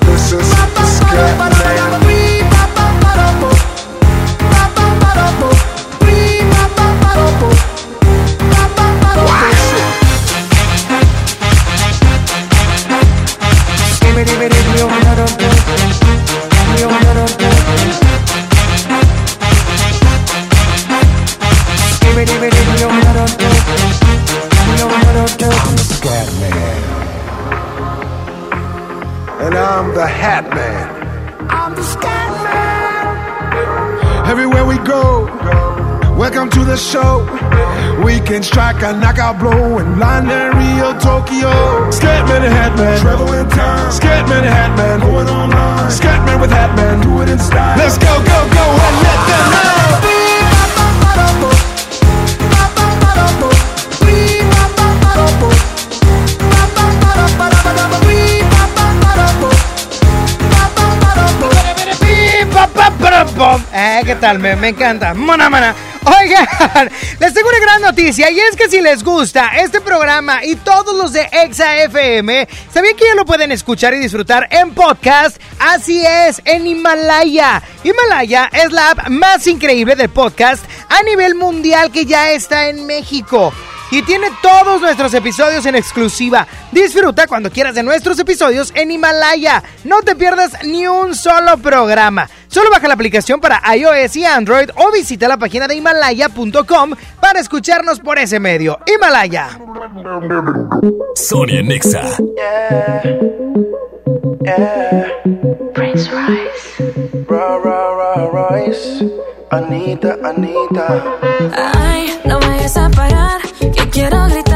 This 0.07 0.33
is 0.33 0.55
Scatman. 1.01 1.58
Can 38.29 38.43
strike 38.43 38.83
a 38.83 38.93
knockout 38.93 39.39
blow 39.39 39.79
in 39.79 39.99
London, 39.99 40.55
Rio, 40.59 40.93
Tokyo. 41.01 41.49
Scatman 41.89 42.45
and 42.45 42.53
Hatman, 42.53 43.01
travel 43.01 43.33
in 43.33 43.49
time. 43.49 43.91
Scatman 43.91 44.45
and 44.45 44.55
Hatman, 44.55 45.01
going 45.01 45.29
online. 45.29 45.91
Scatman 45.91 46.39
with 46.39 46.51
Hatman, 46.51 47.03
do 47.03 47.23
it 47.23 47.31
in 47.31 47.39
style. 47.39 47.79
Let's 47.79 47.97
go, 47.97 48.19
go, 48.19 48.39
go, 48.53 48.65
and 48.87 48.97
let 49.03 49.29
them 49.29 49.51
know. 49.53 49.69
Eh, 63.73 64.03
¿qué 64.05 64.17
tal? 64.17 64.39
Me, 64.41 64.57
me 64.57 64.69
encanta. 64.69 65.15
Mona, 65.15 65.49
mana. 65.49 65.75
Oigan, 66.05 66.91
les 67.21 67.35
tengo 67.35 67.49
una 67.49 67.59
gran 67.59 67.83
noticia 67.83 68.31
y 68.31 68.39
es 68.39 68.55
que 68.55 68.69
si 68.69 68.81
les 68.81 69.03
gusta 69.03 69.49
este 69.59 69.81
programa 69.81 70.45
y 70.45 70.55
todos 70.55 70.95
los 70.97 71.13
de 71.13 71.29
Exa 71.33 71.77
FM, 71.79 72.49
¿sabían 72.73 72.97
que 72.97 73.07
ya 73.07 73.15
lo 73.17 73.25
pueden 73.25 73.51
escuchar 73.51 73.93
y 73.95 73.99
disfrutar 73.99 74.47
en 74.51 74.73
podcast? 74.73 75.41
Así 75.59 76.05
es, 76.07 76.41
en 76.45 76.67
Himalaya. 76.67 77.61
Himalaya 77.83 78.49
es 78.53 78.71
la 78.71 78.91
app 78.91 79.09
más 79.09 79.47
increíble 79.49 79.97
de 79.97 80.09
podcast 80.09 80.65
a 80.89 81.03
nivel 81.03 81.35
mundial 81.35 81.91
que 81.91 82.07
ya 82.07 82.31
está 82.31 82.69
en 82.69 82.87
México. 82.87 83.53
Y 83.91 84.03
tiene 84.03 84.29
todos 84.43 84.81
nuestros 84.81 85.15
episodios 85.15 85.65
en 85.65 85.75
exclusiva. 85.75 86.47
Disfruta 86.73 87.27
cuando 87.27 87.51
quieras 87.51 87.75
de 87.75 87.83
nuestros 87.83 88.19
episodios 88.19 88.71
en 88.75 88.91
Himalaya. 88.91 89.63
No 89.85 90.03
te 90.03 90.15
pierdas 90.15 90.63
ni 90.63 90.87
un 90.87 91.15
solo 91.15 91.57
programa. 91.57 92.29
Solo 92.49 92.71
baja 92.71 92.89
la 92.89 92.95
aplicación 92.95 93.41
para 93.41 93.61
iOS 93.77 94.17
y 94.17 94.25
Android 94.25 94.71
o 94.77 94.91
visita 94.91 95.29
la 95.29 95.37
página 95.37 95.69
de 95.69 95.77
Himalaya.com 95.77 96.93
para 97.21 97.41
escucharnos 97.41 98.01
por 98.01 98.19
ese 98.19 98.41
medio. 98.41 98.79
Himalaya. 98.87 99.59
Sonia 101.15 101.63
Nexa. 101.63 102.03
Prince 105.75 106.11
Rice. 106.11 107.27
Ra, 107.29 107.59
ra, 107.59 107.95
ra, 107.95 108.51
Rice. 108.51 109.07
Anita, 109.51 110.17
Anita. 110.25 111.05
Ay, 111.55 112.19
no 112.25 112.39
vayas 112.41 112.77
a 112.77 112.91
parar, 112.91 113.41
que 113.59 113.89
quiero 113.91 114.27
gritar. 114.27 114.48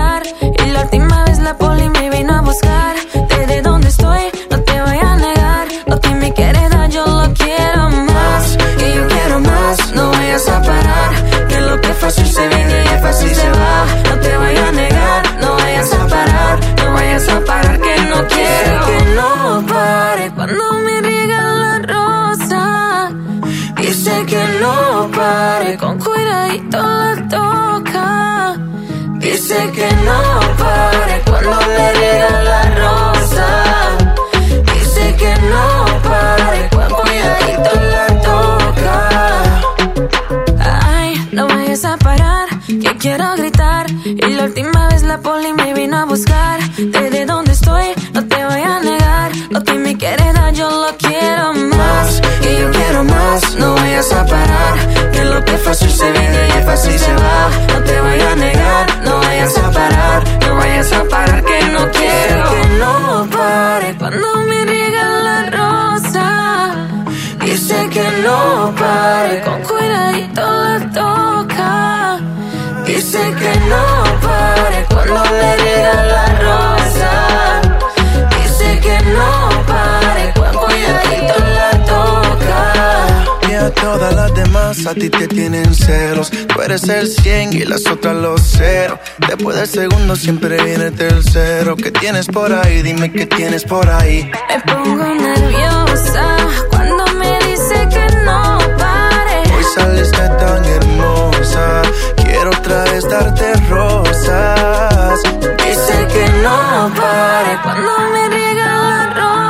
Todas 83.92 84.14
las 84.14 84.34
demás 84.34 84.86
a 84.86 84.94
ti 84.94 85.10
te 85.10 85.28
tienen 85.28 85.74
celos. 85.74 86.30
Tú 86.30 86.62
eres 86.62 86.88
el 86.88 87.08
100 87.08 87.52
y 87.52 87.64
las 87.64 87.86
otras 87.86 88.16
los 88.16 88.40
cero. 88.40 88.98
Después 89.28 89.56
del 89.56 89.68
segundo 89.68 90.16
siempre 90.16 90.62
viene 90.64 90.86
el 90.86 90.94
tercero. 90.94 91.76
¿Qué 91.76 91.90
tienes 91.90 92.26
por 92.26 92.50
ahí? 92.52 92.80
Dime 92.82 93.12
qué 93.12 93.26
tienes 93.26 93.64
por 93.64 93.86
ahí. 93.88 94.30
Me 94.48 94.72
pongo 94.72 95.04
nerviosa 95.14 96.36
cuando 96.70 97.04
me 97.18 97.38
dice 97.46 97.76
que 97.94 98.06
no 98.24 98.58
pare. 98.78 99.38
Hoy 99.54 99.64
saliste 99.74 100.26
tan 100.40 100.64
hermosa. 100.64 101.82
Quiero 102.16 102.50
otra 102.50 102.84
vez 102.84 103.04
darte 103.10 103.52
rosas. 103.68 105.20
Dice 105.66 105.96
que 106.14 106.24
no 106.42 106.90
pare 106.96 107.58
cuando 107.62 107.92
me 108.12 108.28
riega 108.30 108.66
la 108.88 109.14
rosa. 109.14 109.41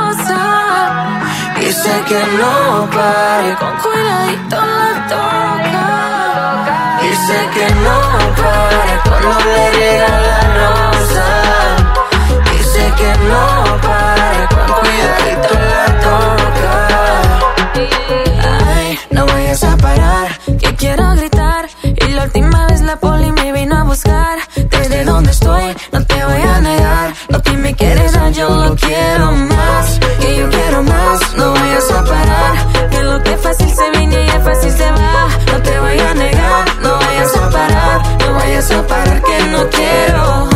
Dice 1.75 1.95
que 2.07 2.21
no 2.37 2.87
pare, 2.91 3.55
con 3.55 3.75
cuidadito 3.77 4.57
la 4.57 5.07
toca. 5.09 5.85
Dice 7.01 7.37
que 7.55 7.67
no 7.85 7.97
pare 8.37 8.93
cuando 9.03 9.29
le 9.43 9.71
riega 9.71 10.13
la 10.27 10.41
rosa. 10.59 11.25
Dice 12.51 12.83
que 12.95 13.11
no 13.27 13.43
pare, 13.81 14.39
con 14.53 14.67
cuidadito 14.81 15.53
la 15.73 15.85
toca. 16.05 16.75
Ay, 18.75 18.99
no 19.09 19.25
vayas 19.25 19.63
a 19.63 19.75
parar, 19.75 20.27
que 20.59 20.75
quiero 20.75 21.15
gritar. 21.15 21.69
Y 21.81 22.07
la 22.09 22.25
última 22.25 22.67
vez 22.67 22.81
la 22.81 22.97
poli 22.97 23.31
me 23.31 23.51
vino 23.51 23.77
a 23.77 23.83
buscar. 23.83 24.37
Desde 24.69 25.03
donde 25.05 25.31
estoy, 25.31 25.75
no 25.91 26.05
te 26.05 26.23
voy 26.23 26.41
a 26.43 26.59
negar. 26.61 27.13
Lo 27.29 27.41
que 27.41 27.53
me 27.53 27.73
quieres 27.73 28.13
yo 28.33 28.49
lo 28.49 28.75
quiero 28.75 29.31
más. 29.31 29.99
Que 30.19 30.37
yo 30.37 30.49
quiero 30.49 30.83
más, 30.83 30.92
que 33.21 33.37
fácil 33.37 33.69
se 33.69 33.91
viene 33.97 34.25
y 34.25 34.29
es 34.29 34.43
fácil 34.43 34.71
se 34.71 34.91
va. 34.91 35.27
No 35.51 35.61
te 35.61 35.79
voy 35.79 35.99
a 35.99 36.13
negar, 36.13 36.65
no 36.81 36.97
vayas 36.97 37.35
a 37.35 37.49
parar. 37.49 38.01
No 38.19 38.33
vayas 38.33 38.71
a 38.71 38.87
parar, 38.87 39.21
que 39.21 39.43
no 39.47 39.69
quiero. 39.69 40.49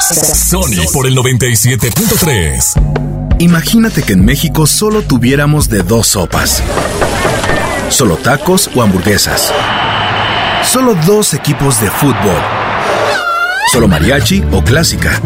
Sony 0.00 0.86
por 0.92 1.06
el 1.06 1.16
97.3. 1.16 3.38
Imagínate 3.40 4.02
que 4.02 4.14
en 4.14 4.24
México 4.24 4.66
solo 4.66 5.02
tuviéramos 5.02 5.68
de 5.68 5.82
dos 5.82 6.08
sopas. 6.08 6.62
Solo 7.90 8.16
tacos 8.16 8.70
o 8.74 8.82
hamburguesas. 8.82 9.52
Solo 10.64 10.94
dos 11.06 11.34
equipos 11.34 11.80
de 11.80 11.90
fútbol. 11.90 12.42
Solo 13.72 13.88
mariachi 13.88 14.42
o 14.52 14.62
clásica. 14.62 15.20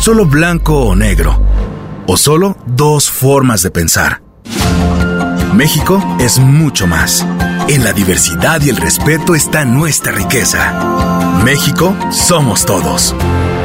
Solo 0.00 0.26
blanco 0.26 0.78
o 0.78 0.94
negro. 0.94 1.40
O 2.06 2.16
solo 2.16 2.56
dos 2.66 3.10
formas 3.10 3.62
de 3.62 3.70
pensar. 3.70 4.23
México 5.54 6.02
es 6.18 6.40
mucho 6.40 6.88
más. 6.88 7.24
En 7.68 7.84
la 7.84 7.92
diversidad 7.92 8.60
y 8.62 8.70
el 8.70 8.76
respeto 8.76 9.36
está 9.36 9.64
nuestra 9.64 10.10
riqueza. 10.10 11.40
México 11.44 11.94
somos 12.10 12.66
todos. 12.66 13.14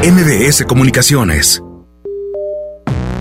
MBS 0.04 0.66
Comunicaciones. 0.66 1.64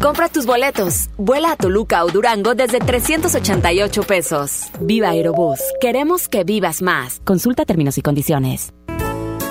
Compra 0.02 0.28
tus 0.28 0.44
boletos. 0.44 1.08
Vuela 1.16 1.52
a 1.52 1.56
Toluca 1.56 2.04
o 2.04 2.10
Durango 2.10 2.54
desde 2.54 2.78
388 2.78 4.02
pesos. 4.02 4.64
Viva 4.80 5.08
Aerobús. 5.08 5.60
Queremos 5.80 6.28
que 6.28 6.44
vivas 6.44 6.82
más. 6.82 7.20
Consulta 7.24 7.64
términos 7.64 7.96
y 7.96 8.02
condiciones. 8.02 8.74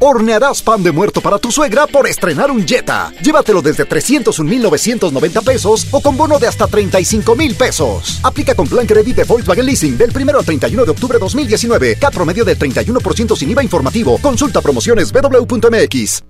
Hornearás 0.00 0.62
pan 0.62 0.82
de 0.84 0.92
muerto 0.92 1.20
para 1.20 1.38
tu 1.38 1.50
suegra 1.50 1.88
por 1.88 2.06
estrenar 2.06 2.52
un 2.52 2.64
Jetta. 2.66 3.10
Llévatelo 3.20 3.60
desde 3.62 3.84
301,990 3.84 5.40
pesos 5.40 5.88
o 5.90 6.00
con 6.00 6.16
bono 6.16 6.38
de 6.38 6.46
hasta 6.46 6.68
35,000 6.68 7.56
pesos. 7.56 8.20
Aplica 8.22 8.54
con 8.54 8.68
plan 8.68 8.86
Credit 8.86 9.16
de 9.16 9.24
Volkswagen 9.24 9.66
Leasing 9.66 9.98
del 9.98 10.12
1 10.14 10.38
al 10.38 10.44
31 10.44 10.84
de 10.84 10.90
octubre 10.92 11.18
2019. 11.18 11.96
CAT 11.96 12.14
promedio 12.14 12.44
del 12.44 12.56
31% 12.56 13.36
sin 13.36 13.50
IVA 13.50 13.64
informativo. 13.64 14.18
Consulta 14.22 14.60
promociones 14.60 15.12
www.mx. 15.12 16.22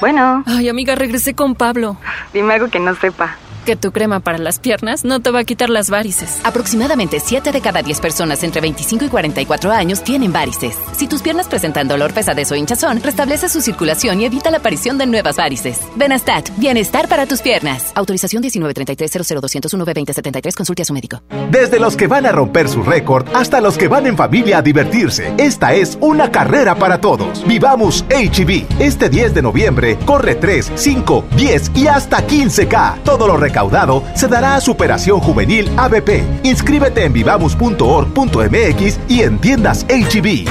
Bueno. 0.00 0.44
Ay, 0.46 0.68
amiga, 0.68 0.94
regresé 0.94 1.34
con 1.34 1.56
Pablo. 1.56 1.98
Dime 2.32 2.54
algo 2.54 2.68
que 2.68 2.78
no 2.78 2.94
sepa. 2.94 3.36
Que 3.66 3.76
tu 3.76 3.92
crema 3.92 4.20
para 4.20 4.38
las 4.38 4.58
piernas 4.58 5.04
no 5.04 5.20
te 5.20 5.30
va 5.30 5.40
a 5.40 5.44
quitar 5.44 5.70
las 5.70 5.90
varices. 5.90 6.40
Aproximadamente 6.44 7.20
7 7.20 7.52
de 7.52 7.60
cada 7.60 7.82
10 7.82 8.00
personas 8.00 8.42
entre 8.42 8.60
25 8.60 9.04
y 9.04 9.08
44 9.08 9.70
años 9.70 10.02
tienen 10.02 10.32
varices. 10.32 10.76
Si 10.96 11.06
tus 11.06 11.22
piernas 11.22 11.46
presentan 11.46 11.88
dolor, 11.88 12.12
pesadez 12.12 12.50
o 12.52 12.56
hinchazón, 12.56 13.02
restablece 13.02 13.48
su 13.48 13.60
circulación 13.60 14.20
y 14.20 14.24
evita 14.24 14.50
la 14.50 14.58
aparición 14.58 14.98
de 14.98 15.06
nuevas 15.06 15.36
varices. 15.36 15.78
Benastat, 15.96 16.50
bienestar 16.56 17.08
para 17.08 17.26
tus 17.26 17.42
piernas. 17.42 17.92
Autorización 17.94 18.42
1933-00201-2073. 18.42 20.54
Consulte 20.54 20.82
a 20.82 20.84
su 20.84 20.92
médico. 20.92 21.22
Desde 21.50 21.78
los 21.78 21.96
que 21.96 22.06
van 22.06 22.26
a 22.26 22.32
romper 22.32 22.68
su 22.68 22.82
récord 22.82 23.26
hasta 23.34 23.60
los 23.60 23.76
que 23.76 23.88
van 23.88 24.06
en 24.06 24.16
familia 24.16 24.58
a 24.58 24.62
divertirse. 24.62 25.32
Esta 25.38 25.74
es 25.74 25.98
una 26.00 26.30
carrera 26.30 26.76
para 26.76 27.00
todos. 27.00 27.46
Vivamos 27.46 28.04
HB. 28.08 28.80
Este 28.80 29.08
10 29.08 29.34
de 29.34 29.42
noviembre 29.42 29.98
corre 30.06 30.36
3, 30.36 30.72
5, 30.74 31.24
10 31.36 31.72
y 31.74 31.86
hasta 31.86 32.26
15K. 32.26 33.02
Todo 33.04 33.26
lo 33.26 33.36
recaudado 33.50 34.02
se 34.14 34.28
dará 34.28 34.54
a 34.54 34.60
Superación 34.60 35.20
Juvenil 35.20 35.70
ABP. 35.76 36.24
Inscríbete 36.44 37.04
en 37.04 37.12
vivamos.org.mx 37.12 39.00
y 39.08 39.22
en 39.22 39.38
tiendas 39.38 39.84
HB. 39.88 40.48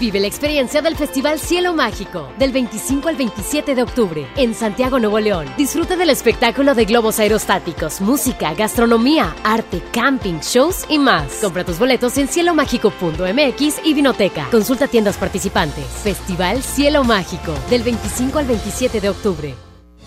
Vive 0.00 0.18
la 0.18 0.26
experiencia 0.26 0.82
del 0.82 0.96
Festival 0.96 1.38
Cielo 1.38 1.72
Mágico 1.72 2.28
del 2.38 2.50
25 2.50 3.08
al 3.08 3.16
27 3.16 3.74
de 3.76 3.82
octubre 3.82 4.26
en 4.36 4.54
Santiago, 4.54 4.98
Nuevo 4.98 5.20
León. 5.20 5.46
Disfruta 5.56 5.96
del 5.96 6.10
espectáculo 6.10 6.74
de 6.74 6.84
globos 6.84 7.20
aerostáticos, 7.20 8.00
música, 8.00 8.54
gastronomía, 8.54 9.34
arte, 9.44 9.80
camping, 9.92 10.40
shows 10.40 10.84
y 10.88 10.98
más. 10.98 11.34
Compra 11.40 11.64
tus 11.64 11.78
boletos 11.78 12.18
en 12.18 12.26
cielomágico.mx 12.26 13.80
y 13.84 13.94
Vinoteca. 13.94 14.48
Consulta 14.50 14.88
tiendas 14.88 15.16
participantes. 15.16 15.86
Festival 16.02 16.62
Cielo 16.62 17.04
Mágico 17.04 17.54
del 17.70 17.82
25 17.82 18.38
al 18.40 18.46
27 18.46 19.00
de 19.00 19.08
octubre. 19.08 19.54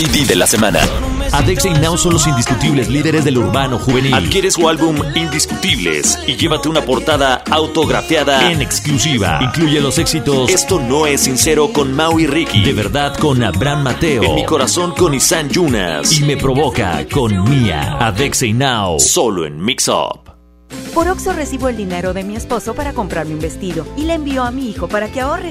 CD 0.00 0.24
de 0.24 0.34
la 0.34 0.46
semana. 0.46 0.80
Adexa 1.30 1.68
y 1.68 1.74
Now 1.74 1.98
son 1.98 2.14
los 2.14 2.26
indiscutibles 2.26 2.88
líderes 2.88 3.22
del 3.22 3.36
urbano 3.36 3.78
juvenil. 3.78 4.14
Adquiere 4.14 4.50
su 4.50 4.66
álbum 4.66 4.96
Indiscutibles 5.14 6.18
y 6.26 6.36
llévate 6.36 6.70
una 6.70 6.80
portada 6.80 7.42
autografiada 7.50 8.50
en 8.50 8.62
exclusiva. 8.62 9.40
Incluye 9.42 9.78
los 9.78 9.98
éxitos 9.98 10.48
Esto 10.48 10.80
no 10.80 11.06
es 11.06 11.20
sincero 11.20 11.70
con 11.74 11.92
Mau 11.92 12.18
y 12.18 12.26
Ricky. 12.26 12.62
De 12.62 12.72
verdad 12.72 13.14
con 13.18 13.44
Abraham 13.44 13.82
Mateo. 13.82 14.22
En 14.22 14.36
mi 14.36 14.46
corazón 14.46 14.92
con 14.92 15.12
Isan 15.12 15.50
Yunas. 15.50 16.18
Y 16.18 16.24
me 16.24 16.38
provoca 16.38 17.06
con 17.12 17.44
Mia. 17.50 17.98
Adexa 17.98 18.46
y 18.46 18.54
Now. 18.54 18.98
Solo 18.98 19.44
en 19.44 19.62
Mix 19.62 19.86
Up. 19.88 20.30
Por 20.94 21.08
Oxo 21.08 21.34
recibo 21.34 21.68
el 21.68 21.76
dinero 21.76 22.14
de 22.14 22.24
mi 22.24 22.36
esposo 22.36 22.74
para 22.74 22.94
comprarme 22.94 23.34
un 23.34 23.40
vestido 23.40 23.86
y 23.98 24.04
le 24.04 24.14
envío 24.14 24.44
a 24.44 24.50
mi 24.50 24.70
hijo 24.70 24.88
para 24.88 25.12
que 25.12 25.20
ahorre. 25.20 25.50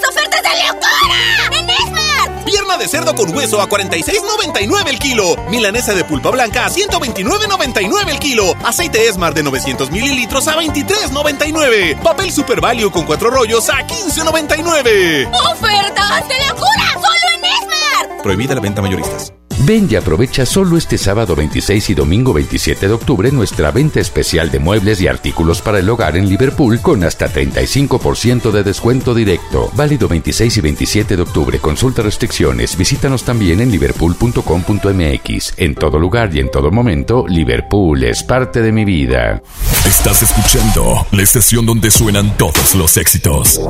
de 2.81 2.87
cerdo 2.87 3.13
con 3.13 3.33
hueso 3.35 3.61
a 3.61 3.69
46.99 3.69 4.87
el 4.87 4.97
kilo. 4.99 5.35
Milanesa 5.49 5.93
de 5.93 6.03
pulpa 6.03 6.31
blanca 6.31 6.65
a 6.65 6.69
129.99 6.69 8.09
el 8.09 8.19
kilo. 8.19 8.55
Aceite 8.65 9.07
Esmar 9.07 9.35
de 9.35 9.43
900 9.43 9.91
mililitros 9.91 10.47
a 10.47 10.55
23.99. 10.57 12.01
Papel 12.01 12.31
Super 12.31 12.59
Value 12.59 12.91
con 12.91 13.05
cuatro 13.05 13.29
rollos 13.29 13.69
a 13.69 13.85
15.99. 13.87 15.29
¡Ofertas 15.51 16.27
de 16.27 16.47
locura! 16.47 16.93
¡Solo 16.93 17.37
en 17.37 17.45
Esmar! 17.45 18.23
Prohibida 18.23 18.55
la 18.55 18.61
venta 18.61 18.81
mayoristas. 18.81 19.31
Ven 19.63 19.87
y 19.91 19.95
aprovecha 19.95 20.43
solo 20.45 20.75
este 20.75 20.97
sábado 20.97 21.35
26 21.35 21.91
y 21.91 21.93
domingo 21.93 22.33
27 22.33 22.87
de 22.87 22.93
octubre 22.93 23.31
nuestra 23.31 23.69
venta 23.69 23.99
especial 23.99 24.49
de 24.49 24.57
muebles 24.57 24.99
y 25.01 25.07
artículos 25.07 25.61
para 25.61 25.77
el 25.77 25.87
hogar 25.87 26.17
en 26.17 26.27
Liverpool 26.27 26.79
con 26.81 27.03
hasta 27.03 27.31
35% 27.31 28.49
de 28.51 28.63
descuento 28.63 29.13
directo. 29.13 29.69
Válido 29.75 30.07
26 30.07 30.57
y 30.57 30.61
27 30.61 31.15
de 31.15 31.21
octubre. 31.21 31.59
Consulta 31.59 32.01
restricciones. 32.01 32.75
Visítanos 32.75 33.23
también 33.23 33.61
en 33.61 33.69
liverpool.com.mx. 33.71 35.53
En 35.57 35.75
todo 35.75 35.99
lugar 35.99 36.35
y 36.35 36.39
en 36.39 36.49
todo 36.49 36.71
momento, 36.71 37.27
Liverpool 37.27 38.03
es 38.03 38.23
parte 38.23 38.63
de 38.63 38.71
mi 38.71 38.83
vida. 38.83 39.43
Estás 39.85 40.23
escuchando 40.23 41.05
la 41.11 41.21
estación 41.21 41.67
donde 41.67 41.91
suenan 41.91 42.35
todos 42.35 42.73
los 42.73 42.97
éxitos. 42.97 43.61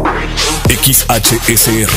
XHSR. 0.69 1.91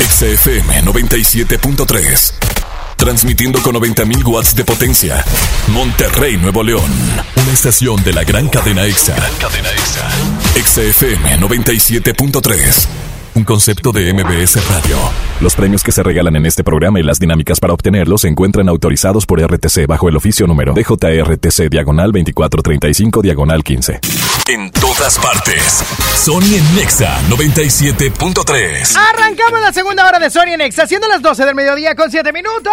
XFM 0.00 0.82
97.3. 0.84 2.57
Transmitiendo 2.98 3.62
con 3.62 3.76
90.000 3.76 4.26
watts 4.26 4.54
de 4.54 4.64
potencia. 4.64 5.24
Monterrey, 5.68 6.36
Nuevo 6.36 6.62
León. 6.62 6.90
Una 7.36 7.52
estación 7.52 8.02
de 8.04 8.12
la 8.12 8.24
gran 8.24 8.48
cadena 8.48 8.84
EXA. 8.84 9.14
cadena 9.40 9.70
EXA. 9.70 10.08
EXA 10.56 10.82
FM 10.82 11.38
97.3. 11.38 13.07
Un 13.38 13.44
concepto 13.44 13.92
de 13.92 14.12
MBS 14.12 14.56
Radio. 14.68 14.96
Los 15.40 15.54
premios 15.54 15.84
que 15.84 15.92
se 15.92 16.02
regalan 16.02 16.34
en 16.34 16.44
este 16.44 16.64
programa 16.64 16.98
y 16.98 17.04
las 17.04 17.20
dinámicas 17.20 17.60
para 17.60 17.72
obtenerlos 17.72 18.22
se 18.22 18.28
encuentran 18.28 18.68
autorizados 18.68 19.26
por 19.26 19.40
RTC 19.40 19.86
bajo 19.86 20.08
el 20.08 20.16
oficio 20.16 20.48
número 20.48 20.74
DJRTC 20.74 21.70
diagonal 21.70 22.10
2435 22.10 23.22
diagonal 23.22 23.62
15. 23.62 24.00
En 24.48 24.72
todas 24.72 25.20
partes. 25.20 25.84
Sony 26.16 26.56
en 26.56 26.74
Nexa 26.74 27.16
97.3. 27.28 28.96
Arrancamos 28.96 29.60
la 29.60 29.72
segunda 29.72 30.04
hora 30.04 30.18
de 30.18 30.30
Sony 30.30 30.54
en 30.54 30.58
Nexa, 30.58 30.88
siendo 30.88 31.06
las 31.06 31.22
12 31.22 31.46
del 31.46 31.54
mediodía 31.54 31.94
con 31.94 32.10
7 32.10 32.32
minutos. 32.32 32.64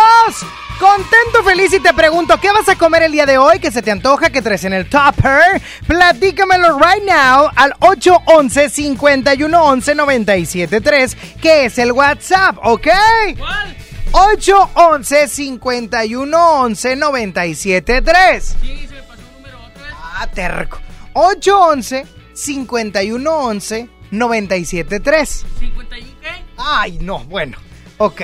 Contento, 0.80 1.41
feliz 1.45 1.72
y 1.74 1.80
te 1.80 1.93
pregunto, 1.93 2.38
¿qué 2.41 2.51
vas 2.51 2.68
a 2.68 2.76
comer 2.76 3.03
el 3.03 3.13
día 3.13 3.26
de 3.26 3.38
hoy? 3.38 3.59
¿Qué 3.59 3.72
se 3.72 3.82
te 3.82 3.91
antoja? 3.91 4.30
¿Qué 4.30 4.41
traes 4.41 4.66
en 4.66 4.74
el 4.74 4.89
topper? 4.89 5.61
Platícamelo 5.88 6.78
right 6.78 7.03
now 7.05 7.49
al 7.55 7.74
811 7.80 8.70
511 8.70 9.95
973 10.56 11.16
que 11.41 11.66
es 11.66 11.78
el 11.78 11.91
WhatsApp, 11.91 12.58
¿ok? 12.64 12.88
¿Cuál? 13.38 13.76
811 14.12 15.28
511 15.60 16.95
973 16.95 18.56
Sí, 18.62 18.88
se 18.88 18.95
me 18.95 19.01
pasó 19.03 19.22
un 19.28 19.34
número 19.36 19.58
otra 19.66 19.84
vez. 19.84 19.93
Ah, 20.01 20.28
terco. 20.34 20.80
811 21.14 22.06
511 22.34 23.89
973 24.12 25.45
¿50 25.60 25.99
y 25.99 26.03
qué? 26.22 26.30
Ay, 26.58 26.97
no, 27.01 27.20
bueno. 27.26 27.58
Ok. 27.97 28.22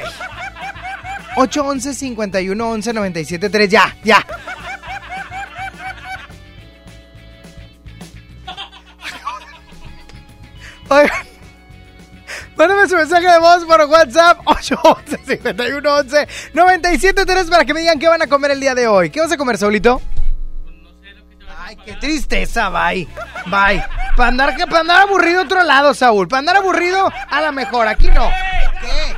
811 1.36 1.94
511 2.16 2.94
973 2.94 3.70
Ya, 3.70 3.96
ya. 4.04 4.26
Oigan. 10.90 11.31
Mándame 12.62 12.88
su 12.88 12.96
mensaje 12.96 13.28
de 13.28 13.40
voz 13.40 13.66
por 13.66 13.82
WhatsApp 13.86 14.40
811 14.46 15.40
511 15.40 16.28
973 16.54 17.50
para 17.50 17.66
que 17.66 17.74
me 17.74 17.80
digan 17.80 17.98
qué 17.98 18.08
van 18.08 18.22
a 18.22 18.28
comer 18.28 18.52
el 18.52 18.60
día 18.60 18.76
de 18.76 18.86
hoy. 18.86 19.10
¿Qué 19.10 19.20
vas 19.20 19.32
a 19.32 19.38
comer, 19.38 19.58
Saulito? 19.58 20.00
Ay, 21.58 21.76
qué 21.84 21.94
tristeza, 21.94 22.70
bye. 22.70 23.08
Bye. 23.48 23.84
Para 24.16 24.30
andar, 24.30 24.56
para 24.70 24.82
andar 24.82 25.02
aburrido 25.02 25.42
otro 25.42 25.64
lado, 25.64 25.96
Saúl. 25.96 26.28
Para 26.28 26.38
andar 26.42 26.58
aburrido, 26.58 27.12
a 27.32 27.42
lo 27.42 27.52
mejor. 27.52 27.88
Aquí 27.88 28.10
no. 28.10 28.30
¿Qué? 28.80 29.16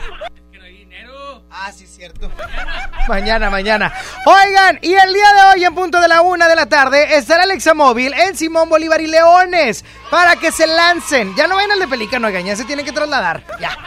Ah, 1.56 1.72
sí, 1.72 1.86
cierto. 1.86 2.32
Mañana, 3.08 3.52
mañana. 3.52 3.94
Oigan, 4.26 4.80
y 4.82 4.94
el 4.94 5.14
día 5.14 5.34
de 5.34 5.54
hoy, 5.54 5.64
en 5.64 5.76
punto 5.76 6.02
de 6.02 6.08
la 6.08 6.24
una 6.24 6.48
de 6.48 6.56
la 6.56 6.66
tarde, 6.66 7.16
estará 7.16 7.44
el 7.44 7.52
Examóvil 7.52 8.12
en 8.14 8.36
Simón 8.36 8.70
Bolívar 8.70 9.00
y 9.02 9.08
Leones 9.08 9.86
para 10.10 10.36
que 10.36 10.52
se 10.52 10.66
lancen. 10.66 11.36
Ya 11.36 11.46
no 11.46 11.56
vayan 11.56 11.74
al 11.74 11.80
de 11.80 11.88
Pelícano, 11.88 12.26
oigan, 12.26 12.44
ya 12.44 12.56
se 12.56 12.66
tienen 12.66 12.84
que 12.84 12.92
trasladar. 12.92 13.44
Ya. 13.62 13.78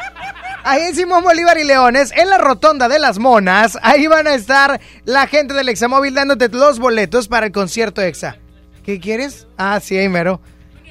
Ahí 0.63 0.83
en 0.83 0.95
Simón 0.95 1.25
Bolívar 1.25 1.59
y 1.59 1.65
Leones, 1.65 2.13
en 2.15 2.31
la 2.31 2.39
rotonda 2.39 2.89
de 2.89 3.01
las 3.01 3.19
monas, 3.19 3.77
ahí 3.83 4.07
van 4.07 4.29
a 4.29 4.35
estar 4.35 4.81
la 5.05 5.27
gente 5.27 5.53
del 5.53 5.69
Examóvil 5.69 6.15
dándote 6.15 6.49
los 6.51 6.79
boletos 6.79 7.27
para 7.27 7.47
el 7.47 7.53
concierto 7.53 8.01
Exa. 8.01 8.37
¿Qué 8.85 9.01
quieres? 9.01 9.49
Ah, 9.59 9.81
sí, 9.83 9.99
ahí 9.99 10.09
mero. 10.09 10.41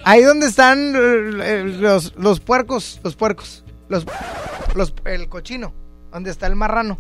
Ahí 0.03 0.23
donde 0.23 0.47
están 0.47 0.93
eh, 0.93 1.63
los, 1.79 2.13
los 2.17 2.41
puercos, 2.41 2.99
los 3.01 3.15
puercos, 3.15 3.63
los, 3.87 4.05
los, 4.75 4.93
el 5.05 5.29
cochino, 5.29 5.73
donde 6.15 6.31
está 6.31 6.47
el 6.47 6.55
marrano. 6.55 6.97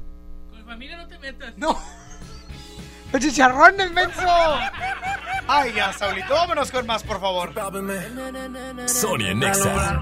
Con 0.49 0.59
mi 0.59 0.65
familia 0.65 0.97
no 0.97 1.07
te 1.07 1.17
metas. 1.19 1.53
No. 1.55 1.79
¡Los 3.13 3.21
chicharrones, 3.21 3.89
menso! 3.93 4.27
Ay, 5.47 5.71
ya, 5.73 5.93
Saulito, 5.93 6.33
vámonos 6.33 6.69
con 6.69 6.85
más, 6.85 7.01
por 7.01 7.21
favor. 7.21 7.53
Sony 8.87 9.27
en 9.27 9.39
Nexa. 9.39 10.01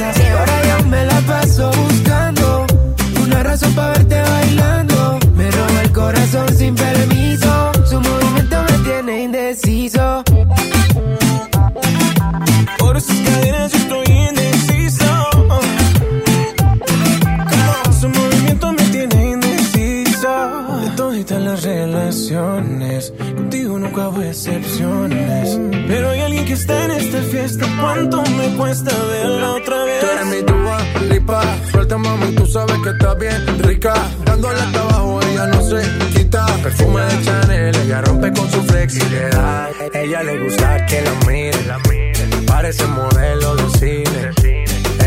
cerveza. 0.00 0.22
Y 0.22 0.26
ahora 0.28 0.62
yo 0.68 0.86
me 0.86 1.04
la 1.04 1.20
paso 1.20 1.70
buscando 1.70 2.66
una 3.22 3.42
razón 3.42 3.74
para 3.74 3.92
verte 3.92 4.20
bailando. 4.20 5.18
Me 5.36 5.50
roba 5.50 5.82
el 5.82 5.92
corazón 5.92 6.48
sin 6.56 6.74
permiso. 6.74 7.72
Su 7.84 8.00
movimiento 8.00 8.56
me 8.68 8.78
tiene 8.84 9.22
indeciso. 9.24 10.22
Por 12.78 13.00
sus 13.00 13.20
cadenas 13.20 13.72
yo 13.72 13.78
estoy 13.78 14.06
indeciso. 14.28 15.10
Su 18.00 18.08
movimiento 18.08 18.72
me 18.72 18.84
tiene 18.84 19.30
indeciso. 19.32 20.30
De 20.82 20.90
todas 20.96 21.42
las 21.42 21.62
relaciones, 21.62 23.12
nunca 23.90 24.08
hubo 24.08 24.22
excepciones. 24.22 25.58
Pero 25.88 26.10
hay 26.10 26.20
alguien 26.20 26.44
que 26.44 26.52
está 26.52 26.84
en 26.84 26.90
esta 26.92 27.22
fiesta. 27.22 27.66
¿Cuánto 27.80 28.22
me 28.22 28.56
cuesta 28.56 28.90
verla 29.04 29.52
otra 29.54 29.84
vez? 29.84 30.00
Tú 30.00 30.06
eres 30.06 30.26
mi 30.26 30.42
tuba, 30.42 30.78
lipa. 31.08 31.42
Suelta, 31.70 31.98
mami, 31.98 32.34
tú 32.34 32.46
sabes 32.46 32.76
que 32.82 32.90
está 32.90 33.14
bien 33.14 33.58
rica. 33.62 33.94
Dándole 34.24 34.60
hasta 34.60 34.80
abajo, 34.80 35.20
ella 35.22 35.46
no 35.46 35.62
se 35.62 35.82
quita. 36.14 36.46
Perfume 36.62 37.02
de 37.02 37.24
Chanel, 37.24 37.76
ella 37.76 38.00
rompe 38.02 38.32
con 38.32 38.50
su 38.50 38.62
flexibilidad. 38.62 39.68
Ella 39.92 40.22
le 40.22 40.44
gusta 40.44 40.86
que 40.86 41.02
la 41.02 41.12
miren. 41.26 42.46
Parece 42.46 42.86
modelo 42.86 43.56
de 43.56 43.78
cine. 43.78 44.39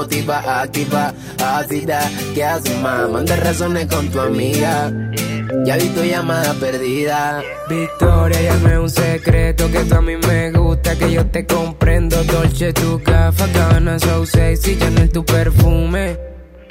motiva, 0.00 0.62
activa, 0.62 1.12
ácida. 1.38 2.00
¿Qué 2.34 2.42
haces, 2.42 2.76
más? 2.80 3.08
Manda 3.10 3.36
razones 3.36 3.86
con 3.86 4.08
tu 4.08 4.18
amiga. 4.18 4.90
Ya 5.66 5.76
vi 5.76 5.88
tu 5.88 6.02
llamada 6.02 6.54
perdida. 6.54 7.42
Victoria, 7.68 8.40
llame 8.40 8.78
un 8.78 8.88
secreto 8.88 9.70
que 9.70 9.80
tú 9.80 9.94
a 9.94 10.00
mí 10.00 10.16
me 10.16 10.52
gusta, 10.52 10.96
que 10.96 11.12
yo 11.12 11.26
te 11.26 11.44
comprendo. 11.44 12.16
Dolce, 12.24 12.72
tu 12.72 12.98
gafa, 13.04 13.46
cabana, 13.52 13.98
so 13.98 14.24
sexy, 14.24 14.78
Chanel, 14.78 15.10
tu 15.10 15.22
perfume. 15.22 16.29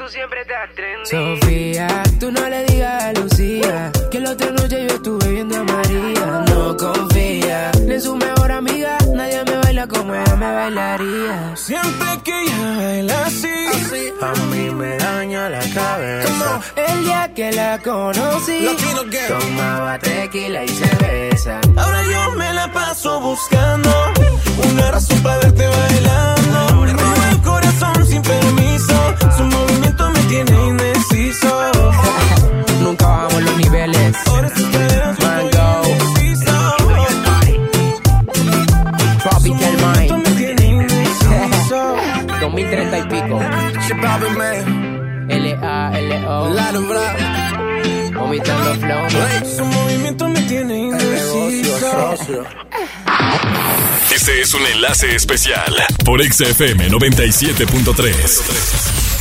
Siempre 0.09 0.41
estás 0.41 0.69
trendy. 0.75 1.05
Sofía, 1.09 1.87
tú 2.19 2.31
no 2.31 2.49
le 2.49 2.65
digas 2.65 3.03
a 3.03 3.13
Lucía 3.13 3.91
que 4.09 4.19
la 4.19 4.31
otra 4.31 4.51
noche 4.51 4.87
yo 4.87 4.95
estuve 4.95 5.27
viendo 5.29 5.57
a 5.59 5.63
María. 5.63 6.43
No 6.47 6.75
confía 6.77 7.71
ni 7.85 7.93
en 7.93 8.01
su 8.01 8.15
mejor 8.15 8.51
amiga, 8.51 8.97
nadie 9.13 9.43
me 9.45 9.57
baila 9.57 9.87
como 9.87 10.15
ella 10.15 10.35
me 10.35 10.51
bailaría. 10.51 11.55
Siempre 11.55 12.07
que 12.23 12.41
ella 12.41 12.75
baila 12.77 13.25
así, 13.25 13.47
A 14.21 14.33
mí 14.51 14.69
me 14.71 14.97
daña 14.97 15.49
la 15.49 15.59
cabeza. 15.73 16.61
El 16.75 17.03
día 17.05 17.31
que 17.35 17.51
la 17.51 17.77
conocí, 17.79 18.67
Tomaba 19.27 19.99
tequila 19.99 20.63
y 20.65 20.69
cerveza. 20.69 21.61
ahora 21.77 22.03
yo 22.03 22.31
me 22.35 22.51
la 22.53 22.71
paso 22.73 23.19
buscando 23.21 23.89
una 24.71 24.91
razón 24.91 25.21
para 25.21 25.37
verte 25.37 25.67
bailando. 25.67 26.81
Me 26.81 26.93
roba 26.93 27.29
el 27.31 27.41
corazón 27.41 27.88
sin 28.19 28.31
permiso, 28.31 29.15
su 29.37 29.43
movimiento 29.43 30.09
me 30.11 30.19
tiene 30.23 30.67
indeciso. 30.67 31.71
Nunca 32.81 33.07
bajamos 33.07 33.43
los 33.43 33.57
niveles. 33.57 34.17
Mango. 35.21 35.81
Tropical 39.23 39.75
Mind. 39.83 40.09
2030 42.41 42.97
y 42.99 43.03
pico. 43.03 43.39
L-A-L-O. 45.29 46.49
Vomitando 48.19 48.75
flow. 48.75 49.09
Su 49.57 49.65
movimiento 49.65 50.27
me 50.27 50.41
tiene 50.43 50.77
indeciso. 50.77 52.45
Este 54.13 54.41
es 54.41 54.53
un 54.53 54.65
enlace 54.65 55.15
especial 55.15 55.73
por 56.03 56.21
XFM 56.21 56.89
97.3. 56.89 59.18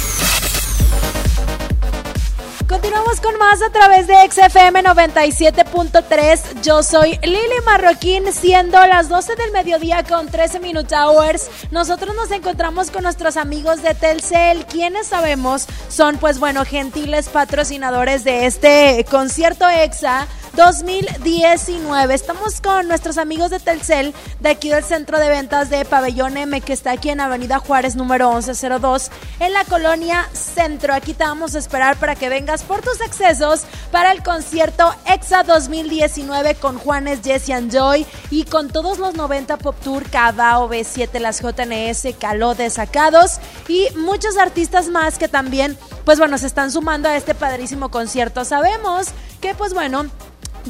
Continuamos 2.69 3.23
con 3.23 3.39
más 3.39 3.63
a 3.63 3.71
través 3.71 4.07
de 4.07 4.15
XFM 4.31 4.83
97.3. 4.83 6.61
Yo 6.63 6.83
soy 6.83 7.19
Lili 7.23 7.61
Marroquín, 7.65 8.31
siendo 8.31 8.79
las 8.87 9.09
12 9.09 9.37
del 9.37 9.53
mediodía 9.53 10.03
con 10.03 10.29
13 10.29 10.61
Minute 10.61 10.95
Hours. 10.95 11.49
Nosotros 11.71 12.15
nos 12.15 12.31
encontramos 12.31 12.91
con 12.91 13.05
nuestros 13.05 13.39
amigos 13.39 13.83
de 13.83 13.95
Telcel, 13.95 14.67
quienes 14.67 15.07
sabemos 15.07 15.67
son, 15.89 16.19
pues 16.19 16.39
bueno, 16.39 16.67
gentiles 16.67 17.31
patrocinadores 17.31 18.23
de 18.25 18.45
este 18.45 19.07
concierto 19.11 19.67
EXA 19.67 20.29
2019. 20.59 22.13
Estamos 22.13 22.61
con 22.61 22.89
nuestros 22.89 23.17
amigos 23.17 23.53
de 23.53 23.61
Telcel 23.61 24.13
de 24.41 24.49
aquí 24.49 24.71
del 24.71 24.83
centro 24.83 25.21
de 25.21 25.29
ventas 25.29 25.71
de 25.71 25.85
Pabellón 25.85 26.37
M 26.37 26.61
que 26.63 26.73
está 26.73 26.91
aquí 26.91 27.11
en 27.11 27.21
Avenida 27.21 27.61
Juárez 27.61 27.95
número 27.95 28.33
1102 28.33 29.09
en 29.39 29.53
la 29.53 29.65
colonia 29.65 30.29
Centro. 30.33 30.95
Aquí 30.95 31.15
te 31.15 31.23
vamos 31.23 31.55
a 31.55 31.61
esperar 31.61 31.97
para 31.97 32.17
que 32.17 32.29
vengas 32.29 32.65
por 32.65 32.83
tus 32.83 33.01
accesos 33.01 33.67
para 33.93 34.11
el 34.11 34.25
concierto 34.25 34.93
EXA 35.07 35.45
2019 35.45 36.57
con 36.57 36.77
Juanes, 36.77 37.21
Jesse 37.23 37.51
and 37.51 37.73
Joy 37.73 38.05
y 38.33 38.43
con 38.43 38.69
todos 38.69 38.99
los 38.99 39.15
90 39.15 39.59
Pop 39.59 39.77
Tour, 39.85 40.11
Cava, 40.11 40.59
B7, 40.67 41.21
las 41.21 41.41
JNS, 41.41 42.17
Caló, 42.19 42.57
Desacados 42.57 43.39
y 43.69 43.87
muchos 43.95 44.37
artistas 44.37 44.89
más 44.89 45.19
que 45.19 45.29
también, 45.29 45.79
pues 46.05 46.19
bueno, 46.19 46.37
se 46.37 46.49
están 46.49 46.73
sumando 46.73 47.09
a 47.09 47.17
este 47.17 47.37
padrísimo 47.37 47.93
concierto. 47.93 48.45
Sabemos 48.45 49.07
que, 49.41 49.55
pues 49.55 49.73
bueno, 49.73 50.07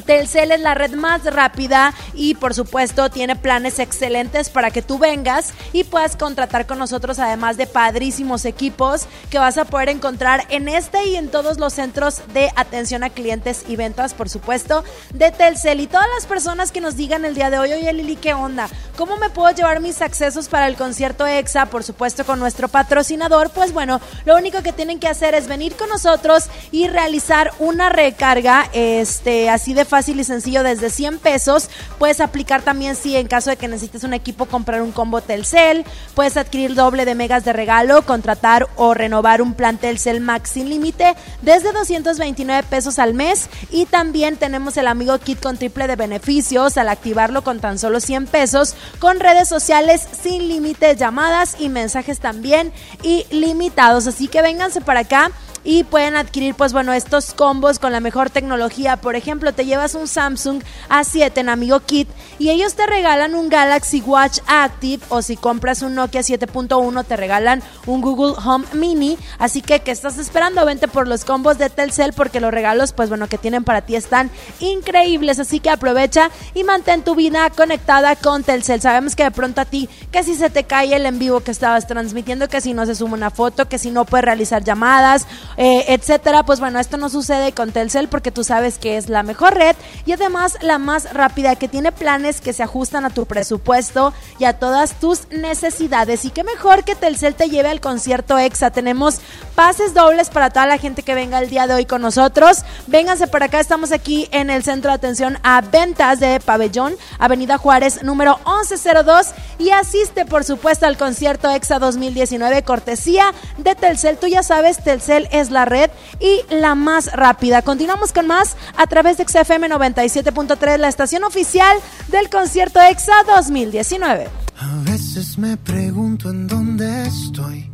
Telcel 0.05 0.51
es 0.51 0.59
la 0.61 0.75
red 0.75 0.91
más 0.91 1.23
rápida 1.23 1.93
y 2.13 2.35
por 2.35 2.53
supuesto 2.53 3.09
tiene 3.09 3.35
planes 3.35 3.79
excelentes 3.79 4.49
para 4.49 4.71
que 4.71 4.81
tú 4.81 4.97
vengas 4.97 5.53
y 5.73 5.83
puedas 5.83 6.15
contratar 6.15 6.65
con 6.65 6.79
nosotros 6.79 7.19
además 7.19 7.57
de 7.57 7.67
padrísimos 7.67 8.45
equipos 8.45 9.07
que 9.29 9.39
vas 9.39 9.57
a 9.57 9.65
poder 9.65 9.89
encontrar 9.89 10.45
en 10.49 10.67
este 10.69 11.05
y 11.07 11.15
en 11.15 11.29
todos 11.29 11.57
los 11.57 11.73
centros 11.73 12.21
de 12.33 12.49
atención 12.55 13.03
a 13.03 13.09
clientes 13.09 13.65
y 13.67 13.75
ventas 13.75 14.13
por 14.13 14.29
supuesto 14.29 14.83
de 15.13 15.31
Telcel 15.31 15.79
y 15.81 15.87
todas 15.87 16.07
las 16.15 16.25
personas 16.25 16.71
que 16.71 16.81
nos 16.81 16.95
digan 16.95 17.25
el 17.25 17.35
día 17.35 17.49
de 17.49 17.59
hoy, 17.59 17.73
oye 17.73 17.91
Lili, 17.93 18.15
¿qué 18.15 18.33
onda? 18.33 18.69
¿Cómo 18.99 19.15
me 19.15 19.29
puedo 19.29 19.55
llevar 19.55 19.79
mis 19.79 20.01
accesos 20.01 20.49
para 20.49 20.67
el 20.67 20.75
concierto 20.75 21.25
EXA? 21.25 21.67
Por 21.67 21.85
supuesto 21.85 22.25
con 22.25 22.37
nuestro 22.37 22.67
patrocinador, 22.67 23.49
pues 23.49 23.71
bueno, 23.71 24.01
lo 24.25 24.35
único 24.35 24.61
que 24.61 24.73
tienen 24.73 24.99
que 24.99 25.07
hacer 25.07 25.35
es 25.35 25.47
venir 25.47 25.77
con 25.77 25.87
nosotros 25.87 26.49
y 26.73 26.89
realizar 26.89 27.53
una 27.59 27.87
recarga 27.87 28.69
este 28.73 29.49
así 29.49 29.73
de 29.73 29.85
fácil 29.85 30.19
y 30.19 30.25
sencillo 30.25 30.63
desde 30.63 30.89
100 30.89 31.19
pesos. 31.19 31.69
Puedes 31.97 32.19
aplicar 32.19 32.61
también 32.61 32.97
si 32.97 33.15
en 33.15 33.29
caso 33.29 33.49
de 33.49 33.55
que 33.55 33.69
necesites 33.69 34.03
un 34.03 34.13
equipo 34.13 34.47
comprar 34.47 34.81
un 34.81 34.91
combo 34.91 35.21
Telcel, 35.21 35.85
puedes 36.13 36.35
adquirir 36.35 36.75
doble 36.75 37.05
de 37.05 37.15
megas 37.15 37.45
de 37.45 37.53
regalo, 37.53 38.01
contratar 38.01 38.67
o 38.75 38.93
renovar 38.93 39.41
un 39.41 39.53
plan 39.53 39.77
Telcel 39.77 40.19
Max 40.19 40.49
sin 40.49 40.67
límite 40.67 41.15
desde 41.41 41.71
229 41.71 42.63
pesos 42.63 42.99
al 42.99 43.13
mes 43.13 43.49
y 43.71 43.85
también 43.85 44.35
tenemos 44.35 44.75
el 44.75 44.87
amigo 44.87 45.17
kit 45.19 45.39
con 45.39 45.55
triple 45.55 45.87
de 45.87 45.95
beneficios 45.95 46.75
al 46.75 46.89
activarlo 46.89 47.45
con 47.45 47.61
tan 47.61 47.79
solo 47.79 48.01
100 48.01 48.27
pesos 48.27 48.75
con 48.99 49.19
redes 49.19 49.47
sociales 49.47 50.07
sin 50.21 50.47
límite, 50.47 50.95
llamadas 50.95 51.55
y 51.59 51.69
mensajes 51.69 52.19
también 52.19 52.73
ilimitados. 53.03 54.07
Así 54.07 54.27
que 54.27 54.41
vénganse 54.41 54.81
para 54.81 55.01
acá 55.01 55.31
y 55.63 55.83
pueden 55.83 56.15
adquirir 56.15 56.55
pues 56.55 56.73
bueno 56.73 56.93
estos 56.93 57.33
combos 57.33 57.79
con 57.79 57.91
la 57.91 57.99
mejor 57.99 58.29
tecnología. 58.29 58.97
Por 58.97 59.15
ejemplo 59.15 59.53
te 59.53 59.65
llevas 59.65 59.95
un 59.95 60.07
Samsung 60.07 60.61
A7 60.89 61.37
en 61.37 61.49
Amigo 61.49 61.79
Kit 61.81 62.07
y 62.37 62.49
ellos 62.49 62.75
te 62.75 62.85
regalan 62.85 63.35
un 63.35 63.49
Galaxy 63.49 64.01
Watch 64.01 64.39
Active 64.47 65.03
o 65.09 65.21
si 65.21 65.35
compras 65.35 65.81
un 65.81 65.95
Nokia 65.95 66.21
7.1 66.21 67.05
te 67.05 67.17
regalan 67.17 67.61
un 67.85 68.01
Google 68.01 68.35
Home 68.43 68.65
Mini. 68.73 69.17
Así 69.37 69.61
que 69.61 69.79
¿qué 69.81 69.91
estás 69.91 70.17
esperando? 70.17 70.59
vente 70.65 70.87
por 70.87 71.07
los 71.07 71.25
combos 71.25 71.57
de 71.57 71.69
Telcel 71.69 72.13
porque 72.13 72.39
los 72.39 72.51
regalos 72.51 72.93
pues 72.93 73.09
bueno 73.09 73.27
que 73.27 73.37
tienen 73.37 73.63
para 73.63 73.81
ti 73.81 73.95
están 73.95 74.29
increíbles. 74.59 75.39
Así 75.39 75.59
que 75.59 75.69
aprovecha 75.69 76.29
y 76.53 76.63
mantén 76.63 77.03
tu 77.03 77.15
vida 77.15 77.49
conectada 77.49 78.15
con 78.15 78.43
Telcel. 78.43 78.81
Sabemos 78.81 79.15
que 79.15 79.23
de 79.23 79.31
pronto 79.31 79.61
a 79.61 79.65
ti 79.65 79.89
que 80.11 80.23
si 80.23 80.35
se 80.35 80.49
te 80.49 80.63
cae 80.63 80.95
el 80.95 81.05
en 81.05 81.19
vivo 81.19 81.41
que 81.41 81.51
estabas 81.51 81.87
transmitiendo 81.87 82.47
que 82.47 82.61
si 82.61 82.73
no 82.73 82.85
se 82.85 82.95
suma 82.95 83.15
una 83.15 83.29
foto 83.29 83.67
que 83.67 83.77
si 83.77 83.91
no 83.91 84.05
puedes 84.05 84.25
realizar 84.25 84.63
llamadas 84.63 85.27
eh, 85.59 85.83
etcétera. 85.89 86.43
Pues 86.43 86.61
bueno, 86.61 86.79
esto 86.79 86.95
no 86.95 87.09
sucede 87.09 87.51
con 87.51 87.73
Telcel 87.73 88.07
porque 88.07 88.31
tú 88.31 88.45
sabes 88.45 88.79
que 88.79 88.95
es 88.95 89.09
la 89.09 89.23
mejor 89.23 89.55
red 89.55 89.75
y 90.05 90.13
además 90.13 90.57
la 90.61 90.79
más 90.79 91.13
rápida 91.13 91.57
que 91.57 91.67
tiene 91.67 91.91
planes 91.91 92.39
que 92.39 92.53
se 92.53 92.63
ajustan 92.63 93.03
a 93.03 93.09
tu 93.09 93.25
presupuesto 93.25 94.13
y 94.39 94.45
a 94.45 94.53
todas 94.53 94.93
tus 95.01 95.29
necesidades. 95.31 96.23
Y 96.23 96.29
qué 96.29 96.45
mejor 96.45 96.85
que 96.85 96.95
Telcel 96.95 97.35
te 97.35 97.49
lleve 97.49 97.67
al 97.67 97.81
concierto 97.81 98.39
EXA. 98.39 98.71
Tenemos 98.71 99.19
pases 99.53 99.93
dobles 99.93 100.29
para 100.29 100.49
toda 100.49 100.65
la 100.65 100.77
gente 100.77 101.03
que 101.03 101.13
venga 101.13 101.39
el 101.39 101.49
día 101.49 101.67
de 101.67 101.73
hoy 101.73 101.85
con 101.85 102.01
nosotros. 102.01 102.59
Vénganse 102.87 103.27
por 103.27 103.43
acá, 103.43 103.59
estamos 103.59 103.91
aquí 103.91 104.29
en 104.31 104.49
el 104.49 104.63
centro 104.63 104.91
de 104.91 104.95
atención 104.95 105.39
a 105.43 105.59
ventas 105.59 106.21
de 106.21 106.39
Pabellón, 106.39 106.95
Avenida 107.19 107.57
Juárez, 107.57 108.01
número 108.01 108.39
1102. 108.45 109.27
Y 109.57 109.71
asiste, 109.71 110.25
por 110.25 110.45
supuesto, 110.45 110.85
al 110.85 110.97
concierto 110.97 111.49
EXA 111.51 111.79
2019, 111.79 112.63
cortesía 112.63 113.33
de 113.57 113.75
Telcel. 113.75 114.17
Tú 114.17 114.27
ya 114.27 114.41
sabes, 114.41 114.81
Telcel 114.81 115.27
es 115.33 115.48
la 115.51 115.65
red 115.65 115.89
y 116.19 116.41
la 116.53 116.75
más 116.75 117.11
rápida. 117.13 117.61
Continuamos 117.61 118.13
con 118.13 118.27
más 118.27 118.55
a 118.77 118.87
través 118.87 119.17
de 119.17 119.25
XFM 119.27 119.69
97.3, 119.69 120.77
la 120.77 120.87
estación 120.87 121.23
oficial 121.23 121.77
del 122.07 122.29
concierto 122.29 122.79
EXA 122.81 123.13
2019. 123.35 124.27
A 124.59 124.89
veces 124.89 125.37
me 125.37 125.57
pregunto 125.57 126.29
en 126.29 126.47
dónde 126.47 127.03
estoy. 127.03 127.71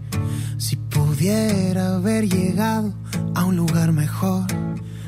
Si 0.58 0.76
pudiera 0.76 1.96
haber 1.96 2.28
llegado 2.28 2.94
a 3.36 3.46
un 3.46 3.56
lugar 3.56 3.92
mejor. 3.92 4.46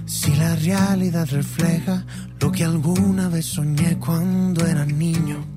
Si 0.06 0.34
la 0.36 0.56
realidad 0.56 1.28
refleja 1.30 2.06
lo 2.40 2.52
que 2.52 2.64
alguna 2.64 3.28
vez 3.30 3.46
soñé 3.46 3.98
cuando 4.00 4.66
era 4.66 4.86
niño. 4.86 5.57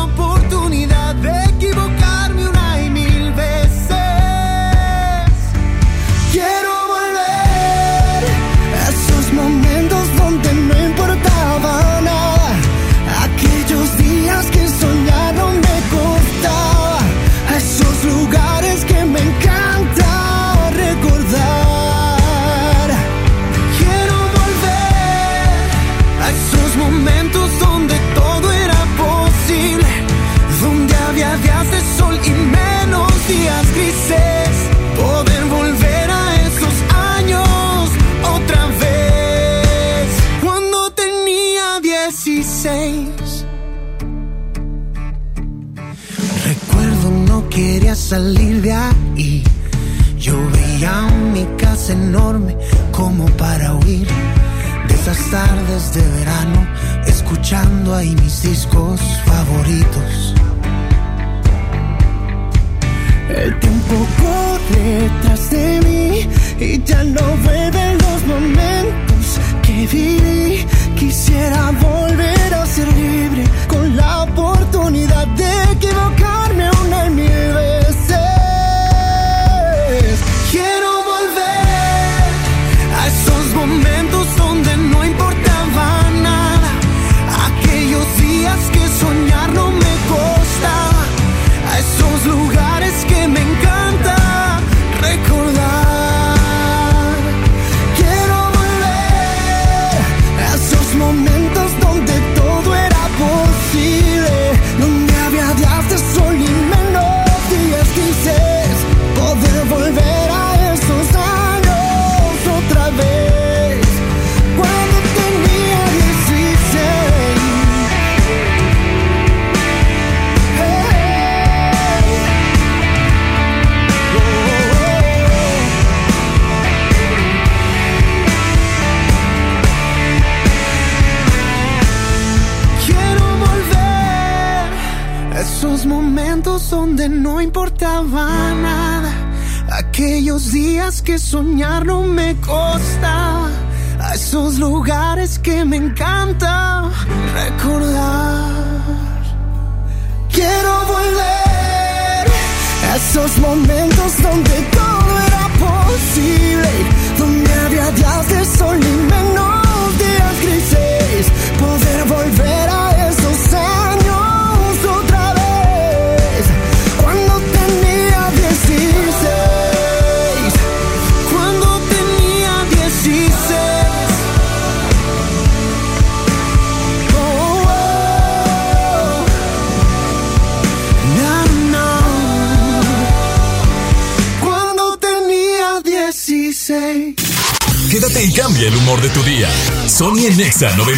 salir 48.11 48.61
de 48.61 48.73
ahí. 48.73 49.41
Yo 50.19 50.35
veía 50.51 51.07
mi 51.33 51.45
casa 51.57 51.93
enorme 51.93 52.57
como 52.91 53.25
para 53.37 53.73
huir 53.75 54.05
de 54.87 54.93
esas 54.93 55.17
tardes 55.29 55.93
de 55.93 56.01
verano, 56.19 56.67
escuchando 57.07 57.95
ahí 57.95 58.13
mis 58.21 58.41
discos 58.43 58.99
favoritos. 59.25 60.35
El 63.29 63.57
tiempo 63.61 63.95
corre 64.21 65.09
tras 65.21 65.49
de 65.49 65.79
mí 65.85 66.29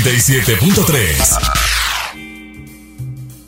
97.3. 0.04 1.40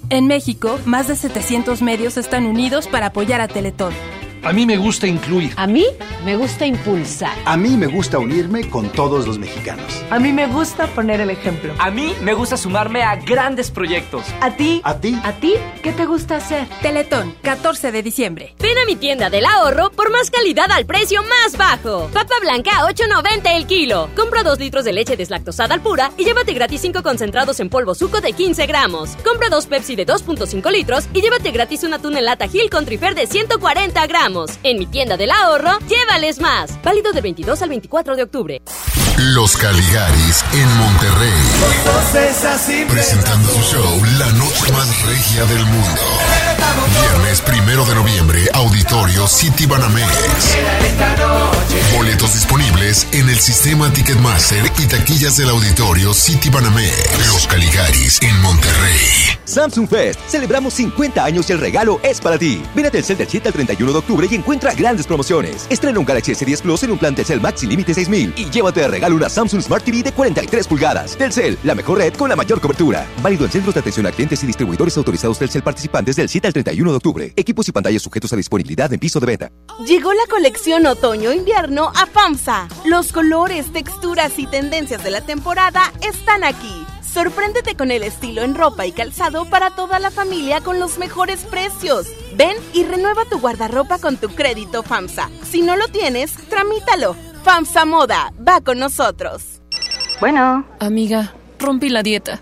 En 0.10 0.27
México, 0.27 0.80
más 0.86 1.10
de 1.10 1.18
700 1.18 1.82
medios 1.82 2.15
están 2.15 2.45
unidos 2.45 2.88
para 2.88 3.07
apoyar 3.07 3.41
a 3.41 3.49
Teletón. 3.49 3.94
A 4.41 4.53
mí 4.53 4.65
me 4.65 4.77
gusta 4.77 5.06
incluir. 5.06 5.52
A 5.57 5.68
mí 5.68 5.84
me 6.23 6.38
gusta 6.38 6.65
impulsar. 6.65 7.34
A 7.44 7.57
mí 7.57 7.76
me 7.76 7.88
gusta 7.88 8.19
unirme 8.19 8.69
con 8.69 8.90
todos 8.90 9.27
los 9.27 9.38
mexicanos. 9.38 10.02
A 10.10 10.18
mí 10.18 10.32
me 10.32 10.48
gusta 10.48 10.88
poner 10.88 11.19
el 11.19 11.30
ejemplo. 11.30 11.73
A 11.77 11.91
mí 11.91 12.14
me 12.22 12.34
gusta 12.34 12.56
sumarme 12.56 13.03
a 13.03 13.18
grandes 13.18 13.69
proyectos. 13.69 14.23
¿A 14.40 14.56
ti? 14.56 14.80
¿A 14.86 15.02
ti? 15.02 15.19
¿A 15.23 15.34
ti? 15.34 15.56
¿Qué 15.84 15.91
te 15.91 16.06
gusta 16.06 16.38
hacer? 16.38 16.68
Teletón, 16.82 17.36
14 17.41 17.91
de 17.91 18.02
diciembre. 18.02 18.56
Ven 18.76 18.84
a 18.84 18.85
mi 18.88 18.97
tienda 18.97 19.30
del 19.30 19.45
ahorro 19.45 19.89
por 19.89 20.11
más 20.11 20.30
calidad 20.30 20.69
al 20.69 20.85
precio 20.85 21.23
más 21.23 21.56
bajo. 21.56 22.10
Papa 22.11 22.35
blanca 22.41 22.72
a 22.81 22.91
8.90 22.91 23.56
el 23.56 23.68
kilo. 23.68 24.10
Compra 24.18 24.43
2 24.43 24.60
litros 24.60 24.84
de 24.84 24.91
leche 24.91 25.15
deslactosada 25.15 25.73
al 25.73 25.81
pura 25.81 26.11
y 26.18 26.26
llévate 26.26 26.53
gratis 26.53 26.81
5 26.81 27.02
concentrados 27.02 27.61
en 27.61 27.69
polvo 27.69 27.95
suco 27.95 28.19
de 28.19 28.34
15 28.34 28.65
gramos. 28.65 29.15
Compra 29.23 29.47
2 29.47 29.68
Pepsi 29.68 29.95
de 29.95 30.06
2.5 30.06 30.69
litros 30.72 31.06
y 31.14 31.22
llévate 31.22 31.52
gratis 31.52 31.84
una 31.84 31.99
tuna 31.99 32.19
en 32.19 32.26
lata 32.26 32.49
Gil 32.49 32.69
con 32.69 32.84
trifer 32.84 33.15
de 33.15 33.27
140 33.27 34.07
gramos. 34.07 34.60
En 34.64 34.77
mi 34.77 34.88
tienda 34.88 35.15
del 35.15 35.31
ahorro, 35.31 35.80
llévales 35.88 36.41
más. 36.41 36.77
Válido 36.84 37.14
del 37.14 37.23
22 37.23 37.61
al 37.61 37.69
24 37.69 38.18
de 38.18 38.23
octubre. 38.23 38.61
Los 39.17 39.55
Caligaris 39.55 40.43
en 40.51 40.77
Monterrey. 40.77 41.31
Presentando 42.89 43.49
su 43.49 43.61
show 43.61 44.03
La 44.17 44.29
Noche 44.33 44.73
Más 44.73 45.03
Regia 45.03 45.45
del 45.45 45.65
Mundo. 45.65 46.01
Viernes 46.99 47.39
primero 47.39 47.85
de 47.85 47.95
noviembre, 47.95 48.49
Auditorio 48.53 49.25
City 49.27 49.65
Banamex. 49.67 50.57
Boletos 51.95 52.33
disponibles 52.33 53.07
en 53.13 53.29
el 53.29 53.39
sistema 53.39 53.89
Ticketmaster 53.93 54.69
y 54.79 54.85
taquillas 54.85 55.37
del 55.37 55.47
Auditorio 55.47 56.13
City 56.13 56.49
Banamex. 56.49 57.27
Los 57.31 57.47
Caligaris 57.47 58.21
en 58.21 58.41
Monterrey. 58.41 58.99
Samsung 59.45 59.87
Fest. 59.87 60.19
Celebramos 60.27 60.73
50 60.73 61.23
años 61.23 61.49
y 61.49 61.53
el 61.53 61.59
regalo 61.59 62.01
es 62.03 62.19
para 62.19 62.37
ti. 62.37 62.61
Ven 62.75 62.87
a 62.87 62.91
Telcel 62.91 63.17
del 63.17 63.29
7 63.29 63.47
al 63.47 63.53
31 63.53 63.91
de 63.93 63.97
octubre 63.97 64.27
y 64.29 64.35
encuentra 64.35 64.73
grandes 64.73 65.07
promociones. 65.07 65.67
Estrena 65.69 65.99
un 65.99 66.05
Galaxy 66.05 66.33
S10 66.33 66.61
Plus 66.61 66.83
en 66.83 66.91
un 66.91 66.97
plan 66.97 67.15
Telcel 67.15 67.39
Max 67.39 67.61
sin 67.61 67.69
límite 67.69 67.93
6000 67.93 68.33
y 68.35 68.49
llévate 68.49 68.81
de 68.81 68.87
regalo 68.87 69.05
una 69.14 69.30
Samsung 69.30 69.61
Smart 69.61 69.84
TV 69.84 70.03
de 70.03 70.11
43 70.11 70.68
pulgadas. 70.68 71.15
Telcel, 71.15 71.57
la 71.64 71.76
mejor 71.76 71.99
red 71.99 72.14
con 72.14 72.30
la 72.30 72.36
mayor 72.36 72.60
cobertura. 72.60 73.06
Válido 73.22 73.45
en 73.45 73.52
centros 73.52 73.73
de 73.76 73.82
atención 73.82 74.06
a 74.06 74.11
clientes 74.11 74.44
y 74.44 74.48
distribuidores 74.48 74.98
autorizados 74.98 75.40
Telcel 75.40 75.64
participantes 75.64 76.15
del 76.15 76.30
7 76.30 76.48
al 76.48 76.53
31 76.53 76.91
de 76.91 76.98
octubre. 76.98 77.34
Equipos 77.36 77.68
y 77.69 77.72
pantallas 77.72 78.02
sujetos 78.02 78.34
a 78.34 78.36
disponibilidad 78.36 78.91
en 78.91 78.99
piso 78.99 79.19
de 79.19 79.26
venta. 79.26 79.52
Llegó 79.86 80.14
la 80.14 80.26
colección 80.30 80.86
otoño-invierno 80.86 81.91
a 81.95 82.06
FAMSA. 82.06 82.68
Los 82.86 83.11
colores, 83.11 83.72
texturas 83.72 84.40
y 84.40 84.48
tendencias 84.48 85.03
de 85.03 85.11
la 85.11 85.22
temporada 85.22 85.94
están 86.02 86.44
aquí. 86.44 86.86
Sorpréndete 87.02 87.76
con 87.76 87.91
el 87.91 88.03
estilo 88.03 88.41
en 88.41 88.56
ropa 88.56 88.86
y 88.86 88.91
calzado 88.91 89.45
para 89.45 89.72
toda 89.72 89.99
la 89.99 90.11
familia 90.11 90.60
con 90.60 90.80
los 90.80 90.98
mejores 90.98 91.45
precios. 91.45 92.07
Ven 92.36 92.57
y 92.73 92.84
renueva 92.84 93.23
tu 93.23 93.40
guardarropa 93.40 93.99
con 93.99 94.18
tu 94.18 94.27
crédito 94.30 94.84
FAMSA. 94.84 95.30
Si 95.49 95.61
no 95.61 95.77
lo 95.77 95.88
tienes, 95.88 96.34
tramítalo. 96.49 97.15
FAMSA 97.45 97.85
Moda, 97.85 98.34
va 98.39 98.59
con 98.59 98.80
nosotros. 98.80 99.61
Bueno. 100.19 100.65
Amiga, 100.80 101.31
rompí 101.59 101.89
la 101.89 102.01
dieta. 102.01 102.39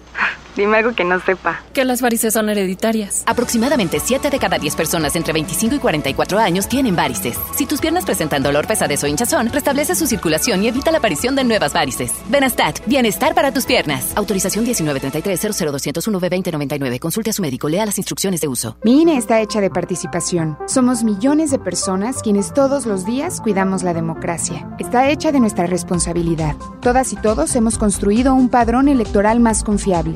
Dime 0.55 0.77
algo 0.77 0.93
que 0.93 1.03
no 1.03 1.19
sepa. 1.19 1.61
Que 1.73 1.83
las 1.85 2.01
varices 2.01 2.33
son 2.33 2.49
hereditarias. 2.49 3.23
Aproximadamente 3.25 3.99
7 3.99 4.29
de 4.29 4.37
cada 4.39 4.59
10 4.59 4.75
personas 4.75 5.15
entre 5.15 5.33
25 5.33 5.75
y 5.75 5.79
44 5.79 6.39
años 6.39 6.67
tienen 6.67 6.95
varices. 6.95 7.37
Si 7.55 7.65
tus 7.65 7.81
piernas 7.81 8.05
presentan 8.05 8.43
dolor, 8.43 8.67
pesadez 8.67 9.03
o 9.03 9.07
hinchazón, 9.07 9.49
restablece 9.49 9.95
su 9.95 10.05
circulación 10.07 10.63
y 10.63 10.67
evita 10.67 10.91
la 10.91 10.99
aparición 10.99 11.35
de 11.35 11.43
nuevas 11.43 11.73
varices. 11.73 12.11
Benastat, 12.29 12.85
bienestar 12.85 13.33
para 13.33 13.51
tus 13.51 13.65
piernas. 13.65 14.13
Autorización 14.15 14.65
1933-00201-B2099. 14.65 16.99
Consulte 16.99 17.31
a 17.31 17.33
su 17.33 17.41
médico, 17.41 17.69
lea 17.69 17.85
las 17.85 17.97
instrucciones 17.97 18.41
de 18.41 18.47
uso. 18.47 18.77
Mi 18.83 19.01
INE 19.01 19.17
está 19.17 19.41
hecha 19.41 19.61
de 19.61 19.69
participación. 19.69 20.57
Somos 20.67 21.03
millones 21.03 21.51
de 21.51 21.59
personas 21.59 22.21
quienes 22.21 22.53
todos 22.53 22.85
los 22.85 23.05
días 23.05 23.41
cuidamos 23.41 23.83
la 23.83 23.93
democracia. 23.93 24.67
Está 24.79 25.09
hecha 25.09 25.31
de 25.31 25.39
nuestra 25.39 25.67
responsabilidad. 25.67 26.55
Todas 26.81 27.13
y 27.13 27.15
todos 27.15 27.55
hemos 27.55 27.77
construido 27.77 28.35
un 28.35 28.49
padrón 28.49 28.87
electoral 28.87 29.39
más 29.39 29.63
confiable. 29.63 30.15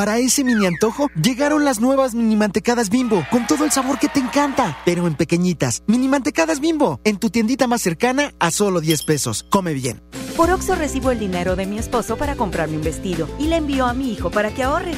Para 0.00 0.16
ese 0.16 0.44
mini 0.44 0.64
antojo, 0.64 1.10
llegaron 1.22 1.66
las 1.66 1.78
nuevas 1.78 2.14
mini 2.14 2.34
mantecadas 2.34 2.88
bimbo, 2.88 3.22
con 3.30 3.46
todo 3.46 3.66
el 3.66 3.70
sabor 3.70 3.98
que 3.98 4.08
te 4.08 4.18
encanta, 4.18 4.78
pero 4.86 5.06
en 5.06 5.14
pequeñitas. 5.14 5.82
Mini 5.86 6.08
mantecadas 6.08 6.58
bimbo, 6.58 7.02
en 7.04 7.18
tu 7.18 7.28
tiendita 7.28 7.66
más 7.66 7.82
cercana 7.82 8.32
a 8.38 8.50
solo 8.50 8.80
10 8.80 9.02
pesos. 9.02 9.44
Come 9.50 9.74
bien. 9.74 10.00
Por 10.38 10.50
Oxo 10.52 10.74
recibo 10.74 11.10
el 11.10 11.18
dinero 11.18 11.54
de 11.54 11.66
mi 11.66 11.76
esposo 11.76 12.16
para 12.16 12.34
comprarme 12.34 12.78
un 12.78 12.82
vestido 12.82 13.28
y 13.38 13.48
le 13.48 13.56
envío 13.56 13.84
a 13.84 13.92
mi 13.92 14.10
hijo 14.10 14.30
para 14.30 14.54
que 14.54 14.62
ahorre. 14.62 14.94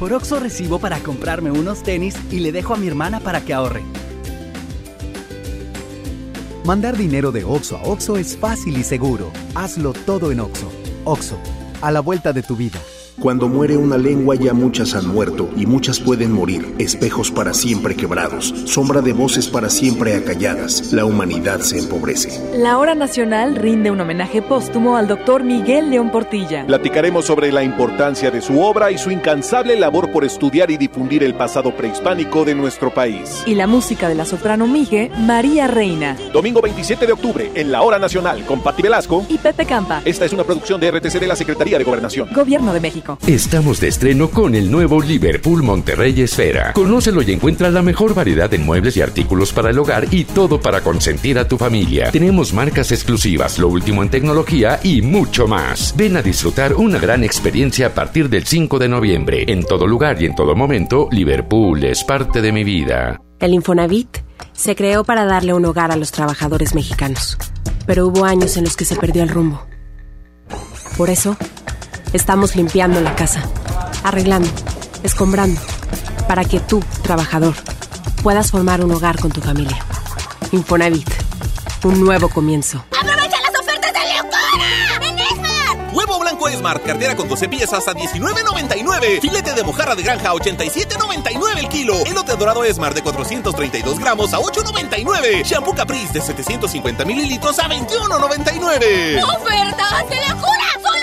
Por 0.00 0.12
Oxo 0.12 0.40
recibo 0.40 0.80
para 0.80 0.98
comprarme 0.98 1.52
unos 1.52 1.84
tenis 1.84 2.16
y 2.32 2.40
le 2.40 2.50
dejo 2.50 2.74
a 2.74 2.78
mi 2.78 2.88
hermana 2.88 3.20
para 3.20 3.42
que 3.42 3.54
ahorre. 3.54 3.84
Mandar 6.64 6.96
dinero 6.96 7.30
de 7.30 7.44
Oxo 7.44 7.76
a 7.76 7.82
Oxo 7.84 8.16
es 8.16 8.36
fácil 8.36 8.76
y 8.76 8.82
seguro. 8.82 9.30
Hazlo 9.54 9.92
todo 9.92 10.32
en 10.32 10.40
Oxo. 10.40 10.68
Oxo, 11.04 11.38
a 11.80 11.92
la 11.92 12.00
vuelta 12.00 12.32
de 12.32 12.42
tu 12.42 12.56
vida. 12.56 12.80
Cuando 13.22 13.46
muere 13.46 13.76
una 13.76 13.98
lengua 13.98 14.34
ya 14.34 14.52
muchas 14.52 14.96
han 14.96 15.06
muerto 15.06 15.48
y 15.56 15.64
muchas 15.64 16.00
pueden 16.00 16.32
morir, 16.32 16.74
espejos 16.80 17.30
para 17.30 17.54
siempre 17.54 17.94
quebrados, 17.94 18.52
sombra 18.64 19.00
de 19.00 19.12
voces 19.12 19.46
para 19.46 19.70
siempre 19.70 20.16
acalladas, 20.16 20.92
la 20.92 21.04
humanidad 21.04 21.60
se 21.60 21.78
empobrece. 21.78 22.42
La 22.58 22.78
Hora 22.78 22.96
Nacional 22.96 23.54
rinde 23.54 23.92
un 23.92 24.00
homenaje 24.00 24.42
póstumo 24.42 24.96
al 24.96 25.06
doctor 25.06 25.44
Miguel 25.44 25.90
León 25.90 26.10
Portilla. 26.10 26.66
Platicaremos 26.66 27.24
sobre 27.24 27.52
la 27.52 27.62
importancia 27.62 28.32
de 28.32 28.40
su 28.40 28.60
obra 28.60 28.90
y 28.90 28.98
su 28.98 29.12
incansable 29.12 29.78
labor 29.78 30.10
por 30.10 30.24
estudiar 30.24 30.72
y 30.72 30.76
difundir 30.76 31.22
el 31.22 31.36
pasado 31.36 31.76
prehispánico 31.76 32.44
de 32.44 32.56
nuestro 32.56 32.92
país. 32.92 33.44
Y 33.46 33.54
la 33.54 33.68
música 33.68 34.08
de 34.08 34.16
la 34.16 34.24
soprano 34.24 34.66
Migue, 34.66 35.12
María 35.20 35.68
Reina. 35.68 36.16
Domingo 36.32 36.60
27 36.60 37.06
de 37.06 37.12
octubre, 37.12 37.52
en 37.54 37.70
la 37.70 37.82
Hora 37.82 38.00
Nacional, 38.00 38.44
con 38.46 38.62
Patti 38.62 38.82
Velasco 38.82 39.24
y 39.28 39.38
Pepe 39.38 39.64
Campa. 39.64 40.02
Esta 40.04 40.24
es 40.24 40.32
una 40.32 40.42
producción 40.42 40.80
de 40.80 40.90
RTC 40.90 41.20
de 41.20 41.28
la 41.28 41.36
Secretaría 41.36 41.78
de 41.78 41.84
Gobernación. 41.84 42.28
Gobierno 42.34 42.72
de 42.72 42.80
México. 42.80 43.11
Estamos 43.26 43.80
de 43.80 43.88
estreno 43.88 44.30
con 44.30 44.54
el 44.54 44.70
nuevo 44.70 45.00
Liverpool 45.00 45.62
Monterrey 45.62 46.20
Esfera. 46.20 46.72
Conócelo 46.72 47.22
y 47.22 47.32
encuentra 47.32 47.70
la 47.70 47.82
mejor 47.82 48.14
variedad 48.14 48.50
de 48.50 48.58
muebles 48.58 48.96
y 48.96 49.02
artículos 49.02 49.52
para 49.52 49.70
el 49.70 49.78
hogar 49.78 50.06
y 50.10 50.24
todo 50.24 50.60
para 50.60 50.80
consentir 50.80 51.38
a 51.38 51.46
tu 51.46 51.58
familia. 51.58 52.10
Tenemos 52.10 52.52
marcas 52.52 52.92
exclusivas, 52.92 53.58
lo 53.58 53.68
último 53.68 54.02
en 54.02 54.10
tecnología 54.10 54.80
y 54.82 55.02
mucho 55.02 55.46
más. 55.46 55.94
Ven 55.96 56.16
a 56.16 56.22
disfrutar 56.22 56.74
una 56.74 56.98
gran 56.98 57.24
experiencia 57.24 57.88
a 57.88 57.94
partir 57.94 58.28
del 58.28 58.46
5 58.46 58.78
de 58.78 58.88
noviembre. 58.88 59.44
En 59.48 59.64
todo 59.64 59.86
lugar 59.86 60.20
y 60.22 60.26
en 60.26 60.34
todo 60.34 60.54
momento, 60.54 61.08
Liverpool 61.10 61.84
es 61.84 62.04
parte 62.04 62.40
de 62.40 62.52
mi 62.52 62.64
vida. 62.64 63.20
El 63.40 63.54
Infonavit 63.54 64.18
se 64.52 64.76
creó 64.76 65.04
para 65.04 65.24
darle 65.24 65.54
un 65.54 65.64
hogar 65.64 65.90
a 65.90 65.96
los 65.96 66.12
trabajadores 66.12 66.74
mexicanos, 66.74 67.38
pero 67.86 68.06
hubo 68.06 68.24
años 68.24 68.56
en 68.56 68.64
los 68.64 68.76
que 68.76 68.84
se 68.84 68.96
perdió 68.96 69.22
el 69.22 69.28
rumbo. 69.28 69.66
Por 70.96 71.10
eso, 71.10 71.36
Estamos 72.12 72.56
limpiando 72.56 73.00
la 73.00 73.14
casa, 73.16 73.42
arreglando, 74.04 74.50
escombrando, 75.02 75.60
para 76.28 76.44
que 76.44 76.60
tú, 76.60 76.84
trabajador, 77.02 77.54
puedas 78.22 78.50
formar 78.50 78.84
un 78.84 78.92
hogar 78.92 79.18
con 79.18 79.30
tu 79.30 79.40
familia. 79.40 79.78
Infonavit, 80.52 81.08
un 81.84 82.00
nuevo 82.00 82.28
comienzo. 82.28 82.84
¡Aprovecha 82.90 83.40
las 83.40 83.58
ofertas 83.58 83.92
de 83.94 84.00
locura! 84.16 85.08
¡En 85.08 85.18
Esmar! 85.18 85.94
Huevo 85.94 86.18
blanco 86.18 86.48
Esmar, 86.48 86.82
cartera 86.82 87.16
con 87.16 87.28
12 87.30 87.48
piezas 87.48 87.88
a 87.88 87.94
19.99. 87.94 89.20
Filete 89.22 89.54
de 89.54 89.62
mojarra 89.64 89.94
de 89.94 90.02
granja 90.02 90.28
a 90.28 90.34
87.99 90.34 91.58
el 91.58 91.68
kilo. 91.68 92.04
Elote 92.04 92.36
dorado 92.36 92.62
Esmar 92.64 92.92
de 92.92 93.02
432 93.02 93.98
gramos 93.98 94.34
a 94.34 94.38
8.99. 94.38 95.44
Shampoo 95.44 95.74
Caprice 95.74 96.12
de 96.12 96.20
750 96.20 97.06
mililitros 97.06 97.58
a 97.58 97.68
21.99. 97.70 99.24
¡Ofertas 99.24 100.10
de 100.10 100.16
locura! 100.28 100.66
¡Solo! 100.82 101.01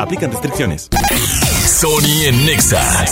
Aplican 0.00 0.30
restricciones. 0.30 0.88
Sony 1.66 2.24
en 2.24 2.46
Nexa 2.46 3.04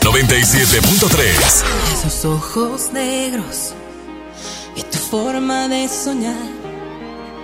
97.3. 0.00 1.64
Esos 1.92 2.24
ojos 2.24 2.92
negros 2.92 3.72
y 4.74 4.82
tu 4.82 4.98
forma 4.98 5.68
de 5.68 5.88
soñar 5.88 6.34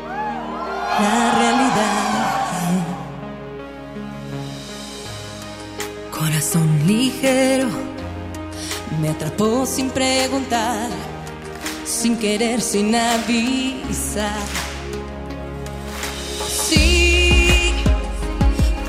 la 0.08 1.34
realidad. 1.38 2.40
Corazón 6.10 6.84
ligero 6.88 7.68
me 9.00 9.10
atrapó 9.10 9.66
sin 9.66 9.90
preguntar, 9.90 10.90
sin 11.84 12.18
querer, 12.18 12.60
sin 12.60 12.92
avisar. 12.96 14.40
Sí, 16.68 17.09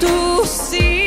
tú 0.02 0.46
sí. 0.46 1.01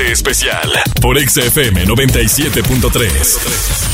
especial 0.00 0.68
por 1.00 1.18
XFM 1.18 1.86
97.3. 1.86 3.93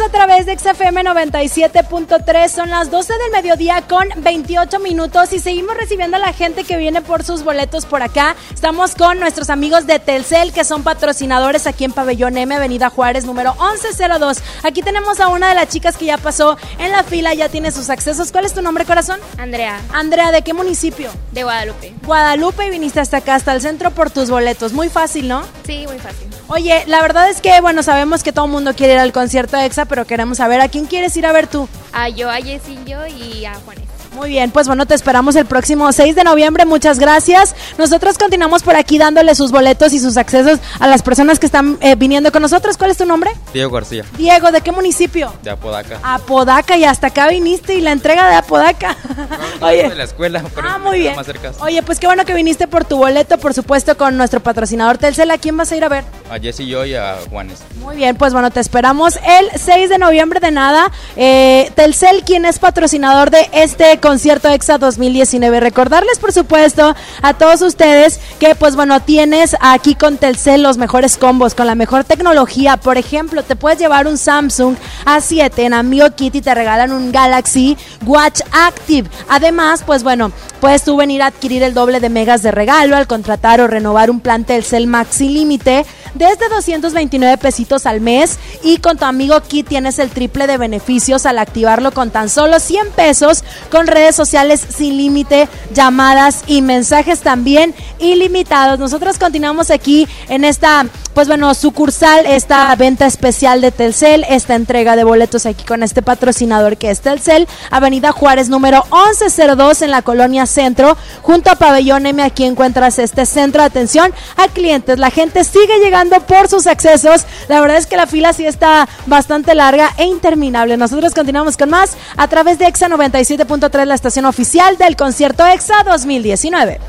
a 0.00 0.08
través 0.08 0.46
de 0.46 0.58
XFM 0.58 1.04
97.3. 1.04 2.48
Son 2.48 2.70
las 2.70 2.90
12 2.90 3.12
del 3.12 3.30
mediodía 3.32 3.82
con 3.82 4.08
28 4.16 4.78
minutos 4.78 5.32
y 5.32 5.38
seguimos 5.38 5.76
recibiendo 5.76 6.16
a 6.16 6.20
la 6.20 6.32
gente 6.32 6.64
que 6.64 6.76
viene 6.76 7.02
por 7.02 7.24
sus 7.24 7.44
boletos 7.44 7.84
por 7.84 8.02
acá. 8.02 8.34
Estamos 8.54 8.94
con 8.94 9.20
nuestros 9.20 9.50
amigos 9.50 9.86
de 9.86 9.98
Telcel 9.98 10.52
que 10.52 10.64
son 10.64 10.82
patrocinadores 10.82 11.66
aquí 11.66 11.84
en 11.84 11.92
Pabellón 11.92 12.38
M, 12.38 12.54
Avenida 12.54 12.88
Juárez, 12.88 13.24
número 13.26 13.54
1102. 13.54 14.38
Aquí 14.62 14.82
tenemos 14.82 15.20
a 15.20 15.28
una 15.28 15.50
de 15.50 15.56
las 15.56 15.68
chicas 15.68 15.96
que 15.96 16.06
ya 16.06 16.16
pasó 16.16 16.56
en 16.78 16.90
la 16.90 17.04
fila, 17.04 17.34
ya 17.34 17.48
tiene 17.48 17.70
sus 17.70 17.90
accesos. 17.90 18.32
¿Cuál 18.32 18.46
es 18.46 18.54
tu 18.54 18.62
nombre, 18.62 18.84
corazón? 18.86 19.20
Andrea, 19.36 19.78
Andrea, 19.92 20.32
¿de 20.32 20.42
qué 20.42 20.54
municipio? 20.54 21.10
de 21.32 21.42
Guadalupe. 21.42 21.94
Guadalupe 22.04 22.66
y 22.66 22.70
viniste 22.70 23.00
hasta 23.00 23.18
acá, 23.18 23.34
hasta 23.34 23.52
el 23.52 23.60
centro 23.60 23.90
por 23.90 24.10
tus 24.10 24.30
boletos. 24.30 24.72
Muy 24.72 24.88
fácil, 24.88 25.28
¿no? 25.28 25.42
Sí, 25.66 25.86
muy 25.86 25.98
fácil. 25.98 26.31
Oye, 26.54 26.84
la 26.86 27.00
verdad 27.00 27.30
es 27.30 27.40
que, 27.40 27.62
bueno, 27.62 27.82
sabemos 27.82 28.22
que 28.22 28.30
todo 28.30 28.44
el 28.44 28.50
mundo 28.50 28.74
quiere 28.74 28.92
ir 28.92 28.98
al 28.98 29.10
concierto 29.10 29.56
de 29.56 29.64
EXA, 29.64 29.86
pero 29.86 30.06
queremos 30.06 30.36
saber 30.36 30.60
a 30.60 30.68
quién 30.68 30.84
quieres 30.84 31.16
ir 31.16 31.24
a 31.24 31.32
ver 31.32 31.46
tú. 31.46 31.66
A 31.94 32.10
yo, 32.10 32.28
a 32.28 32.40
Yesillo 32.40 33.06
y 33.06 33.46
a 33.46 33.54
Juanes. 33.54 33.91
Muy 34.14 34.28
bien, 34.28 34.50
pues 34.50 34.66
bueno, 34.66 34.84
te 34.86 34.94
esperamos 34.94 35.34
el 35.36 35.46
próximo 35.46 35.90
6 35.90 36.14
de 36.14 36.22
noviembre. 36.24 36.66
Muchas 36.66 36.98
gracias. 36.98 37.54
Nosotros 37.78 38.18
continuamos 38.18 38.62
por 38.62 38.76
aquí 38.76 38.98
dándole 38.98 39.34
sus 39.34 39.50
boletos 39.52 39.92
y 39.94 39.98
sus 39.98 40.16
accesos 40.18 40.58
a 40.80 40.86
las 40.86 41.02
personas 41.02 41.38
que 41.38 41.46
están 41.46 41.78
eh, 41.80 41.94
viniendo 41.96 42.30
con 42.30 42.42
nosotros. 42.42 42.76
¿Cuál 42.76 42.90
es 42.90 42.98
tu 42.98 43.06
nombre? 43.06 43.30
Diego 43.54 43.70
García, 43.70 44.04
Diego, 44.18 44.52
¿de 44.52 44.60
qué 44.60 44.70
municipio? 44.70 45.32
de 45.42 45.50
Apodaca. 45.50 45.98
Apodaca 46.02 46.76
y 46.76 46.84
hasta 46.84 47.06
acá 47.08 47.28
viniste 47.28 47.74
y 47.74 47.80
la 47.80 47.92
entrega 47.92 48.28
de 48.28 48.34
Apodaca. 48.36 48.96
Oye, 49.62 49.88
de 49.88 49.94
la 49.94 50.04
escuela, 50.04 50.42
pero 50.54 50.68
Ah, 50.70 50.78
muy 50.78 50.98
bien. 51.00 51.16
más 51.16 51.26
cerca. 51.26 51.50
Oye, 51.60 51.82
pues 51.82 51.98
qué 51.98 52.06
bueno 52.06 52.24
que 52.24 52.34
viniste 52.34 52.68
por 52.68 52.84
tu 52.84 52.98
boleto, 52.98 53.38
por 53.38 53.54
supuesto, 53.54 53.96
con 53.96 54.16
nuestro 54.18 54.40
patrocinador 54.40 54.98
Telcel. 54.98 55.30
¿A 55.30 55.38
quién 55.38 55.56
vas 55.56 55.72
a 55.72 55.76
ir 55.76 55.84
a 55.84 55.88
ver? 55.88 56.04
A 56.30 56.38
Jesse 56.38 56.60
y 56.60 56.66
yo 56.68 56.84
y 56.84 56.94
a 56.94 57.16
Juanes. 57.30 57.60
Muy 57.80 57.96
bien, 57.96 58.16
pues 58.16 58.32
bueno, 58.34 58.50
te 58.50 58.60
esperamos 58.60 59.16
el 59.16 59.48
6 59.58 59.88
de 59.88 59.98
noviembre 59.98 60.38
de 60.40 60.50
nada. 60.50 60.90
Eh, 61.16 61.70
Telcel, 61.74 62.22
quien 62.24 62.44
es 62.44 62.58
patrocinador 62.58 63.30
de 63.30 63.48
este 63.52 63.98
concierto 64.02 64.50
EXA 64.50 64.76
2019. 64.76 65.60
Recordarles, 65.60 66.18
por 66.18 66.32
supuesto, 66.32 66.94
a 67.22 67.34
todos 67.34 67.62
ustedes 67.62 68.20
que, 68.38 68.54
pues 68.54 68.76
bueno, 68.76 69.00
tienes 69.00 69.56
aquí 69.60 69.94
con 69.94 70.18
Telcel 70.18 70.62
los 70.62 70.76
mejores 70.76 71.16
combos, 71.16 71.54
con 71.54 71.66
la 71.66 71.74
mejor 71.74 72.04
tecnología. 72.04 72.76
Por 72.76 72.98
ejemplo, 72.98 73.42
te 73.42 73.56
puedes 73.56 73.78
llevar 73.78 74.06
un 74.06 74.18
Samsung 74.18 74.76
A7 75.06 75.52
en 75.60 75.72
Amigo 75.72 76.10
Kit 76.14 76.34
y 76.34 76.42
te 76.42 76.54
regalan 76.54 76.92
un 76.92 77.12
Galaxy 77.12 77.78
Watch 78.04 78.40
Active. 78.52 79.08
Además, 79.30 79.82
pues 79.86 80.02
bueno, 80.02 80.32
puedes 80.60 80.84
tú 80.84 80.96
venir 80.96 81.22
a 81.22 81.26
adquirir 81.26 81.62
el 81.62 81.72
doble 81.72 82.00
de 82.00 82.10
megas 82.10 82.42
de 82.42 82.50
regalo 82.50 82.96
al 82.96 83.06
contratar 83.06 83.62
o 83.62 83.68
renovar 83.68 84.10
un 84.10 84.20
plan 84.20 84.44
Telcel 84.44 84.86
Maxi 84.86 85.28
Límite 85.28 85.86
desde 86.14 86.48
229 86.48 87.38
pesitos 87.38 87.86
al 87.86 88.00
mes 88.00 88.38
y 88.62 88.78
con 88.78 88.98
tu 88.98 89.04
amigo 89.04 89.40
Kit 89.40 89.68
tienes 89.68 89.98
el 89.98 90.10
triple 90.10 90.46
de 90.46 90.58
beneficios 90.58 91.26
al 91.26 91.38
activarlo 91.38 91.92
con 91.92 92.10
tan 92.10 92.28
solo 92.28 92.60
100 92.60 92.90
pesos 92.90 93.44
con 93.70 93.86
redes 93.86 94.14
sociales 94.14 94.64
sin 94.68 94.96
límite, 94.96 95.48
llamadas 95.72 96.42
y 96.46 96.62
mensajes 96.62 97.20
también 97.20 97.74
ilimitados. 97.98 98.78
Nosotros 98.78 99.18
continuamos 99.18 99.70
aquí 99.70 100.06
en 100.28 100.44
esta, 100.44 100.86
pues 101.14 101.28
bueno, 101.28 101.54
sucursal, 101.54 102.26
esta 102.26 102.74
venta 102.76 103.06
especial 103.06 103.60
de 103.60 103.70
Telcel, 103.70 104.24
esta 104.28 104.54
entrega 104.54 104.96
de 104.96 105.04
boletos 105.04 105.46
aquí 105.46 105.64
con 105.64 105.82
este 105.82 106.02
patrocinador 106.02 106.76
que 106.76 106.90
es 106.90 107.00
Telcel, 107.00 107.48
Avenida 107.70 108.12
Juárez 108.12 108.48
número 108.48 108.84
1102 108.92 109.82
en 109.82 109.90
la 109.90 110.02
colonia 110.02 110.46
Centro, 110.46 110.96
junto 111.22 111.50
a 111.50 111.56
Pabellón 111.56 112.06
M, 112.06 112.22
aquí 112.22 112.44
encuentras 112.44 112.98
este 112.98 113.26
centro 113.26 113.62
de 113.62 113.66
atención 113.66 114.12
a 114.36 114.48
clientes. 114.48 114.98
La 114.98 115.10
gente 115.10 115.44
sigue 115.44 115.78
llegando 115.78 116.01
por 116.10 116.48
sus 116.48 116.66
accesos. 116.66 117.24
La 117.48 117.60
verdad 117.60 117.78
es 117.78 117.86
que 117.86 117.96
la 117.96 118.06
fila 118.06 118.32
sí 118.32 118.46
está 118.46 118.88
bastante 119.06 119.54
larga 119.54 119.90
e 119.96 120.04
interminable. 120.04 120.76
Nosotros 120.76 121.14
continuamos 121.14 121.56
con 121.56 121.70
más 121.70 121.92
a 122.16 122.28
través 122.28 122.58
de 122.58 122.66
EXA 122.66 122.88
97.3, 122.88 123.84
la 123.84 123.94
estación 123.94 124.24
oficial 124.24 124.76
del 124.78 124.96
concierto 124.96 125.46
EXA 125.46 125.82
2019. 125.84 126.80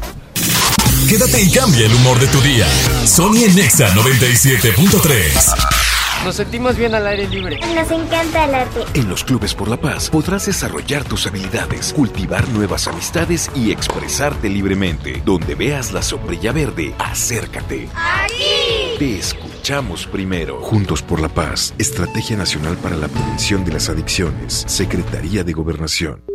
Quédate 1.08 1.42
y 1.42 1.52
cambia 1.52 1.86
el 1.86 1.94
humor 1.94 2.20
de 2.20 2.28
tu 2.28 2.42
día. 2.42 2.66
Sony 3.06 3.44
en 3.46 3.56
Nexa 3.56 3.94
97.3. 3.94 5.93
Nos 6.24 6.36
sentimos 6.36 6.78
bien 6.78 6.96
al 6.96 7.06
aire 7.06 7.28
libre. 7.28 7.60
Nos 7.76 7.92
encanta 7.92 8.46
el 8.46 8.56
arte. 8.56 8.80
En 8.94 9.10
los 9.10 9.24
Clubes 9.26 9.54
por 9.54 9.68
la 9.68 9.76
Paz 9.78 10.10
podrás 10.10 10.46
desarrollar 10.46 11.04
tus 11.04 11.28
habilidades, 11.28 11.92
cultivar 11.94 12.48
nuevas 12.50 12.88
amistades 12.88 13.52
y 13.54 13.72
expresarte 13.72 14.50
libremente. 14.50 15.22
Donde 15.26 15.56
veas 15.56 15.92
la 15.92 16.02
sombrilla 16.02 16.54
verde, 16.54 16.96
acércate. 16.98 17.90
¡Aquí! 17.94 18.98
Te 19.00 19.20
escuchamos 19.20 20.08
primero. 20.08 20.62
Juntos 20.62 21.02
por 21.02 21.20
la 21.20 21.30
Paz, 21.30 21.74
Estrategia 21.78 22.38
Nacional 22.38 22.78
para 22.78 22.96
la 22.96 23.10
Prevención 23.10 23.66
de 23.66 23.74
las 23.74 23.90
Adicciones, 23.90 24.64
Secretaría 24.68 25.44
de 25.44 25.52
Gobernación. 25.52 26.33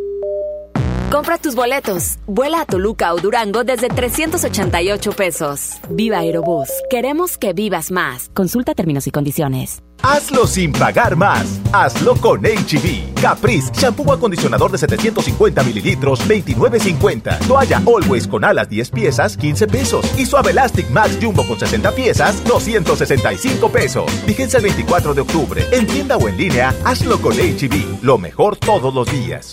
Compra 1.10 1.38
tus 1.38 1.54
boletos. 1.54 2.18
Vuela 2.26 2.60
a 2.60 2.66
Toluca 2.66 3.14
o 3.14 3.18
Durango 3.18 3.64
desde 3.64 3.88
388 3.88 5.12
pesos. 5.12 5.78
Viva 5.88 6.18
Aerobús. 6.18 6.68
Queremos 6.90 7.38
que 7.38 7.54
vivas 7.54 7.90
más. 7.90 8.30
Consulta 8.34 8.74
términos 8.74 9.06
y 9.06 9.10
condiciones. 9.10 9.82
Hazlo 10.02 10.46
sin 10.46 10.70
pagar 10.70 11.16
más. 11.16 11.60
Hazlo 11.72 12.14
con 12.16 12.42
HB. 12.42 13.14
Caprice, 13.22 13.72
shampoo 13.72 14.12
acondicionador 14.12 14.70
de 14.70 14.76
750 14.76 15.62
mililitros, 15.64 16.20
29.50. 16.28 17.38
Toalla 17.48 17.78
Always 17.78 18.28
con 18.28 18.44
alas 18.44 18.68
10 18.68 18.90
piezas, 18.90 19.38
15 19.38 19.66
pesos. 19.66 20.18
Y 20.18 20.26
Suave 20.26 20.50
Elastic 20.50 20.90
Max 20.90 21.18
Jumbo 21.20 21.42
con 21.48 21.58
60 21.58 21.90
piezas, 21.92 22.44
265 22.44 23.72
pesos. 23.72 24.10
Fíjense 24.26 24.58
el 24.58 24.64
24 24.64 25.14
de 25.14 25.22
octubre. 25.22 25.64
En 25.72 25.86
tienda 25.86 26.18
o 26.18 26.28
en 26.28 26.36
línea, 26.36 26.74
hazlo 26.84 27.18
con 27.22 27.32
HB. 27.32 28.02
Lo 28.02 28.18
mejor 28.18 28.56
todos 28.56 28.92
los 28.92 29.10
días. 29.10 29.52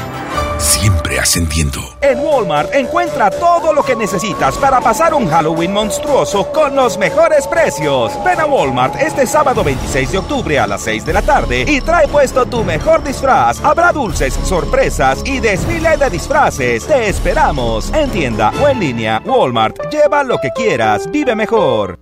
Siempre 0.61 1.19
ascendiendo. 1.19 1.81
En 2.01 2.19
Walmart 2.19 2.71
encuentra 2.75 3.31
todo 3.31 3.73
lo 3.73 3.83
que 3.83 3.95
necesitas 3.95 4.55
para 4.57 4.79
pasar 4.79 5.11
un 5.11 5.27
Halloween 5.27 5.73
monstruoso 5.73 6.51
con 6.51 6.75
los 6.75 6.99
mejores 6.99 7.47
precios. 7.47 8.11
Ven 8.23 8.39
a 8.39 8.45
Walmart 8.45 8.95
este 9.01 9.25
sábado 9.25 9.63
26 9.63 10.11
de 10.11 10.17
octubre 10.19 10.59
a 10.59 10.67
las 10.67 10.83
6 10.83 11.03
de 11.03 11.13
la 11.13 11.23
tarde 11.23 11.65
y 11.67 11.81
trae 11.81 12.07
puesto 12.07 12.45
tu 12.45 12.63
mejor 12.63 13.03
disfraz. 13.03 13.59
Habrá 13.63 13.91
dulces, 13.91 14.35
sorpresas 14.43 15.23
y 15.25 15.39
desfile 15.39 15.97
de 15.97 16.11
disfraces. 16.11 16.85
Te 16.85 17.09
esperamos 17.09 17.91
en 17.93 18.11
tienda 18.11 18.53
o 18.61 18.67
en 18.67 18.79
línea. 18.79 19.19
Walmart, 19.25 19.89
lleva 19.89 20.23
lo 20.23 20.37
que 20.37 20.51
quieras, 20.51 21.09
vive 21.09 21.35
mejor. 21.35 21.97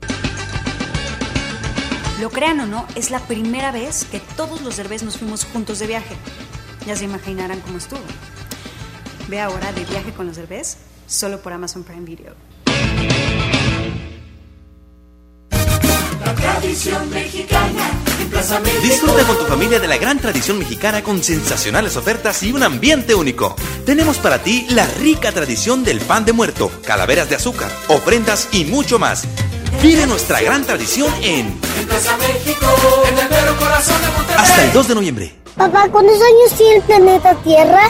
Lo 2.20 2.30
crean 2.30 2.60
o 2.60 2.66
no, 2.66 2.86
es 2.96 3.10
la 3.10 3.20
primera 3.20 3.72
vez 3.72 4.04
que 4.04 4.20
todos 4.20 4.60
los 4.62 4.76
derbés 4.76 5.02
nos 5.02 5.18
fuimos 5.18 5.46
juntos 5.46 5.80
de 5.80 5.88
viaje. 5.88 6.18
Ya 6.86 6.98
se 6.98 7.06
imaginarán 7.06 7.62
cómo 7.62 7.78
estuvo. 7.78 8.02
Ve 9.30 9.40
ahora 9.40 9.72
de 9.72 9.86
viaje 9.86 10.12
con 10.12 10.26
los 10.26 10.38
Derbez, 10.38 10.78
solo 11.06 11.40
por 11.40 11.54
Amazon 11.54 11.84
Prime 11.84 12.04
Video. 12.04 12.34
La 16.26 16.34
tradición 16.34 17.10
mexicana. 17.12 17.92
Disfruta 18.82 19.24
con 19.26 19.38
tu 19.38 19.46
familia 19.46 19.80
de 19.80 19.88
la 19.88 19.98
gran 19.98 20.18
tradición 20.18 20.58
mexicana 20.58 21.04
con 21.04 21.22
sensacionales 21.22 21.96
ofertas 21.96 22.42
y 22.42 22.52
un 22.52 22.64
ambiente 22.64 23.14
único. 23.14 23.56
Tenemos 23.86 24.18
para 24.18 24.40
ti 24.40 24.66
la 24.72 24.88
rica 24.88 25.32
tradición 25.32 25.84
del 25.84 26.00
pan 26.02 26.26
de 26.26 26.34
muerto, 26.34 26.72
calaveras 26.84 27.30
de 27.30 27.36
azúcar, 27.36 27.72
ofrendas 27.88 28.50
y 28.52 28.66
mucho 28.66 28.98
más. 28.98 29.26
Vive 29.84 30.08
nuestra 30.08 30.42
gran 30.42 30.66
tradición 30.66 31.14
en, 31.22 31.56
en 31.80 31.88
Plaza 31.88 32.18
México, 32.18 32.66
en 33.08 33.18
el 33.20 33.30
mero 33.30 33.56
corazón 33.58 34.02
de 34.02 34.08
Monterrey. 34.08 34.38
Hasta 34.40 34.64
el 34.66 34.74
2 34.74 34.88
de 34.88 34.96
noviembre. 34.96 35.36
Papá, 35.56 35.88
¿cuántos 35.92 36.16
años 36.16 36.58
tiene 36.58 36.76
el 36.78 36.82
planeta 36.82 37.36
Tierra? 37.44 37.90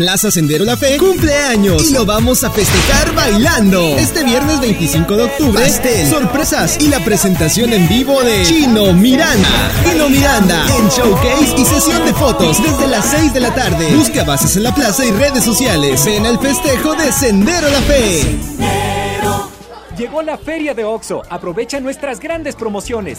Plaza 0.00 0.30
Sendero 0.30 0.64
La 0.64 0.78
Fe 0.78 0.96
cumpleaños 0.96 1.90
y 1.90 1.92
lo 1.92 2.06
vamos 2.06 2.42
a 2.42 2.50
festejar 2.50 3.14
bailando. 3.14 3.98
Este 3.98 4.24
viernes 4.24 4.58
25 4.58 5.14
de 5.14 5.22
octubre, 5.24 5.62
pastel, 5.62 6.08
sorpresas 6.08 6.78
y 6.80 6.88
la 6.88 7.04
presentación 7.04 7.70
en 7.74 7.86
vivo 7.86 8.22
de 8.22 8.42
Chino 8.44 8.94
Miranda. 8.94 9.70
Chino 9.84 10.08
Miranda 10.08 10.64
en 10.74 10.88
showcase 10.88 11.54
y 11.54 11.64
sesión 11.66 12.02
de 12.06 12.14
fotos 12.14 12.62
desde 12.62 12.88
las 12.88 13.10
6 13.10 13.34
de 13.34 13.40
la 13.40 13.54
tarde. 13.54 13.94
Busca 13.94 14.24
bases 14.24 14.56
en 14.56 14.62
la 14.62 14.74
plaza 14.74 15.04
y 15.04 15.10
redes 15.10 15.44
sociales. 15.44 16.02
Ven 16.06 16.24
al 16.24 16.38
festejo 16.38 16.94
de 16.94 17.12
Sendero 17.12 17.68
La 17.68 17.82
Fe. 17.82 18.38
Llegó 19.98 20.22
la 20.22 20.38
feria 20.38 20.72
de 20.72 20.82
OXO. 20.82 21.20
Aprovecha 21.28 21.78
nuestras 21.78 22.20
grandes 22.20 22.56
promociones. 22.56 23.18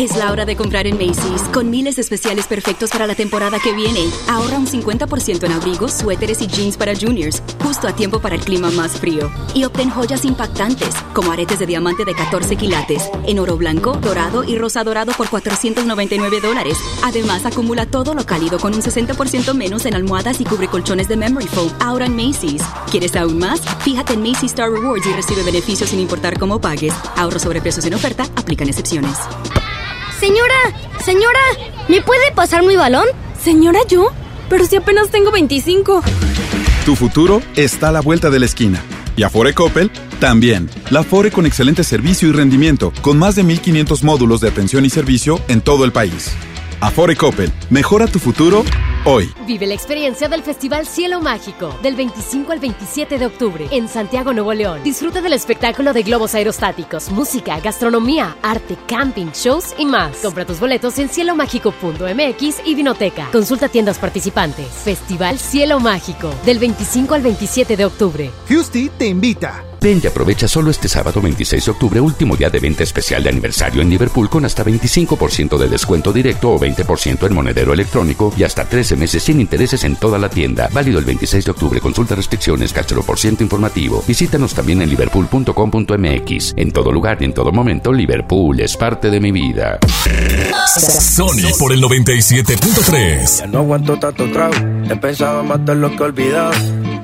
Es 0.00 0.16
la 0.16 0.32
hora 0.32 0.46
de 0.46 0.56
comprar 0.56 0.86
en 0.86 0.94
Macy's, 0.96 1.42
con 1.52 1.68
miles 1.68 1.98
especiales 1.98 2.46
perfectos 2.46 2.88
para 2.88 3.06
la 3.06 3.14
temporada 3.14 3.58
que 3.62 3.74
viene. 3.74 4.08
Ahorra 4.28 4.56
un 4.56 4.66
50% 4.66 5.44
en 5.44 5.52
abrigos, 5.52 5.92
suéteres 5.92 6.40
y 6.40 6.46
jeans 6.46 6.78
para 6.78 6.96
juniors, 6.96 7.42
justo 7.62 7.86
a 7.86 7.94
tiempo 7.94 8.18
para 8.18 8.34
el 8.36 8.40
clima 8.40 8.70
más 8.70 8.92
frío. 8.92 9.30
Y 9.52 9.64
obtén 9.64 9.90
joyas 9.90 10.24
impactantes, 10.24 10.94
como 11.12 11.32
aretes 11.32 11.58
de 11.58 11.66
diamante 11.66 12.06
de 12.06 12.14
14 12.14 12.56
quilates, 12.56 13.10
en 13.26 13.40
oro 13.40 13.58
blanco, 13.58 13.92
dorado 13.92 14.42
y 14.42 14.56
rosa 14.56 14.82
dorado 14.84 15.12
por 15.12 15.28
499 15.28 16.40
dólares. 16.40 16.78
Además, 17.04 17.44
acumula 17.44 17.84
todo 17.84 18.14
lo 18.14 18.24
cálido 18.24 18.58
con 18.58 18.72
un 18.72 18.80
60% 18.80 19.52
menos 19.52 19.84
en 19.84 19.92
almohadas 19.92 20.40
y 20.40 20.44
cubre 20.46 20.68
colchones 20.68 21.08
de 21.08 21.16
Memory 21.16 21.48
Foam. 21.48 21.70
Ahora 21.78 22.06
en 22.06 22.16
Macy's. 22.16 22.62
¿Quieres 22.90 23.14
aún 23.16 23.36
más? 23.36 23.60
Fíjate 23.80 24.14
en 24.14 24.22
Macy's 24.22 24.52
Star 24.52 24.70
Rewards 24.70 25.06
y 25.06 25.12
recibe 25.12 25.42
beneficios 25.42 25.90
sin 25.90 26.00
importar 26.00 26.38
cómo 26.38 26.58
pagues. 26.58 26.94
Ahorro 27.16 27.38
sobre 27.38 27.60
precios 27.60 27.84
en 27.84 27.92
oferta, 27.92 28.26
aplican 28.34 28.66
excepciones. 28.66 29.18
Señora, 30.20 30.54
señora, 31.02 31.40
¿me 31.88 32.02
puede 32.02 32.30
pasar 32.34 32.62
mi 32.62 32.76
balón? 32.76 33.06
Señora, 33.42 33.80
¿yo? 33.88 34.10
Pero 34.50 34.66
si 34.66 34.76
apenas 34.76 35.08
tengo 35.10 35.30
25. 35.30 36.02
Tu 36.84 36.94
futuro 36.94 37.40
está 37.56 37.88
a 37.88 37.92
la 37.92 38.02
vuelta 38.02 38.28
de 38.28 38.38
la 38.38 38.44
esquina. 38.44 38.82
Y 39.16 39.22
Afore 39.22 39.54
Coppel 39.54 39.90
también. 40.20 40.68
La 40.90 41.00
Afore 41.00 41.30
con 41.30 41.46
excelente 41.46 41.84
servicio 41.84 42.28
y 42.28 42.32
rendimiento, 42.32 42.92
con 43.00 43.18
más 43.18 43.34
de 43.34 43.44
1500 43.44 44.04
módulos 44.04 44.42
de 44.42 44.48
atención 44.48 44.84
y 44.84 44.90
servicio 44.90 45.40
en 45.48 45.62
todo 45.62 45.86
el 45.86 45.92
país. 45.92 46.32
Afore 46.80 47.14
Coppel, 47.14 47.52
mejora 47.68 48.06
tu 48.06 48.18
futuro 48.18 48.64
hoy. 49.04 49.30
Vive 49.46 49.66
la 49.66 49.74
experiencia 49.74 50.30
del 50.30 50.42
Festival 50.42 50.86
Cielo 50.86 51.20
Mágico 51.20 51.78
del 51.82 51.94
25 51.94 52.52
al 52.52 52.58
27 52.58 53.18
de 53.18 53.26
octubre 53.26 53.68
en 53.70 53.86
Santiago, 53.86 54.32
Nuevo 54.32 54.54
León. 54.54 54.82
Disfruta 54.82 55.20
del 55.20 55.34
espectáculo 55.34 55.92
de 55.92 56.02
globos 56.02 56.34
aerostáticos, 56.34 57.10
música, 57.10 57.60
gastronomía, 57.60 58.34
arte, 58.42 58.78
camping, 58.86 59.26
shows 59.34 59.74
y 59.78 59.84
más. 59.84 60.16
Compra 60.18 60.46
tus 60.46 60.58
boletos 60.58 60.98
en 60.98 61.10
cielomágico.mx 61.10 62.60
y 62.64 62.74
Vinoteca. 62.74 63.28
Consulta 63.30 63.68
tiendas 63.68 63.98
participantes. 63.98 64.66
Festival 64.66 65.38
Cielo 65.38 65.80
Mágico 65.80 66.34
del 66.46 66.58
25 66.58 67.14
al 67.14 67.22
27 67.22 67.76
de 67.76 67.84
octubre. 67.84 68.30
Fusty 68.46 68.88
te 68.88 69.06
invita. 69.06 69.69
Ven 69.80 70.00
y 70.04 70.06
aprovecha 70.06 70.46
solo 70.46 70.70
este 70.70 70.88
sábado 70.88 71.22
26 71.22 71.64
de 71.64 71.70
octubre, 71.70 72.00
último 72.00 72.36
día 72.36 72.50
de 72.50 72.58
venta 72.58 72.82
especial 72.82 73.22
de 73.22 73.30
aniversario 73.30 73.80
en 73.80 73.88
Liverpool 73.88 74.28
con 74.28 74.44
hasta 74.44 74.62
25% 74.62 75.56
de 75.56 75.68
descuento 75.68 76.12
directo 76.12 76.50
o 76.50 76.60
20% 76.60 77.26
en 77.26 77.34
monedero 77.34 77.72
electrónico 77.72 78.32
y 78.36 78.42
hasta 78.42 78.66
13 78.66 78.96
meses 78.96 79.22
sin 79.22 79.40
intereses 79.40 79.84
en 79.84 79.96
toda 79.96 80.18
la 80.18 80.28
tienda. 80.28 80.68
Válido 80.72 80.98
el 80.98 81.06
26 81.06 81.46
de 81.46 81.50
octubre. 81.50 81.80
Consulta 81.80 82.14
restricciones, 82.14 82.74
por 83.06 83.18
ciento 83.18 83.42
informativo. 83.42 84.02
Visítanos 84.06 84.54
también 84.54 84.82
en 84.82 84.90
liverpool.com.mx. 84.90 86.54
En 86.56 86.72
todo 86.72 86.92
lugar 86.92 87.18
y 87.20 87.24
en 87.24 87.32
todo 87.32 87.52
momento, 87.52 87.92
Liverpool 87.92 88.60
es 88.60 88.76
parte 88.76 89.10
de 89.10 89.20
mi 89.20 89.32
vida. 89.32 89.78
Sony 90.76 91.56
por 91.58 91.72
el 91.72 91.82
97.3. 91.82 93.40
Ya 93.40 93.46
no 93.46 93.58
aguanto 93.58 93.98
tanto 93.98 94.30
trago. 94.30 94.54
He 94.88 94.96
pensado 94.96 95.42
matar 95.42 95.76
lo 95.76 95.94
que 95.96 96.02
olvidado. 96.02 96.52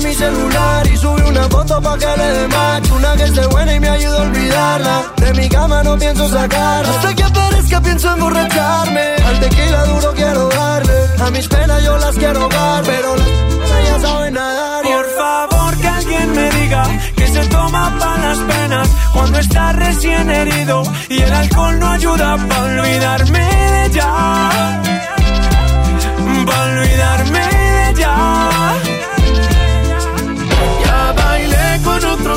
mi 0.00 0.14
celular 0.14 0.86
y 0.86 0.96
subí 0.96 1.22
una 1.22 1.42
foto 1.48 1.80
pa' 1.80 1.98
que 1.98 2.06
le 2.06 2.28
dé 2.38 2.48
macho. 2.48 2.94
Una 2.94 3.16
que 3.16 3.24
esté 3.24 3.46
buena 3.46 3.74
y 3.74 3.80
me 3.80 3.88
ayuda 3.88 4.18
a 4.18 4.22
olvidarla. 4.22 5.02
De 5.16 5.34
mi 5.34 5.48
cama 5.48 5.82
no 5.82 5.98
pienso 5.98 6.28
sacarla. 6.28 6.90
Hasta 6.90 7.14
que 7.14 7.22
aparezca 7.24 7.80
pienso 7.80 8.12
emborracharme. 8.12 9.06
Al 9.26 9.40
tequila 9.40 9.84
duro 9.84 10.14
quiero 10.14 10.48
darle. 10.48 10.98
A 11.20 11.30
mis 11.30 11.48
penas 11.48 11.82
yo 11.84 11.98
las 11.98 12.14
quiero 12.16 12.40
ahogar, 12.42 12.82
pero 12.84 13.16
ya 13.86 14.00
saben 14.00 14.34
nadar. 14.34 14.82
Por 14.84 15.06
favor 15.16 15.76
que 15.76 15.88
alguien 15.88 16.32
me 16.32 16.50
diga 16.50 16.82
que 17.16 17.26
se 17.26 17.44
toma 17.46 17.96
para 17.98 18.28
las 18.28 18.38
penas 18.38 18.88
cuando 19.12 19.38
está 19.38 19.72
recién 19.72 20.30
herido 20.30 20.82
y 21.08 21.20
el 21.20 21.32
alcohol 21.32 21.78
no 21.78 21.90
ayuda 21.90 22.36
para 22.48 22.64
olvidarme 22.64 23.38
de 23.38 23.90
ya. 23.90 24.80
Para 26.46 26.62
olvidarme 26.62 27.40
de. 27.40 27.94
Ya 27.98 28.87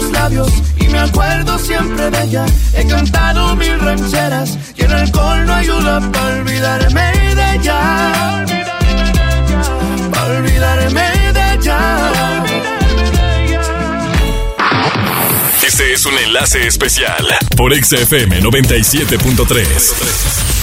otros 0.01 0.11
labios 0.11 0.51
y 0.79 0.87
me 0.87 0.99
acuerdo 0.99 1.59
siempre 1.59 2.09
de 2.09 2.23
ella. 2.23 2.45
He 2.73 2.85
cantado 2.85 3.55
mil 3.55 3.79
rancheras 3.79 4.57
y 4.75 4.81
el 4.83 4.91
alcohol 4.91 5.45
no 5.45 5.53
ayuda 5.53 6.11
para 6.11 6.41
olvidarme 6.41 7.11
de 7.35 7.55
ella. 7.55 8.43
Para 10.11 10.37
olvidarme 10.37 11.33
de 11.33 11.53
ella. 11.53 12.43
Este 15.65 15.93
es 15.93 16.05
un 16.05 16.17
enlace 16.17 16.67
especial 16.67 17.25
por 17.55 17.73
XFM 17.73 18.41
97.3. 18.41 20.60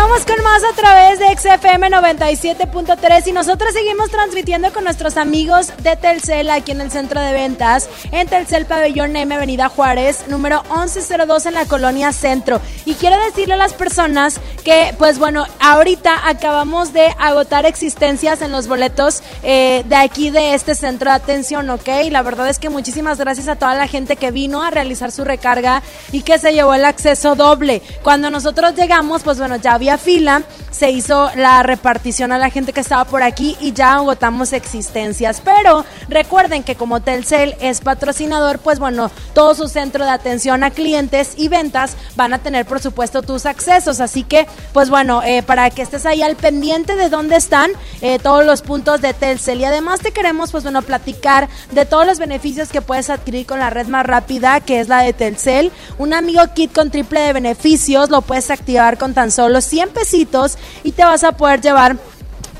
Continuamos 0.00 0.26
con 0.34 0.44
más 0.44 0.62
a 0.64 0.74
través 0.74 1.18
de 1.18 1.26
XFM 1.36 1.90
97.3 1.90 3.26
y 3.26 3.32
nosotros 3.32 3.74
seguimos 3.74 4.10
transmitiendo 4.10 4.72
con 4.72 4.84
nuestros 4.84 5.18
amigos 5.18 5.74
de 5.82 5.94
Telcel 5.94 6.48
aquí 6.48 6.72
en 6.72 6.80
el 6.80 6.90
centro 6.90 7.20
de 7.20 7.34
ventas, 7.34 7.86
en 8.10 8.26
Telcel 8.26 8.64
Pabellón 8.64 9.14
M, 9.14 9.34
Avenida 9.34 9.68
Juárez, 9.68 10.24
número 10.28 10.62
1102 10.74 11.44
en 11.44 11.54
la 11.54 11.66
colonia 11.66 12.12
Centro. 12.12 12.62
Y 12.86 12.94
quiero 12.94 13.22
decirle 13.26 13.54
a 13.54 13.56
las 13.58 13.74
personas 13.74 14.40
que, 14.64 14.94
pues 14.96 15.18
bueno, 15.18 15.44
ahorita 15.60 16.28
acabamos 16.28 16.94
de 16.94 17.14
agotar 17.18 17.66
existencias 17.66 18.40
en 18.40 18.52
los 18.52 18.68
boletos 18.68 19.22
eh, 19.42 19.84
de 19.86 19.96
aquí 19.96 20.30
de 20.30 20.54
este 20.54 20.74
centro 20.74 21.10
de 21.10 21.16
atención, 21.16 21.68
¿ok? 21.68 21.88
La 22.10 22.22
verdad 22.22 22.48
es 22.48 22.58
que 22.58 22.70
muchísimas 22.70 23.18
gracias 23.18 23.48
a 23.48 23.56
toda 23.56 23.74
la 23.74 23.86
gente 23.86 24.16
que 24.16 24.30
vino 24.30 24.62
a 24.62 24.70
realizar 24.70 25.12
su 25.12 25.24
recarga 25.24 25.82
y 26.10 26.22
que 26.22 26.38
se 26.38 26.54
llevó 26.54 26.72
el 26.72 26.86
acceso 26.86 27.34
doble. 27.34 27.82
Cuando 28.02 28.30
nosotros 28.30 28.74
llegamos, 28.74 29.22
pues 29.22 29.38
bueno, 29.38 29.56
ya 29.56 29.74
había 29.74 29.89
fila, 29.98 30.42
se 30.70 30.90
hizo 30.90 31.30
la 31.34 31.62
repartición 31.62 32.32
a 32.32 32.38
la 32.38 32.50
gente 32.50 32.72
que 32.72 32.80
estaba 32.80 33.04
por 33.04 33.22
aquí 33.22 33.56
y 33.60 33.72
ya 33.72 33.94
agotamos 33.94 34.52
existencias. 34.52 35.42
Pero 35.44 35.84
recuerden 36.08 36.62
que 36.62 36.76
como 36.76 37.00
Telcel 37.00 37.56
es 37.60 37.80
patrocinador, 37.80 38.58
pues 38.60 38.78
bueno, 38.78 39.10
todo 39.34 39.54
su 39.54 39.68
centro 39.68 40.04
de 40.04 40.10
atención 40.10 40.64
a 40.64 40.70
clientes 40.70 41.34
y 41.36 41.48
ventas 41.48 41.96
van 42.16 42.32
a 42.32 42.38
tener 42.38 42.66
por 42.66 42.80
supuesto 42.80 43.22
tus 43.22 43.46
accesos. 43.46 44.00
Así 44.00 44.22
que, 44.22 44.46
pues 44.72 44.90
bueno, 44.90 45.22
eh, 45.22 45.42
para 45.42 45.70
que 45.70 45.82
estés 45.82 46.06
ahí 46.06 46.22
al 46.22 46.36
pendiente 46.36 46.94
de 46.94 47.08
dónde 47.08 47.36
están 47.36 47.70
eh, 48.00 48.18
todos 48.18 48.44
los 48.44 48.62
puntos 48.62 49.00
de 49.00 49.12
Telcel. 49.12 49.60
Y 49.60 49.64
además 49.64 50.00
te 50.00 50.12
queremos, 50.12 50.52
pues 50.52 50.62
bueno, 50.64 50.82
platicar 50.82 51.48
de 51.72 51.84
todos 51.84 52.06
los 52.06 52.18
beneficios 52.18 52.68
que 52.68 52.82
puedes 52.82 53.10
adquirir 53.10 53.46
con 53.46 53.58
la 53.58 53.70
red 53.70 53.86
más 53.86 54.06
rápida, 54.06 54.60
que 54.60 54.80
es 54.80 54.88
la 54.88 55.02
de 55.02 55.12
Telcel. 55.12 55.72
Un 55.98 56.14
amigo 56.14 56.42
kit 56.54 56.72
con 56.72 56.90
triple 56.90 57.20
de 57.20 57.32
beneficios 57.32 58.10
lo 58.10 58.22
puedes 58.22 58.50
activar 58.50 58.98
con 58.98 59.14
tan 59.14 59.30
solo 59.30 59.60
100 59.60 59.79
pesitos 59.88 60.58
y 60.84 60.92
te 60.92 61.02
vas 61.02 61.24
a 61.24 61.32
poder 61.32 61.60
llevar 61.60 61.96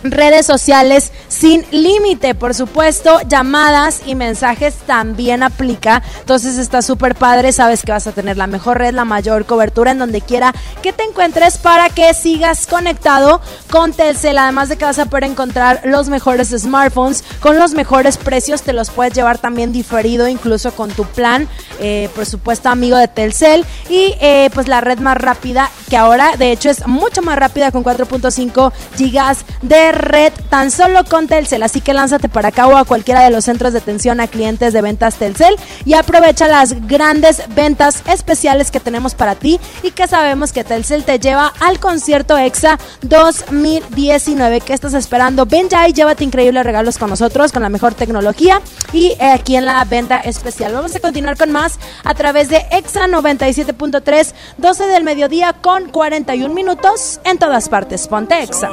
redes 0.02 0.46
sociales 0.46 1.12
sin 1.28 1.64
límite, 1.70 2.34
por 2.34 2.54
supuesto, 2.54 3.20
llamadas 3.28 4.02
y 4.06 4.14
mensajes 4.14 4.74
también 4.86 5.42
aplica. 5.42 6.02
Entonces 6.20 6.58
está 6.58 6.82
súper 6.82 7.14
padre, 7.14 7.52
sabes 7.52 7.82
que 7.82 7.92
vas 7.92 8.06
a 8.06 8.12
tener 8.12 8.36
la 8.36 8.46
mejor 8.46 8.78
red, 8.78 8.94
la 8.94 9.04
mayor 9.04 9.46
cobertura 9.46 9.90
en 9.92 9.98
donde 9.98 10.20
quiera 10.20 10.54
que 10.82 10.92
te 10.92 11.04
encuentres 11.04 11.58
para 11.58 11.88
que 11.90 12.12
sigas 12.14 12.66
conectado 12.66 13.40
con 13.70 13.92
Telcel. 13.92 14.38
Además 14.38 14.68
de 14.68 14.76
que 14.76 14.84
vas 14.84 14.98
a 14.98 15.06
poder 15.06 15.24
encontrar 15.24 15.82
los 15.84 16.08
mejores 16.08 16.48
smartphones 16.48 17.24
con 17.40 17.58
los 17.58 17.72
mejores 17.72 18.16
precios, 18.16 18.62
te 18.62 18.72
los 18.72 18.90
puedes 18.90 19.14
llevar 19.14 19.38
también 19.38 19.72
diferido, 19.72 20.28
incluso 20.28 20.72
con 20.72 20.90
tu 20.90 21.04
plan, 21.04 21.48
eh, 21.80 22.08
por 22.14 22.26
supuesto, 22.26 22.68
amigo 22.68 22.96
de 22.96 23.08
Telcel. 23.08 23.64
Y 23.88 24.14
eh, 24.20 24.50
pues 24.54 24.68
la 24.68 24.80
red 24.80 24.98
más 24.98 25.16
rápida, 25.16 25.70
que 25.88 25.96
ahora 25.96 26.36
de 26.36 26.52
hecho 26.52 26.70
es 26.70 26.86
mucho 26.86 27.22
más 27.22 27.38
rápida 27.38 27.70
con 27.70 27.84
4.5 27.84 28.72
gigas 28.96 29.44
de 29.62 29.89
red 29.92 30.32
tan 30.48 30.70
solo 30.70 31.04
con 31.04 31.28
Telcel. 31.28 31.62
Así 31.62 31.80
que 31.80 31.94
lánzate 31.94 32.28
para 32.28 32.48
acá 32.48 32.66
o 32.66 32.76
a 32.76 32.84
cualquiera 32.84 33.22
de 33.22 33.30
los 33.30 33.44
centros 33.44 33.72
de 33.72 33.78
atención 33.78 34.20
a 34.20 34.28
clientes 34.28 34.72
de 34.72 34.82
ventas 34.82 35.16
Telcel 35.16 35.56
y 35.84 35.94
aprovecha 35.94 36.48
las 36.48 36.86
grandes 36.86 37.42
ventas 37.54 38.02
especiales 38.06 38.70
que 38.70 38.80
tenemos 38.80 39.14
para 39.14 39.34
ti 39.34 39.60
y 39.82 39.90
que 39.90 40.06
sabemos 40.06 40.52
que 40.52 40.64
Telcel 40.64 41.04
te 41.04 41.18
lleva 41.18 41.52
al 41.60 41.78
concierto 41.78 42.36
EXA 42.36 42.78
2019. 43.02 44.60
¿Qué 44.60 44.72
estás 44.72 44.94
esperando? 44.94 45.46
Ven 45.46 45.68
ya 45.68 45.88
y 45.88 45.92
llévate 45.92 46.24
increíbles 46.24 46.64
regalos 46.64 46.98
con 46.98 47.10
nosotros, 47.10 47.52
con 47.52 47.62
la 47.62 47.68
mejor 47.68 47.94
tecnología 47.94 48.60
y 48.92 49.16
aquí 49.20 49.56
en 49.56 49.66
la 49.66 49.84
venta 49.84 50.18
especial. 50.18 50.72
Vamos 50.72 50.94
a 50.94 51.00
continuar 51.00 51.36
con 51.36 51.50
más 51.52 51.78
a 52.04 52.14
través 52.14 52.48
de 52.48 52.64
EXA 52.70 53.06
97.3, 53.06 54.32
12 54.58 54.86
del 54.86 55.04
mediodía 55.04 55.52
con 55.52 55.88
41 55.88 56.54
minutos 56.54 57.20
en 57.24 57.38
todas 57.38 57.68
partes. 57.68 58.06
Ponte 58.08 58.42
EXA. 58.42 58.68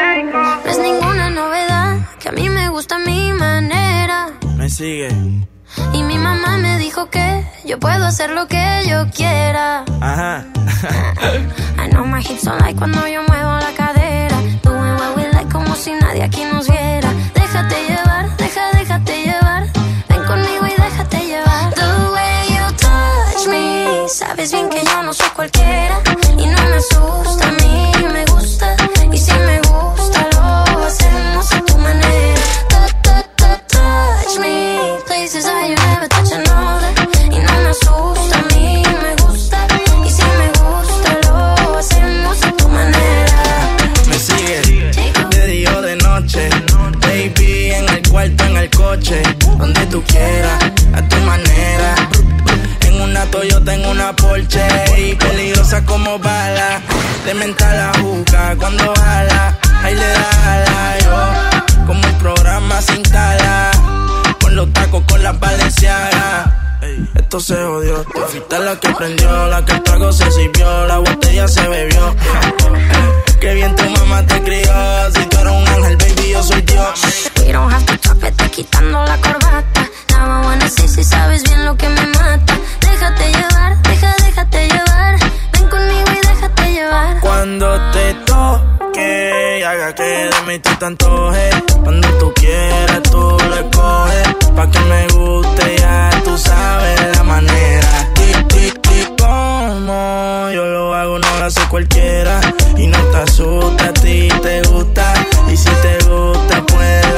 No 0.00 0.70
es 0.70 0.78
ninguna 0.78 1.28
novedad 1.28 1.98
que 2.18 2.30
a 2.30 2.32
mí 2.32 2.48
me 2.48 2.68
gusta 2.70 2.98
mi 2.98 3.32
manera. 3.32 4.28
Me 4.56 4.70
sigue. 4.70 5.08
Y 5.92 6.02
mi 6.02 6.16
mamá 6.16 6.56
me 6.56 6.78
dijo 6.78 7.10
que 7.10 7.44
yo 7.66 7.78
puedo 7.78 8.06
hacer 8.06 8.30
lo 8.30 8.46
que 8.46 8.82
yo 8.88 9.06
quiera. 9.14 9.84
Ajá. 10.00 10.46
I 11.78 11.88
know 11.90 12.06
my 12.06 12.20
hips 12.20 12.44
don't 12.44 12.58
like 12.62 12.78
cuando 12.78 13.06
yo 13.08 13.22
muevo 13.28 13.58
la 13.58 13.72
cadera. 13.76 14.36
Doing 14.62 14.94
what 14.94 15.16
we 15.16 15.28
like 15.32 15.52
como 15.52 15.74
si 15.74 15.92
nadie 15.92 16.22
aquí 16.22 16.44
nos 16.44 16.66
viera. 16.66 17.10
Déjate 17.34 17.76
llevar, 17.88 18.36
deja, 18.38 18.70
déjate 18.72 19.22
llevar. 19.24 19.66
Ven 20.08 20.24
conmigo 20.24 20.66
y 20.66 20.80
déjate 20.80 21.18
llevar. 21.26 21.74
The 21.74 22.10
way 22.14 22.48
you 22.48 22.76
touch 22.76 23.46
me. 23.48 24.08
Sabes 24.08 24.50
bien 24.50 24.70
que 24.70 24.82
yo 24.82 25.02
no 25.02 25.12
soy 25.12 25.28
cualquiera. 25.36 26.00
Donde 49.58 49.86
tú 49.86 50.02
quieras, 50.06 50.62
a 50.92 51.02
tu 51.08 51.16
manera. 51.22 51.94
En 52.82 53.00
una 53.00 53.24
Toyota, 53.26 53.74
en 53.74 53.86
una 53.86 54.14
Porsche. 54.14 54.66
Y 54.98 55.14
peligrosa 55.14 55.84
como 55.86 56.18
bala. 56.18 56.82
De 57.24 57.34
mental 57.34 57.76
la 57.76 57.98
juca 58.00 58.54
cuando 58.58 58.92
jala. 58.94 59.58
Ahí 59.82 59.94
le 59.94 60.06
da 60.06 60.52
ala, 60.52 60.98
yo. 60.98 61.86
Como 61.86 62.06
un 62.06 62.18
programa 62.18 62.80
sin 62.82 63.02
tala. 63.02 63.70
Con 64.40 64.54
los 64.54 64.70
tacos, 64.74 65.02
con 65.08 65.22
las 65.22 65.38
valencianas. 65.40 66.50
Esto 67.14 67.40
se. 67.40 67.54
Tú 67.54 68.20
fuiste 68.28 68.58
la 68.58 68.78
que 68.78 68.90
prendió, 68.90 69.46
la 69.46 69.64
que 69.64 69.80
trago 69.80 70.12
se 70.12 70.30
sirvió, 70.30 70.86
la 70.86 70.98
botella 70.98 71.48
se 71.48 71.66
bebió. 71.68 72.14
Qué 73.40 73.54
bien 73.54 73.74
tu 73.74 73.84
mamá 73.90 74.22
te 74.26 74.42
crió. 74.42 74.72
Si 75.14 75.26
tú 75.26 75.38
eres 75.38 75.52
un 75.52 75.68
ángel, 75.68 75.96
baby, 75.96 76.30
yo 76.30 76.42
soy 76.42 76.60
Dios. 76.62 77.00
We 77.38 77.52
don't 77.52 77.72
have 77.72 77.86
to 77.86 77.96
talk, 77.98 78.18
vete 78.20 78.50
quitando 78.50 79.02
la 79.04 79.16
corbata. 79.16 79.88
Now 80.10 80.42
I 80.42 80.44
wanna 80.44 80.68
see 80.68 80.86
si 80.86 81.02
sabes 81.02 81.42
bien 81.44 81.64
lo 81.64 81.74
que 81.74 81.88
me 81.88 82.06
mata. 82.06 82.54
Déjate 82.80 83.32
llevar, 83.32 83.80
deja, 83.82 84.14
déjate 84.24 84.68
llevar. 84.68 85.18
Ven 85.54 85.68
conmigo 85.70 86.10
y 86.12 86.26
déjate 86.26 86.72
llevar. 86.72 87.20
Cuando 87.20 87.90
te 87.92 88.14
toque 88.26 89.58
y 89.60 89.62
haga 89.62 89.94
que 89.94 90.02
de 90.02 90.42
mí 90.46 90.58
tú 90.58 90.70
te 90.78 90.84
antojes. 90.84 91.54
Cuando 91.82 92.08
tú 92.18 92.32
quieras, 92.34 93.02
tú 93.04 93.20
lo 93.20 93.54
escoges. 93.54 94.28
Pa' 94.54 94.70
que 94.70 94.80
me 94.80 95.06
guste, 95.08 95.76
ya 95.78 96.10
tú 96.24 96.36
sabes 96.36 97.16
la 97.16 97.22
manera. 97.24 98.09
Yo 99.86 100.66
lo 100.66 100.94
hago, 100.94 101.18
no 101.18 101.38
lo 101.38 101.44
hace 101.46 101.60
cualquiera. 101.68 102.40
Y 102.76 102.86
no 102.86 102.98
te 103.06 103.16
asusta, 103.16 103.86
a 103.86 103.92
ti 103.94 104.28
te 104.42 104.62
gusta. 104.62 105.14
Y 105.50 105.56
si 105.56 105.70
te 105.82 105.98
gusta, 106.06 106.62
pues 106.66 107.09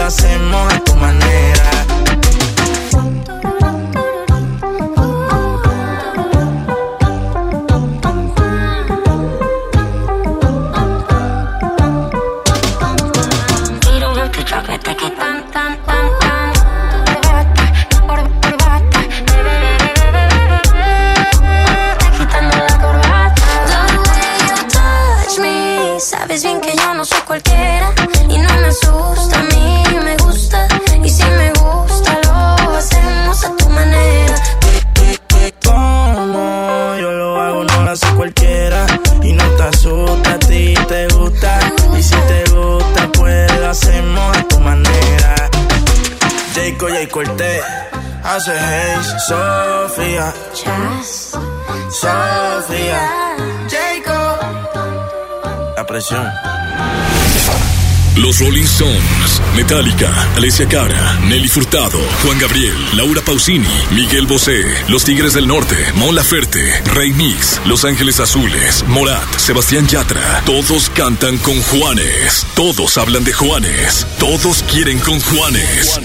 Metallica, 59.72 60.12
Alessia 60.36 60.68
Cara, 60.68 61.18
Nelly 61.20 61.48
Furtado, 61.48 61.98
Juan 62.22 62.38
Gabriel, 62.38 62.76
Laura 62.94 63.22
Pausini, 63.22 63.66
Miguel 63.92 64.26
Bosé, 64.26 64.62
Los 64.88 65.04
Tigres 65.04 65.32
del 65.32 65.48
Norte, 65.48 65.76
Mon 65.94 66.14
Laferte, 66.14 66.82
Rey 66.92 67.10
Mix, 67.14 67.58
Los 67.64 67.86
Ángeles 67.86 68.20
Azules, 68.20 68.84
Morat, 68.88 69.38
Sebastián 69.38 69.86
Yatra, 69.86 70.42
todos 70.44 70.90
cantan 70.90 71.38
con 71.38 71.58
Juanes, 71.62 72.46
todos 72.54 72.98
hablan 72.98 73.24
de 73.24 73.32
Juanes, 73.32 74.06
todos 74.18 74.62
quieren 74.70 74.98
con 74.98 75.18
Juanes. 75.20 75.98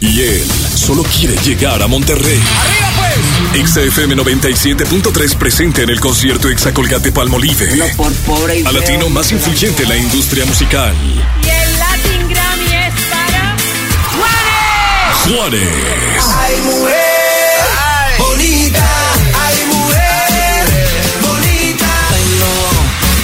Y 0.00 0.22
él 0.22 0.46
solo 0.74 1.02
quiere 1.02 1.36
llegar 1.42 1.82
a 1.82 1.86
Monterrey. 1.86 2.40
XFM 3.62 4.16
97.3 4.16 5.36
presente 5.36 5.82
en 5.82 5.90
el 5.90 6.00
concierto 6.00 6.48
Exacolgate 6.48 7.12
Palmolive. 7.12 7.78
A 8.64 8.72
latino 8.72 9.10
más 9.10 9.32
influyente 9.32 9.82
en 9.82 9.88
la 9.90 9.96
industria 9.98 10.46
musical. 10.46 10.94
Juanes. 15.26 15.60
Juanes. 15.60 16.24
Ay, 16.38 16.56
mujer 16.62 17.16
bonita, 18.18 18.88
ay, 19.34 19.56
mujer 19.66 20.64
bonita. 21.20 21.90
Tengo, 22.10 22.52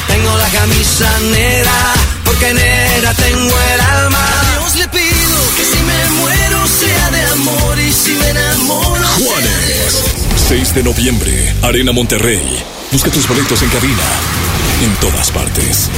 tengo 0.09 0.37
la 0.37 0.49
camisa 0.49 1.21
negra, 1.21 1.95
porque 2.25 2.55
negra 2.55 3.15
tengo 3.15 3.55
el 3.75 3.81
alma. 3.81 4.19
A 4.19 4.51
Dios 4.51 4.77
le 4.77 4.89
pido 4.89 5.39
que 5.57 5.65
si 5.65 5.83
me 5.83 6.11
muero 6.21 6.67
sea 6.67 7.11
de 7.11 7.23
amor 7.33 7.79
y 7.79 7.93
si 7.93 8.13
me 8.15 8.31
enamoro. 8.31 9.07
Juanes. 9.19 10.03
6 10.49 10.75
de 10.75 10.83
noviembre, 10.83 11.55
Arena 11.63 11.93
Monterrey. 11.93 12.43
Busca 12.91 13.11
tus 13.11 13.29
boletos 13.29 13.63
en 13.63 13.69
cabina. 13.69 14.03
En 14.83 14.95
todas 14.97 15.31
partes. 15.31 15.89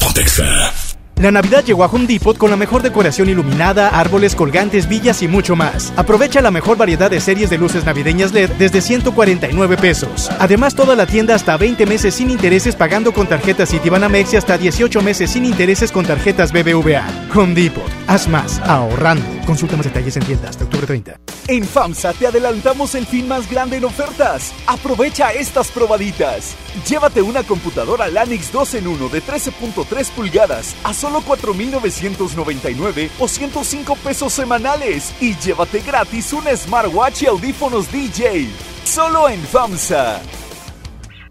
Pontexa. 0.00 0.85
La 1.18 1.30
Navidad 1.30 1.64
llegó 1.64 1.82
a 1.82 1.86
Home 1.86 2.06
Depot 2.06 2.36
con 2.36 2.50
la 2.50 2.56
mejor 2.56 2.82
decoración 2.82 3.30
iluminada, 3.30 3.88
árboles, 3.88 4.36
colgantes, 4.36 4.86
villas 4.86 5.22
y 5.22 5.28
mucho 5.28 5.56
más. 5.56 5.90
Aprovecha 5.96 6.42
la 6.42 6.50
mejor 6.50 6.76
variedad 6.76 7.10
de 7.10 7.22
series 7.22 7.48
de 7.48 7.56
luces 7.56 7.86
navideñas 7.86 8.34
LED 8.34 8.50
desde 8.58 8.82
149 8.82 9.78
pesos. 9.78 10.30
Además, 10.38 10.74
toda 10.74 10.94
la 10.94 11.06
tienda 11.06 11.34
hasta 11.34 11.56
20 11.56 11.86
meses 11.86 12.14
sin 12.14 12.28
intereses 12.28 12.76
pagando 12.76 13.14
con 13.14 13.26
tarjetas 13.26 13.70
Citibanamex 13.70 14.34
y 14.34 14.36
hasta 14.36 14.58
18 14.58 15.00
meses 15.00 15.30
sin 15.30 15.46
intereses 15.46 15.90
con 15.90 16.04
tarjetas 16.04 16.52
BBVA. 16.52 17.06
Home 17.34 17.54
Depot. 17.54 17.90
Haz 18.08 18.28
más 18.28 18.58
ahorrando. 18.60 19.24
Consulta 19.46 19.74
más 19.76 19.86
detalles 19.86 20.18
en 20.18 20.22
tienda 20.22 20.50
hasta 20.50 20.64
octubre 20.64 20.86
30. 20.86 21.18
En 21.48 21.64
FAMSA 21.64 22.12
te 22.12 22.26
adelantamos 22.26 22.94
el 22.94 23.06
fin 23.06 23.26
más 23.26 23.48
grande 23.48 23.76
en 23.76 23.84
ofertas. 23.84 24.52
Aprovecha 24.66 25.32
estas 25.32 25.68
probaditas. 25.68 26.56
Llévate 26.86 27.22
una 27.22 27.42
computadora 27.44 28.08
Lanix 28.08 28.52
2 28.52 28.74
en 28.74 28.88
1 28.88 29.08
de 29.08 29.22
13.3 29.22 30.10
pulgadas 30.10 30.74
a 30.82 30.92
solo 30.92 31.05
4.999 31.14 33.10
o 33.18 33.28
105 33.28 33.96
pesos 33.96 34.32
semanales 34.32 35.14
y 35.20 35.36
llévate 35.36 35.80
gratis 35.80 36.32
un 36.32 36.44
smartwatch 36.56 37.22
y 37.22 37.26
audífonos 37.26 37.90
DJ. 37.90 38.48
Solo 38.84 39.28
en 39.28 39.40
FAMSA. 39.40 40.20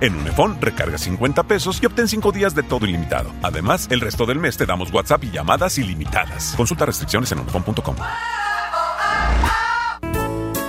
En 0.02 0.16
Unifón, 0.16 0.58
recarga 0.60 0.98
50 0.98 1.44
pesos 1.44 1.80
y 1.82 1.86
obtén 1.86 2.08
5 2.08 2.32
días 2.32 2.54
de 2.54 2.64
todo 2.64 2.86
ilimitado. 2.86 3.32
Además, 3.42 3.88
el 3.90 4.02
resto 4.02 4.26
del 4.26 4.40
mes 4.40 4.58
te 4.58 4.66
damos 4.66 4.94
WhatsApp 4.94 5.24
y 5.24 5.32
llamadas 5.32 5.78
ilimitadas. 5.78 6.54
Consulta 6.58 6.86
restricciones 6.86 7.32
en 7.32 7.40
unifón.com. 7.40 7.96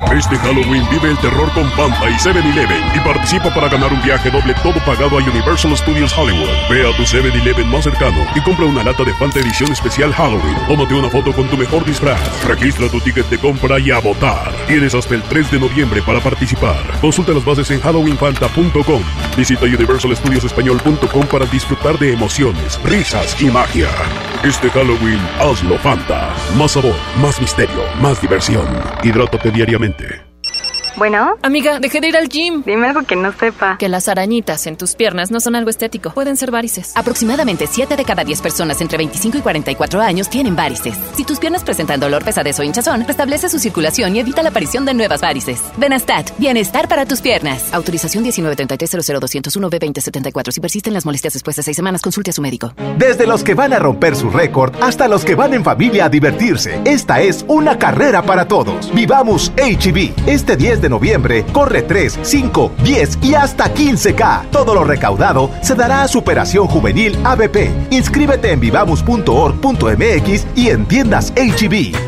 Este 0.00 0.36
Halloween 0.38 0.88
vive 0.90 1.10
el 1.10 1.18
terror 1.18 1.52
con 1.52 1.68
Panta 1.72 2.08
y 2.08 2.14
7-Eleven 2.14 2.96
y 2.96 3.00
participa 3.00 3.52
para 3.52 3.68
ganar 3.68 3.92
un 3.92 4.00
viaje 4.00 4.30
doble 4.30 4.54
todo 4.62 4.78
pagado 4.86 5.18
a 5.18 5.22
Universal 5.22 5.76
Studios 5.76 6.16
Hollywood. 6.16 6.48
Ve 6.70 6.88
a 6.88 6.96
tu 6.96 7.02
7-Eleven 7.02 7.66
más 7.66 7.84
cercano 7.84 8.24
y 8.34 8.40
compra 8.40 8.66
una 8.66 8.84
lata 8.84 9.04
de 9.04 9.12
Fanta 9.14 9.40
edición 9.40 9.70
especial 9.72 10.12
Halloween. 10.12 10.56
Tómate 10.66 10.94
una 10.94 11.10
foto 11.10 11.32
con 11.32 11.48
tu 11.48 11.56
mejor 11.56 11.84
disfraz. 11.84 12.44
Registra 12.44 12.88
tu 12.88 13.00
ticket 13.00 13.28
de 13.28 13.38
compra 13.38 13.78
y 13.80 13.90
a 13.90 13.98
votar. 13.98 14.52
Tienes 14.66 14.94
hasta 14.94 15.14
el 15.14 15.22
3 15.22 15.50
de 15.50 15.60
noviembre 15.60 16.00
para 16.02 16.20
participar. 16.20 16.78
Consulta 17.00 17.32
las 17.32 17.44
bases 17.44 17.70
en 17.72 17.80
halloweenfanta.com. 17.80 19.02
Visita 19.36 19.64
universalstudiosespañol.com 19.64 21.26
para 21.26 21.44
disfrutar 21.46 21.98
de 21.98 22.12
emociones, 22.12 22.80
risas 22.82 23.40
y 23.42 23.50
magia. 23.50 23.88
Este 24.44 24.70
Halloween, 24.70 25.20
hazlo 25.40 25.76
Fanta. 25.78 26.32
Más 26.56 26.72
sabor, 26.72 26.94
más 27.20 27.40
misterio, 27.40 27.82
más 28.00 28.20
diversión. 28.22 28.66
Hidrátate 29.02 29.50
diariamente. 29.50 29.87
mente. 29.88 30.27
Bueno. 30.98 31.36
Amiga, 31.42 31.78
dejé 31.78 32.00
de 32.00 32.08
ir 32.08 32.16
al 32.16 32.28
gym. 32.28 32.64
Dime 32.66 32.88
algo 32.88 33.04
que 33.04 33.14
no 33.14 33.32
sepa. 33.32 33.76
Que 33.78 33.88
las 33.88 34.08
arañitas 34.08 34.66
en 34.66 34.76
tus 34.76 34.96
piernas 34.96 35.30
no 35.30 35.38
son 35.38 35.54
algo 35.54 35.70
estético. 35.70 36.10
Pueden 36.10 36.36
ser 36.36 36.50
varices. 36.50 36.90
Aproximadamente 36.96 37.68
7 37.70 37.96
de 37.96 38.04
cada 38.04 38.24
10 38.24 38.42
personas 38.42 38.80
entre 38.80 38.98
25 38.98 39.38
y 39.38 39.40
44 39.40 40.00
años 40.00 40.28
tienen 40.28 40.56
varices. 40.56 40.98
Si 41.14 41.22
tus 41.22 41.38
piernas 41.38 41.62
presentan 41.62 42.00
dolor, 42.00 42.24
pesadez 42.24 42.58
o 42.58 42.64
hinchazón, 42.64 43.04
restablece 43.06 43.48
su 43.48 43.60
circulación 43.60 44.16
y 44.16 44.18
evita 44.18 44.42
la 44.42 44.48
aparición 44.48 44.84
de 44.84 44.94
nuevas 44.94 45.20
varices. 45.20 45.62
Benastat, 45.76 46.36
bienestar 46.36 46.88
para 46.88 47.06
tus 47.06 47.20
piernas. 47.20 47.72
Autorización 47.72 48.24
1933-00201-B2074. 48.24 50.50
Si 50.50 50.60
persisten 50.60 50.94
las 50.94 51.06
molestias 51.06 51.34
después 51.34 51.54
de 51.54 51.62
6 51.62 51.76
semanas, 51.76 52.02
consulte 52.02 52.30
a 52.30 52.32
su 52.32 52.42
médico. 52.42 52.74
Desde 52.96 53.28
los 53.28 53.44
que 53.44 53.54
van 53.54 53.72
a 53.72 53.78
romper 53.78 54.16
su 54.16 54.30
récord 54.30 54.74
hasta 54.82 55.06
los 55.06 55.24
que 55.24 55.36
van 55.36 55.54
en 55.54 55.62
familia 55.62 56.06
a 56.06 56.08
divertirse. 56.08 56.80
Esta 56.84 57.20
es 57.20 57.44
una 57.46 57.78
carrera 57.78 58.22
para 58.22 58.48
todos. 58.48 58.92
Vivamos 58.92 59.52
HB. 59.56 60.26
Este 60.26 60.56
10 60.56 60.82
de 60.82 60.87
noviembre, 60.88 61.44
corre 61.52 61.82
3, 61.82 62.20
5, 62.22 62.72
10 62.82 63.18
y 63.22 63.34
hasta 63.34 63.74
15K. 63.74 64.50
Todo 64.50 64.74
lo 64.74 64.84
recaudado 64.84 65.50
se 65.62 65.74
dará 65.74 66.02
a 66.02 66.08
Superación 66.08 66.66
Juvenil 66.66 67.18
ABP. 67.24 67.70
Inscríbete 67.90 68.52
en 68.52 68.60
vivamos.org.mx 68.60 70.46
y 70.56 70.68
en 70.68 70.86
tiendas 70.86 71.32
HB. 71.36 72.07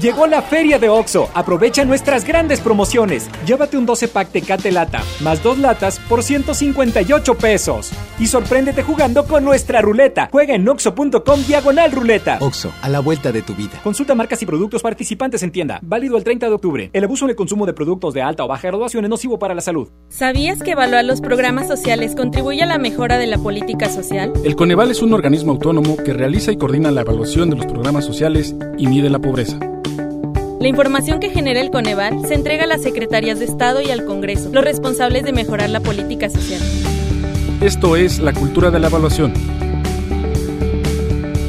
Llegó 0.00 0.28
la 0.28 0.42
feria 0.42 0.78
de 0.78 0.88
OXO. 0.88 1.28
Aprovecha 1.34 1.84
nuestras 1.84 2.24
grandes 2.24 2.60
promociones. 2.60 3.28
Llévate 3.44 3.76
un 3.76 3.84
12 3.84 4.08
pack 4.08 4.30
Tecate 4.30 4.70
Lata 4.70 5.02
más 5.20 5.42
dos 5.42 5.58
latas 5.58 5.98
por 6.08 6.22
158 6.22 7.34
pesos. 7.34 7.90
Y 8.18 8.26
sorpréndete 8.26 8.82
jugando 8.82 9.26
con 9.26 9.44
nuestra 9.44 9.80
ruleta. 9.80 10.28
Juega 10.30 10.54
en 10.54 10.68
oxo.com 10.68 11.42
diagonal 11.46 11.92
ruleta. 11.92 12.38
OXO, 12.40 12.72
a 12.82 12.88
la 12.88 13.00
vuelta 13.00 13.32
de 13.32 13.42
tu 13.42 13.54
vida. 13.54 13.80
Consulta 13.82 14.14
marcas 14.14 14.40
y 14.42 14.46
productos 14.46 14.82
participantes 14.82 15.42
en 15.42 15.52
tienda. 15.52 15.80
Válido 15.82 16.16
el 16.16 16.24
30 16.24 16.46
de 16.46 16.52
octubre. 16.52 16.90
El 16.92 17.04
abuso 17.04 17.24
en 17.24 17.30
el 17.30 17.36
consumo 17.36 17.66
de 17.66 17.72
productos 17.72 18.14
de 18.14 18.22
alta 18.22 18.44
o 18.44 18.48
baja 18.48 18.68
graduación 18.68 19.04
es 19.04 19.10
nocivo 19.10 19.38
para 19.38 19.54
la 19.54 19.60
salud. 19.60 19.88
¿Sabías 20.08 20.62
que 20.62 20.72
evaluar 20.72 21.04
los 21.04 21.20
programas 21.20 21.68
sociales 21.68 22.14
contribuye 22.14 22.62
a 22.62 22.66
la 22.66 22.78
mejora 22.78 23.18
de 23.18 23.26
la 23.26 23.38
política 23.38 23.88
social? 23.88 24.32
El 24.44 24.56
Coneval 24.56 24.90
es 24.90 25.02
un 25.02 25.12
organismo 25.12 25.52
autónomo 25.52 25.96
que 25.96 26.12
realiza 26.12 26.52
y 26.52 26.56
coordina 26.56 26.90
la 26.90 27.02
evaluación 27.02 27.50
de 27.50 27.56
los 27.56 27.66
programas 27.66 28.04
sociales 28.04 28.54
y 28.76 28.86
mide 28.86 29.10
la 29.10 29.18
pobreza. 29.18 29.58
La 30.60 30.66
información 30.66 31.20
que 31.20 31.30
genera 31.30 31.60
el 31.60 31.70
Coneval 31.70 32.26
se 32.26 32.34
entrega 32.34 32.64
a 32.64 32.66
las 32.66 32.82
secretarias 32.82 33.38
de 33.38 33.44
Estado 33.44 33.80
y 33.80 33.92
al 33.92 34.04
Congreso, 34.04 34.50
los 34.52 34.64
responsables 34.64 35.22
de 35.22 35.32
mejorar 35.32 35.70
la 35.70 35.78
política 35.78 36.28
social. 36.28 36.60
Esto 37.60 37.94
es 37.94 38.18
la 38.18 38.32
cultura 38.32 38.72
de 38.72 38.80
la 38.80 38.88
evaluación. 38.88 39.32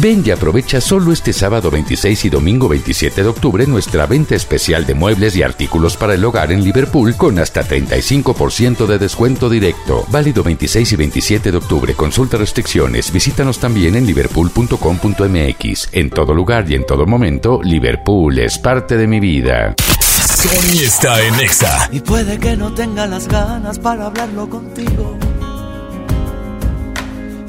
Ven 0.00 0.22
y 0.24 0.30
aprovecha 0.30 0.80
solo 0.80 1.12
este 1.12 1.32
sábado 1.32 1.70
26 1.70 2.24
y 2.24 2.30
domingo 2.30 2.68
27 2.68 3.22
de 3.22 3.28
octubre 3.28 3.66
nuestra 3.66 4.06
venta 4.06 4.34
especial 4.34 4.86
de 4.86 4.94
muebles 4.94 5.36
y 5.36 5.42
artículos 5.42 5.96
para 5.96 6.14
el 6.14 6.24
hogar 6.24 6.50
en 6.50 6.64
Liverpool 6.64 7.14
con 7.16 7.38
hasta 7.38 7.62
35% 7.62 8.86
de 8.86 8.98
descuento 8.98 9.50
directo. 9.50 10.04
Válido 10.08 10.42
26 10.42 10.92
y 10.92 10.96
27 10.96 11.50
de 11.50 11.56
octubre. 11.58 11.94
Consulta 11.94 12.38
restricciones. 12.38 13.12
Visítanos 13.12 13.58
también 13.58 13.94
en 13.96 14.06
liverpool.com.mx. 14.06 15.88
En 15.92 16.10
todo 16.10 16.34
lugar 16.34 16.70
y 16.70 16.74
en 16.74 16.86
todo 16.86 17.04
momento, 17.06 17.60
Liverpool 17.62 18.38
es 18.38 18.58
parte 18.58 18.96
de 18.96 19.06
mi 19.06 19.20
vida. 19.20 19.74
Sony 19.78 20.82
está 20.82 21.22
en 21.22 21.34
Exa. 21.34 21.88
Y 21.92 22.00
puede 22.00 22.38
que 22.38 22.56
no 22.56 22.72
tenga 22.72 23.06
las 23.06 23.28
ganas 23.28 23.78
para 23.78 24.06
hablarlo 24.06 24.48
contigo. 24.48 25.18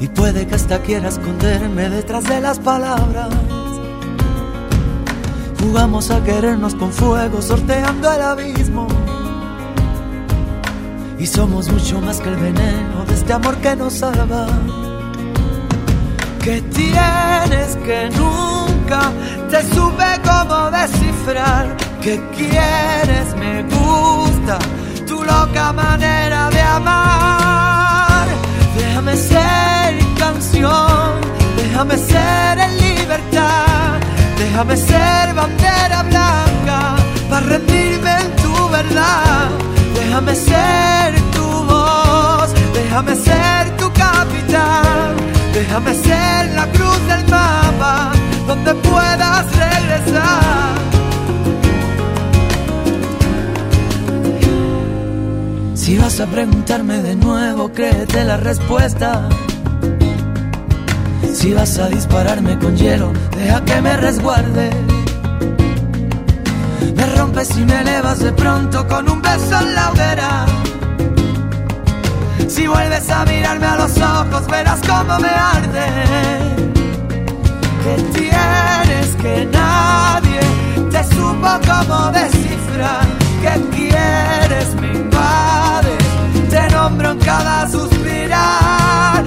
Y 0.00 0.08
puede 0.08 0.46
que 0.46 0.54
hasta 0.54 0.80
quiera 0.80 1.08
esconderme 1.08 1.88
detrás 1.88 2.24
de 2.24 2.40
las 2.40 2.58
palabras. 2.58 3.30
Jugamos 5.60 6.10
a 6.10 6.22
querernos 6.22 6.74
con 6.74 6.92
fuego, 6.92 7.40
sorteando 7.40 8.12
el 8.12 8.20
abismo. 8.20 8.86
Y 11.18 11.26
somos 11.26 11.70
mucho 11.70 12.00
más 12.02 12.20
que 12.20 12.28
el 12.28 12.36
veneno 12.36 13.04
de 13.06 13.14
este 13.14 13.32
amor 13.32 13.56
que 13.56 13.74
nos 13.74 13.94
salva. 13.94 14.46
Que 16.42 16.60
tienes 16.60 17.76
que 17.76 18.10
nunca 18.10 19.10
te 19.48 19.62
supe 19.74 20.04
cómo 20.22 20.70
descifrar. 20.70 21.74
Que 22.02 22.20
quieres, 22.36 23.34
me 23.38 23.62
gusta 23.62 24.58
tu 25.06 25.24
loca 25.24 25.72
manera 25.72 26.50
de 26.50 26.60
amar. 26.60 28.26
Déjame 28.76 29.16
ser 29.16 29.83
déjame 31.56 31.96
ser 31.96 32.58
en 32.58 32.76
libertad, 32.78 34.00
déjame 34.38 34.76
ser 34.76 35.34
bandera 35.34 36.02
blanca 36.02 36.96
para 37.28 37.46
rendirme 37.46 38.14
Déjame 40.14 40.34
ser 40.36 41.14
tu 41.32 41.42
voz, 41.42 42.54
déjame 42.72 43.16
ser 43.16 43.76
tu 43.76 43.92
capitán, 43.92 45.16
déjame 45.52 45.92
ser 45.92 46.52
la 46.54 46.66
cruz 46.68 47.00
del 47.08 47.28
mapa 47.28 48.12
donde 48.46 48.74
puedas 48.74 49.44
regresar. 49.56 50.74
Si 55.74 55.98
vas 55.98 56.20
a 56.20 56.26
preguntarme 56.26 57.02
de 57.02 57.16
nuevo, 57.16 57.72
créete 57.72 58.24
la 58.24 58.36
respuesta. 58.36 59.28
Si 61.34 61.52
vas 61.52 61.78
a 61.78 61.88
dispararme 61.88 62.58
con 62.58 62.76
hielo, 62.76 63.12
deja 63.36 63.62
que 63.64 63.80
me 63.82 63.96
resguarde. 63.96 64.70
Me 66.96 67.06
rompes 67.16 67.50
y 67.58 67.64
me 67.64 67.80
elevas 67.80 68.20
de 68.20 68.32
pronto 68.32 68.86
con 68.86 69.10
un 69.10 69.20
beso 69.20 69.58
en 69.60 69.74
la 69.74 69.90
hoguera. 69.90 70.46
Si 72.48 72.66
vuelves 72.68 73.10
a 73.10 73.24
mirarme 73.24 73.66
a 73.66 73.76
los 73.76 73.98
ojos, 73.98 74.46
verás 74.46 74.80
cómo 74.86 75.18
me 75.18 75.28
arde. 75.28 75.86
Que 77.82 78.02
tienes 78.18 79.08
que 79.20 79.48
nadie 79.52 80.40
te 80.90 81.04
supo 81.14 81.48
cómo 81.66 82.12
descifrar. 82.12 83.06
Que 83.42 83.76
quieres 83.76 84.74
me 84.80 84.92
invade, 84.92 85.98
te 86.48 86.74
nombro 86.74 87.10
en 87.10 87.18
cada 87.18 87.68
suspirar, 87.68 89.24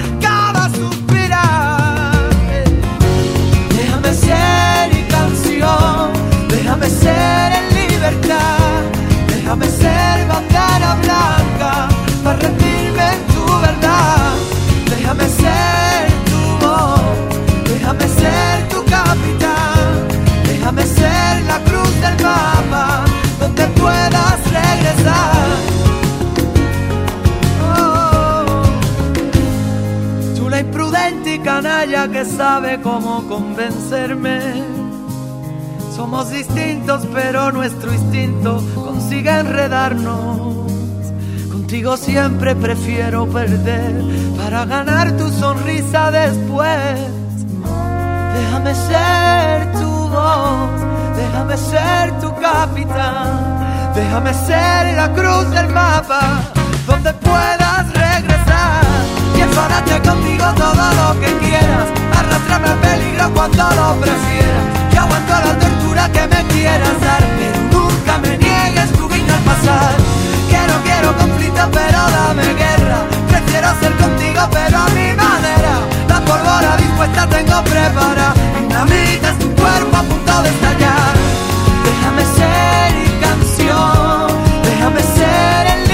déjame 6.88 6.89
ser 6.89 7.51
en 7.59 7.65
libertad, 7.76 8.81
déjame 9.27 9.65
ser 9.68 10.27
bandera 10.27 10.95
blanca 11.03 11.89
para 12.23 12.39
rendirme 12.39 13.03
en 13.14 13.22
tu 13.34 13.45
verdad. 13.61 14.35
Déjame 14.89 15.27
ser 15.27 16.11
tu 16.30 16.65
voz, 16.65 17.01
déjame 17.65 18.07
ser 18.07 18.69
tu 18.69 18.80
capitán, 18.85 20.07
déjame 20.45 20.84
ser 20.84 21.43
la 21.47 21.59
cruz 21.65 21.93
del 22.01 22.23
mapa 22.23 23.03
donde 23.39 23.68
puedas 23.68 24.39
regresar. 24.59 25.47
Oh, 30.39 30.49
la 30.49 30.59
imprudente 30.59 31.35
y 31.35 31.39
canalla 31.39 32.07
que 32.07 32.23
sabe 32.23 32.80
cómo 32.81 33.27
convencerme. 33.27 34.86
Somos 35.97 36.29
distintos, 36.29 37.07
pero 37.11 37.51
nuestro 37.51 37.91
instinto 37.91 38.63
consigue 38.75 39.31
enredarnos. 39.31 40.71
Contigo 41.51 41.97
siempre 41.97 42.55
prefiero 42.55 43.25
perder 43.25 44.03
para 44.37 44.65
ganar 44.65 45.11
tu 45.17 45.27
sonrisa 45.31 46.11
después. 46.11 46.99
Déjame 48.35 48.75
ser 48.75 49.71
tu 49.73 49.89
voz, 50.09 50.69
déjame 51.17 51.57
ser 51.57 52.19
tu 52.19 52.29
capitán, 52.35 53.93
déjame 53.95 54.33
ser 54.35 54.93
la 54.95 55.11
cruz 55.13 55.49
del 55.49 55.67
mapa 55.69 56.43
donde 56.85 57.11
puedas 57.13 57.91
regresar. 57.91 58.83
Y 59.35 59.41
enfadate 59.41 59.99
contigo 60.07 60.45
todo 60.55 60.93
lo 60.99 61.19
que 61.19 61.37
quieras, 61.39 61.87
arrastrame 62.19 62.67
al 62.67 62.79
peligro 62.81 63.33
cuando 63.33 63.63
lo 63.63 63.95
prefieras. 63.99 64.63
Yo 64.93 65.01
aguanto 65.01 65.33
la 65.33 65.67
tortura 65.97 66.11
que 66.11 66.35
me 66.35 66.43
quieras 66.53 67.01
dar, 67.01 67.23
pero 67.37 67.61
nunca 67.71 68.17
me 68.19 68.37
niegues 68.37 68.91
tu 68.93 69.09
guiño 69.09 69.33
al 69.33 69.41
pasar. 69.41 69.95
Que 70.49 70.59
no 70.67 70.81
quiero 70.83 71.17
conflicto, 71.17 71.61
pero 71.71 71.99
dame 72.09 72.53
guerra. 72.53 72.99
Prefiero 73.27 73.67
ser 73.79 73.93
contigo, 73.93 74.41
pero 74.51 74.77
a 74.77 74.87
mi 74.89 75.13
manera. 75.13 75.73
La 76.07 76.19
pólvora 76.21 76.77
dispuesta 76.77 77.27
tengo 77.27 77.63
preparada. 77.63 78.33
Dinamita 78.59 79.29
es 79.31 79.39
tu 79.39 79.49
cuerpo 79.55 79.97
a 79.97 80.03
punto 80.03 80.43
de 80.43 80.49
estallar. 80.49 81.13
Déjame 81.83 82.23
ser 82.37 82.91
canción, 83.21 84.27
déjame 84.63 85.01
ser 85.01 85.67
en 85.75 85.86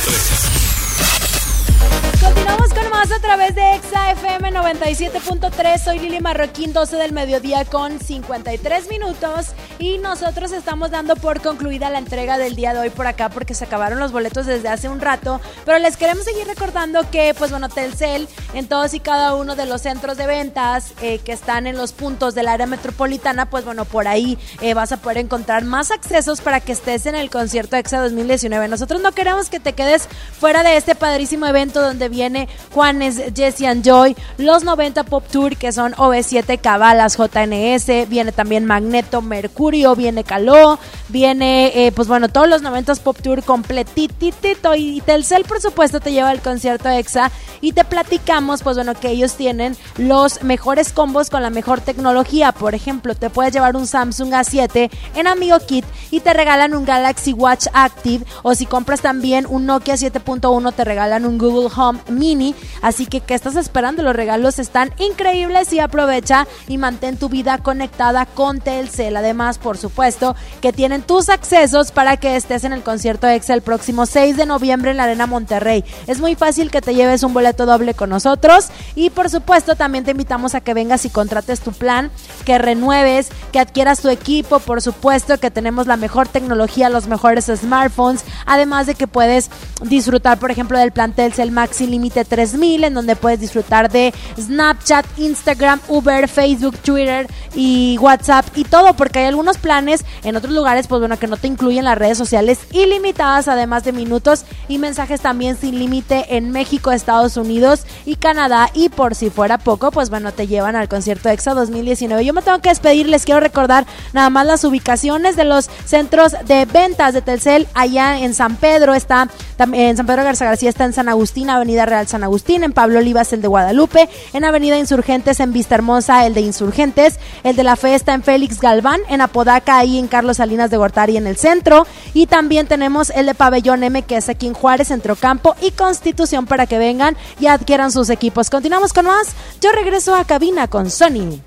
Continuamos 2.23 2.73
con 2.73 2.89
más 2.91 3.11
a 3.11 3.19
través 3.19 3.57
de 3.57 3.75
Exa 3.75 4.13
FM 4.13 4.53
97.3. 4.53 5.83
Soy 5.83 5.99
Lili 5.99 6.21
Marroquín, 6.21 6.73
12 6.73 6.95
del 6.95 7.13
mediodía 7.13 7.65
con 7.65 7.99
53 7.99 8.89
minutos. 8.89 9.47
Y 9.79 9.99
nosotros 9.99 10.53
estamos 10.53 10.91
dando 10.91 11.17
por 11.17 11.43
concluida 11.43 11.91
la 11.91 11.99
entrega 11.99 12.39
del 12.39 12.57
día 12.57 12.73
de 12.73 12.81
hoy 12.81 12.91
por 12.91 13.07
acá 13.07 13.29
porque 13.29 13.53
se 13.53 13.65
acabaron 13.67 13.99
los 13.99 14.11
boletos 14.11 14.47
desde 14.47 14.69
hace 14.69 14.89
un 14.89 15.01
rato. 15.01 15.39
Pero 15.67 15.79
les 15.79 15.99
queremos 15.99 16.25
seguir 16.25 16.47
recordando 16.47 17.09
que, 17.11 17.35
pues 17.37 17.51
bueno, 17.51 17.69
Telcel 17.69 18.27
en 18.55 18.69
todos 18.69 18.95
y 18.95 19.01
cada 19.01 19.35
uno 19.35 19.55
de 19.55 19.67
los 19.67 19.83
centros 19.83 20.17
de 20.17 20.27
ventas 20.27 20.95
eh, 21.03 21.19
que 21.19 21.33
están 21.33 21.67
en 21.67 21.77
los 21.77 21.93
puntos 21.93 22.35
del 22.35 22.49
área 22.49 22.67
metropolitana, 22.67 23.51
pues 23.51 23.67
bueno, 23.67 23.85
por 23.85 24.09
ahí 24.09 24.39
eh, 24.63 24.73
vas 24.73 24.93
a 24.93 24.97
poder 24.97 25.19
encontrar 25.19 25.65
más 25.65 25.91
accesos 25.91 26.41
para 26.41 26.61
que 26.61 26.73
estés 26.73 27.05
en 27.05 27.15
el 27.15 27.29
concierto 27.29 27.77
EXA 27.77 28.01
2019. 28.01 28.69
Nosotros 28.69 29.03
no 29.03 29.13
queremos 29.13 29.51
que 29.51 29.61
te 29.61 29.75
quedes 29.75 30.09
fuera 30.39 30.63
de 30.63 30.79
este 30.79 30.95
padrísimo 30.95 31.47
evento 31.47 31.83
donde 31.83 32.09
viene 32.09 32.49
Juanes, 32.73 33.21
Jesse 33.35 33.65
and 33.65 33.85
Joy, 33.85 34.17
los 34.39 34.65
90 34.65 35.05
Pop 35.05 35.25
Tour 35.31 35.57
que 35.57 35.71
son 35.71 35.93
OV7, 35.93 36.59
Cabalas, 36.61 37.19
JNS, 37.19 38.09
viene 38.09 38.33
también 38.33 38.65
Magneto, 38.65 39.21
Mercurio, 39.21 39.66
viene 39.71 40.25
Caló, 40.25 40.79
viene 41.09 41.87
eh, 41.87 41.93
pues 41.93 42.09
bueno, 42.09 42.29
todos 42.29 42.49
los 42.49 42.63
90 42.63 42.87
Pop 42.97 43.19
Tour 43.21 43.43
completitito 43.43 44.75
y 44.75 45.01
Telcel 45.01 45.45
por 45.45 45.61
supuesto 45.61 46.01
te 46.01 46.13
lleva 46.13 46.31
al 46.31 46.41
concierto 46.41 46.89
EXA 46.89 47.31
y 47.61 47.73
te 47.73 47.85
platicamos 47.85 48.63
pues 48.63 48.77
bueno 48.77 48.95
que 48.95 49.11
ellos 49.11 49.35
tienen 49.35 49.77
los 49.97 50.43
mejores 50.43 50.93
combos 50.93 51.31
con 51.31 51.43
la 51.43 51.51
mejor 51.51 51.81
tecnología. 51.81 52.53
Por 52.53 52.75
ejemplo, 52.75 53.15
te 53.15 53.31
puedes 53.31 53.53
llevar 53.53 53.77
un 53.77 53.87
Samsung 53.87 54.33
A7 54.33 54.91
en 55.15 55.27
Amigo 55.27 55.59
Kit 55.61 55.85
y 56.11 56.21
te 56.21 56.33
regalan 56.33 56.75
un 56.75 56.85
Galaxy 56.85 57.33
Watch 57.33 57.67
Active 57.73 58.25
o 58.43 58.55
si 58.55 58.67
compras 58.67 59.01
también 59.01 59.47
un 59.49 59.67
Nokia 59.67 59.95
7.1 59.95 60.75
te 60.75 60.85
regalan 60.85 61.27
un 61.27 61.39
Google 61.39 61.71
Home 61.77 62.01
Mini. 62.09 62.55
Así 62.83 63.07
que, 63.07 63.21
¿qué 63.21 63.35
estás 63.35 63.57
esperando? 63.57 64.03
Los 64.03 64.17
regalos 64.17 64.59
están 64.59 64.93
increíbles 64.99 65.73
y 65.73 65.81
aprovecha 65.81 66.47
y 66.69 66.79
mantén 66.79 67.17
tu 67.17 67.29
vida 67.29 67.59
conectada 67.59 68.27
con 68.27 68.61
Telcel. 68.61 69.17
Además, 69.17 69.56
por 69.59 69.79
supuesto, 69.79 70.37
que 70.61 70.73
tienen 70.73 71.03
tus 71.03 71.29
accesos 71.29 71.91
para 71.91 72.17
que 72.17 72.37
estés 72.37 72.65
en 72.65 72.73
el 72.73 72.83
concierto 72.83 73.27
EXA 73.27 73.55
el 73.55 73.63
próximo 73.63 74.07
6 74.07 74.37
de 74.37 74.47
noviembre 74.47 74.91
en 74.91 74.97
la 74.97 75.05
Arena 75.05 75.27
Monterrey. 75.27 75.85
Es 76.07 76.21
muy 76.21 76.35
fácil 76.35 76.71
que 76.71 76.81
te 76.81 76.95
lleves 76.95 77.23
un 77.23 77.35
boleto 77.35 77.67
doble 77.67 77.95
con 77.95 78.11
nosotros 78.11 78.69
y 78.95 79.11
por 79.11 79.31
supuesto 79.31 79.77
también 79.77 80.05
te 80.05 80.13
invitamos 80.13 80.55
a 80.55 80.61
que 80.61 80.75
vengas 80.75 81.05
y 81.05 81.11
contrates 81.11 81.61
tu 81.61 81.73
plan, 81.73 82.11
que 82.45 82.59
renueves, 82.59 83.29
que 83.53 83.61
adquieras 83.61 84.01
tu 84.01 84.09
equipo, 84.09 84.59
por 84.61 84.83
supuesto 84.83 85.39
que 85.39 85.51
tenemos 85.51 85.87
la 85.87 85.97
mejor 85.97 86.29
tecnología, 86.29 86.89
los 86.89 87.07
mejores 87.07 87.47
smartphones, 87.47 88.25
además 88.47 88.87
de 88.87 88.95
que 88.95 89.07
puedes 89.07 89.51
disfrutar, 89.83 90.39
por 90.39 90.51
ejemplo, 90.51 90.79
del 90.79 90.93
plan 90.93 91.13
Telcel 91.13 91.53
Maxi 91.53 91.87
Límite 91.87 92.25
3000 92.25 92.85
en 92.85 92.95
donde 92.95 93.17
puedes 93.17 93.41
disfrutar 93.41 93.91
de 93.91 94.13
Snapchat, 94.39 95.07
Instagram, 95.19 95.81
Uber, 95.89 96.29
Facebook, 96.29 96.77
Twitter 96.79 97.27
y 97.55 97.99
WhatsApp 98.01 98.47
y 98.57 98.65
todo, 98.65 98.95
porque 98.95 99.21
hay 99.21 99.27
algunos 99.27 99.46
planes 99.55 100.05
en 100.25 100.37
otros 100.37 100.53
lugares 100.53 100.87
pues 100.89 101.01
bueno, 101.01 101.19
que 101.19 101.27
no 101.27 101.37
te 101.37 101.47
incluyen 101.47 101.85
las 101.85 101.97
redes 101.97 102.19
sociales 102.19 102.59
ilimitadas, 102.73 103.49
además 103.49 103.85
de 103.85 103.93
minutos 103.93 104.45
y 104.69 104.79
mensajes 104.79 105.21
también 105.21 105.57
sin 105.57 105.79
límite 105.79 106.37
en 106.37 106.51
México, 106.51 106.93
Estados 106.93 107.37
Unidos 107.37 107.87
y 108.05 108.17
Canadá. 108.17 108.71
Y 108.75 108.89
por 108.89 109.15
si 109.15 109.31
fuera 109.31 109.59
poco, 109.59 109.91
pues 109.91 110.11
bueno, 110.11 110.33
te 110.33 110.47
llevan 110.47 110.77
al 110.77 110.89
concierto 110.89 111.29
EXA 111.29 111.55
2019. 111.55 112.25
Yo 112.25 112.33
me 112.33 112.43
tengo 112.43 112.61
que 112.61 112.71
despedir, 112.71 113.09
les 113.09 113.25
quiero 113.25 113.41
recordar 113.41 113.87
nada 114.13 114.31
más 114.31 114.47
las 114.47 114.65
ubicaciones 114.65 115.37
de 115.37 115.45
los 115.45 115.71
centros 115.85 116.35
de 116.47 116.65
ventas 116.65 117.15
de 117.15 117.23
Telcel 117.23 117.69
allá 117.75 118.19
en 118.19 118.35
San 118.35 118.57
Pedro, 118.57 118.95
está 118.95 119.29
en 119.59 119.97
San 119.97 120.07
Pedro 120.07 120.25
Garza 120.25 120.45
García 120.45 120.69
está 120.69 120.85
en 120.85 120.93
San 120.93 121.09
Agustín, 121.09 121.51
Avenida 121.51 121.87
Real 121.87 122.07
San 122.07 122.25
Agustín, 122.25 122.63
en 122.63 122.73
Pablo 122.73 122.99
Olivas 122.99 123.33
el 123.33 123.43
de 123.43 123.49
Guadalupe, 123.49 124.09
en 124.33 124.45
Avenida 124.45 124.79
Insurgentes 124.79 125.41
en 125.41 125.53
Vista 125.53 125.75
Hermosa 125.75 126.27
el 126.27 126.35
de 126.35 126.41
Insurgentes, 126.41 127.19
el 127.43 127.57
de 127.57 127.63
la 127.63 127.77
Fe 127.77 127.95
está 127.95 128.15
en 128.15 128.23
Félix 128.23 128.61
Galván, 128.61 129.01
en 129.09 129.21
ahí 129.67 129.99
en 129.99 130.09
Carlos 130.09 130.39
Salinas 130.39 130.71
de 130.71 130.77
Gortari 130.77 131.17
en 131.17 131.27
el 131.27 131.37
centro 131.37 131.87
y 132.15 132.27
también 132.27 132.67
tenemos 132.67 133.11
el 133.11 133.27
de 133.27 133.35
Pabellón 133.35 133.83
M 133.83 134.03
que 134.03 134.17
es 134.17 134.29
aquí 134.29 134.47
en 134.47 134.55
Juárez, 134.55 134.89
Centrocampo 134.89 135.55
y 135.61 135.71
Constitución 135.73 136.47
para 136.47 136.67
que 136.67 136.79
vengan 136.79 137.17
y 137.41 137.47
adquieran 137.47 137.93
sus 137.93 138.11
equipos. 138.11 138.51
Continuamos 138.51 138.93
con 138.93 139.07
más. 139.07 139.35
Yo 139.61 139.73
regreso 139.73 140.15
a 140.15 140.25
cabina 140.25 140.69
con 140.69 140.91
Sony. 140.91 141.41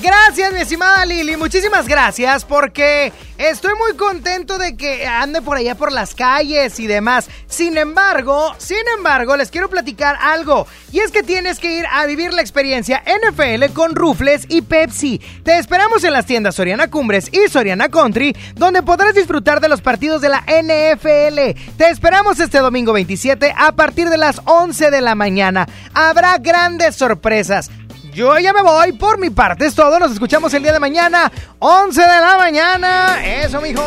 Gracias, 0.00 0.52
mi 0.52 0.60
estimada 0.60 1.04
Lili. 1.04 1.36
Muchísimas 1.36 1.88
gracias 1.88 2.44
porque 2.44 3.12
estoy 3.36 3.72
muy 3.74 3.96
contento 3.96 4.56
de 4.56 4.76
que 4.76 5.06
ande 5.06 5.42
por 5.42 5.56
allá 5.56 5.74
por 5.74 5.90
las 5.90 6.14
calles 6.14 6.78
y 6.78 6.86
demás. 6.86 7.28
Sin 7.48 7.76
embargo, 7.76 8.54
sin 8.58 8.86
embargo, 8.96 9.36
les 9.36 9.50
quiero 9.50 9.68
platicar 9.68 10.16
algo. 10.20 10.68
Y 10.92 11.00
es 11.00 11.10
que 11.10 11.24
tienes 11.24 11.58
que 11.58 11.74
ir 11.78 11.84
a 11.90 12.06
vivir 12.06 12.32
la 12.32 12.42
experiencia 12.42 13.02
NFL 13.06 13.72
con 13.72 13.96
Rufles 13.96 14.46
y 14.48 14.62
Pepsi. 14.62 15.20
Te 15.42 15.58
esperamos 15.58 16.04
en 16.04 16.12
las 16.12 16.26
tiendas 16.26 16.54
Soriana 16.54 16.88
Cumbres 16.88 17.28
y 17.32 17.48
Soriana 17.48 17.88
Country, 17.88 18.36
donde 18.54 18.84
podrás 18.84 19.14
disfrutar 19.14 19.60
de 19.60 19.68
los 19.68 19.80
partidos 19.80 20.20
de 20.20 20.28
la 20.28 20.44
NFL. 20.46 21.58
Te 21.76 21.90
esperamos 21.90 22.38
este 22.38 22.58
domingo 22.58 22.92
27 22.92 23.52
a 23.56 23.72
partir 23.72 24.10
de 24.10 24.18
las 24.18 24.42
11 24.44 24.92
de 24.92 25.00
la 25.00 25.16
mañana. 25.16 25.66
Habrá 25.92 26.38
grandes 26.38 26.94
sorpresas. 26.94 27.70
Yo 28.18 28.36
ya 28.36 28.52
me 28.52 28.62
voy, 28.62 28.90
por 28.94 29.16
mi 29.16 29.30
parte 29.30 29.66
es 29.66 29.76
todo. 29.76 29.96
Nos 30.00 30.10
escuchamos 30.10 30.52
el 30.52 30.64
día 30.64 30.72
de 30.72 30.80
mañana, 30.80 31.30
11 31.60 32.00
de 32.00 32.06
la 32.08 32.36
mañana. 32.36 33.24
Eso, 33.24 33.60
mijo. 33.60 33.80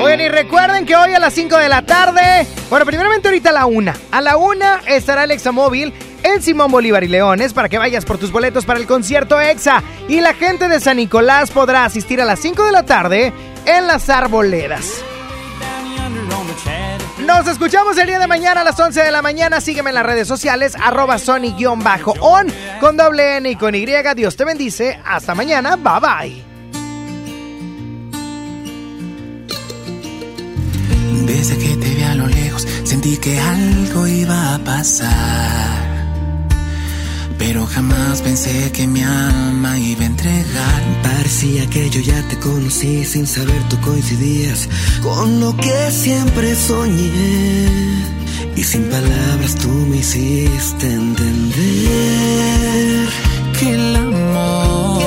Oigan, 0.00 0.20
y 0.22 0.28
recuerden 0.28 0.84
que 0.84 0.96
hoy 0.96 1.14
a 1.14 1.20
las 1.20 1.32
5 1.32 1.56
de 1.56 1.68
la 1.68 1.82
tarde, 1.82 2.44
bueno, 2.70 2.84
primeramente 2.84 3.28
ahorita 3.28 3.50
a 3.50 3.52
la 3.52 3.66
1. 3.66 3.92
A 4.10 4.20
la 4.20 4.36
1 4.36 4.66
estará 4.88 5.22
el 5.22 5.30
Examóvil 5.30 5.94
en 6.24 6.42
Simón 6.42 6.72
Bolívar 6.72 7.04
y 7.04 7.08
Leones 7.08 7.52
para 7.52 7.68
que 7.68 7.78
vayas 7.78 8.04
por 8.04 8.18
tus 8.18 8.32
boletos 8.32 8.64
para 8.64 8.80
el 8.80 8.88
concierto 8.88 9.40
EXA. 9.40 9.84
Y 10.08 10.20
la 10.20 10.34
gente 10.34 10.68
de 10.68 10.80
San 10.80 10.96
Nicolás 10.96 11.52
podrá 11.52 11.84
asistir 11.84 12.20
a 12.20 12.24
las 12.24 12.40
5 12.40 12.64
de 12.64 12.72
la 12.72 12.82
tarde 12.82 13.32
en 13.64 13.86
las 13.86 14.08
Arboledas. 14.08 15.04
Nos 17.28 17.46
escuchamos 17.46 17.98
el 17.98 18.06
día 18.06 18.18
de 18.18 18.26
mañana 18.26 18.62
a 18.62 18.64
las 18.64 18.80
11 18.80 19.02
de 19.02 19.10
la 19.10 19.20
mañana. 19.20 19.60
Sígueme 19.60 19.90
en 19.90 19.96
las 19.96 20.06
redes 20.06 20.26
sociales, 20.26 20.74
arroba 20.82 21.18
Sony-on 21.18 21.84
con 22.80 22.96
doble 22.96 23.36
N 23.36 23.50
y 23.50 23.54
con 23.54 23.74
Y. 23.74 23.84
Dios 24.16 24.34
te 24.34 24.46
bendice. 24.46 24.98
Hasta 25.04 25.34
mañana. 25.34 25.76
Bye 25.76 26.00
bye. 26.00 26.44
Desde 31.26 31.58
que 31.58 31.76
te 31.76 31.94
vi 31.96 32.02
a 32.02 32.14
lo 32.14 32.26
lejos, 32.28 32.66
sentí 32.84 33.18
que 33.18 33.38
algo 33.38 34.06
iba 34.06 34.54
a 34.54 34.58
pasar. 34.60 35.87
Pero 37.38 37.66
jamás 37.66 38.20
pensé 38.22 38.72
que 38.72 38.86
mi 38.86 39.02
alma 39.02 39.78
iba 39.78 40.02
a 40.02 40.06
entregar. 40.06 40.82
Parecía 41.02 41.66
que 41.70 41.88
yo 41.88 42.00
ya 42.00 42.20
te 42.28 42.38
conocí 42.38 43.04
sin 43.04 43.26
saber 43.26 43.62
tú 43.68 43.80
coincidías 43.80 44.68
con 45.02 45.40
lo 45.40 45.56
que 45.56 45.90
siempre 45.90 46.54
soñé. 46.54 47.68
Y 48.56 48.64
sin 48.64 48.84
palabras 48.90 49.54
tú 49.54 49.68
me 49.68 49.98
hiciste 49.98 50.92
entender 50.92 51.38
que 53.58 53.74
el 53.74 53.96
amor, 53.96 55.02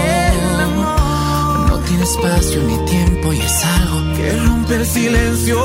no 1.69 1.77
tiene 1.79 2.03
espacio 2.03 2.63
ni 2.63 2.77
tiempo 2.89 3.33
y 3.33 3.39
es 3.39 3.65
algo 3.65 4.13
que 4.15 4.37
rompe 4.37 4.75
el 4.75 4.85
silencio. 4.85 5.57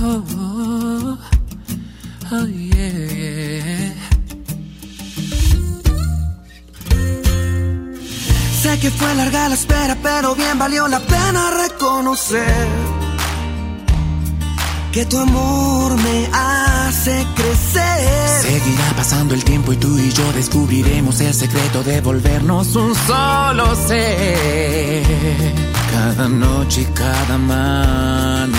Oh, 0.00 0.22
oh, 0.38 1.18
oh, 2.32 2.46
yeah. 2.46 3.94
Sé 8.62 8.78
que 8.80 8.90
fue 8.90 9.14
larga 9.16 9.48
la 9.48 9.54
espera, 9.54 9.96
pero 10.02 10.34
bien 10.36 10.58
valió 10.58 10.86
la 10.86 11.00
pena 11.00 11.50
reconocer 11.50 12.87
que 14.98 15.06
tu 15.06 15.16
amor 15.16 15.96
me 15.96 16.28
hace 16.32 17.24
crecer. 17.36 18.42
Seguirá 18.42 18.92
pasando 18.96 19.32
el 19.32 19.44
tiempo 19.44 19.72
y 19.72 19.76
tú 19.76 19.96
y 19.96 20.10
yo 20.10 20.32
descubriremos 20.32 21.20
el 21.20 21.32
secreto 21.32 21.84
de 21.84 22.00
volvernos 22.00 22.74
un 22.74 22.96
solo 22.96 23.76
ser. 23.76 25.04
Cada 25.92 26.28
noche 26.28 26.80
y 26.80 26.84
cada 26.86 27.34
amanecer 27.36 28.58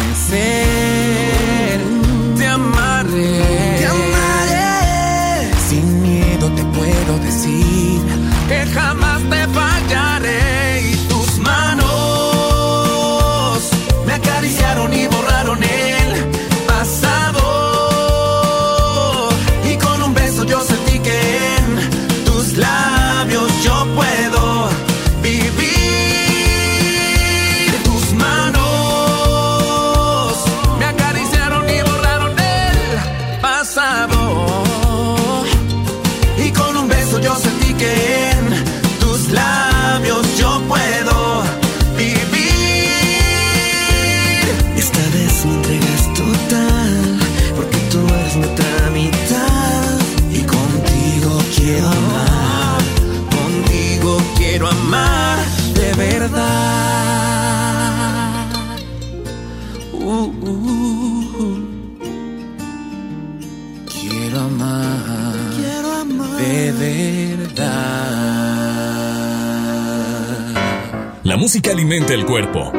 Alimenta 71.69 72.15
el 72.15 72.25
cuerpo, 72.25 72.71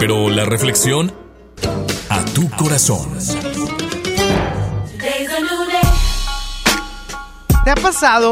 pero 0.00 0.30
la 0.30 0.46
reflexión 0.46 1.12
a 2.08 2.24
tu 2.24 2.48
corazón. 2.50 3.10
¿Te 7.62 7.70
ha 7.70 7.74
pasado? 7.74 8.30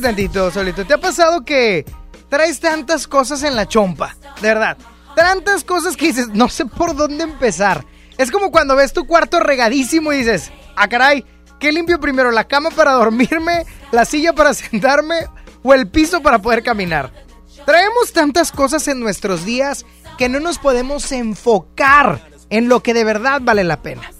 Tantito, 0.00 0.50
solito. 0.50 0.86
¿Te 0.86 0.94
ha 0.94 0.98
pasado 0.98 1.44
que 1.44 1.84
traes 2.30 2.60
tantas 2.60 3.06
cosas 3.06 3.42
en 3.42 3.56
la 3.56 3.68
chompa? 3.68 4.16
De 4.40 4.48
verdad. 4.48 4.78
Tantas 5.14 5.64
cosas 5.64 5.98
que 5.98 6.06
dices, 6.06 6.28
no 6.28 6.48
sé 6.48 6.64
por 6.64 6.96
dónde 6.96 7.24
empezar. 7.24 7.84
Es 8.16 8.30
como 8.30 8.50
cuando 8.50 8.74
ves 8.74 8.94
tu 8.94 9.06
cuarto 9.06 9.38
regadísimo 9.38 10.14
y 10.14 10.18
dices, 10.18 10.50
ah, 10.76 10.88
caray, 10.88 11.26
¿qué 11.58 11.72
limpio 11.72 12.00
primero? 12.00 12.30
¿La 12.30 12.48
cama 12.48 12.70
para 12.70 12.92
dormirme? 12.94 13.66
¿La 13.92 14.06
silla 14.06 14.32
para 14.32 14.54
sentarme? 14.54 15.26
¿O 15.62 15.74
el 15.74 15.88
piso 15.88 16.22
para 16.22 16.38
poder 16.38 16.62
caminar? 16.62 17.28
Traemos 17.70 18.12
tantas 18.12 18.50
cosas 18.50 18.88
en 18.88 18.98
nuestros 18.98 19.44
días 19.44 19.86
que 20.18 20.28
no 20.28 20.40
nos 20.40 20.58
podemos 20.58 21.12
enfocar 21.12 22.20
en 22.48 22.68
lo 22.68 22.82
que 22.82 22.94
de 22.94 23.04
verdad 23.04 23.40
vale 23.44 23.62
la 23.62 23.80
pena. 23.80 24.10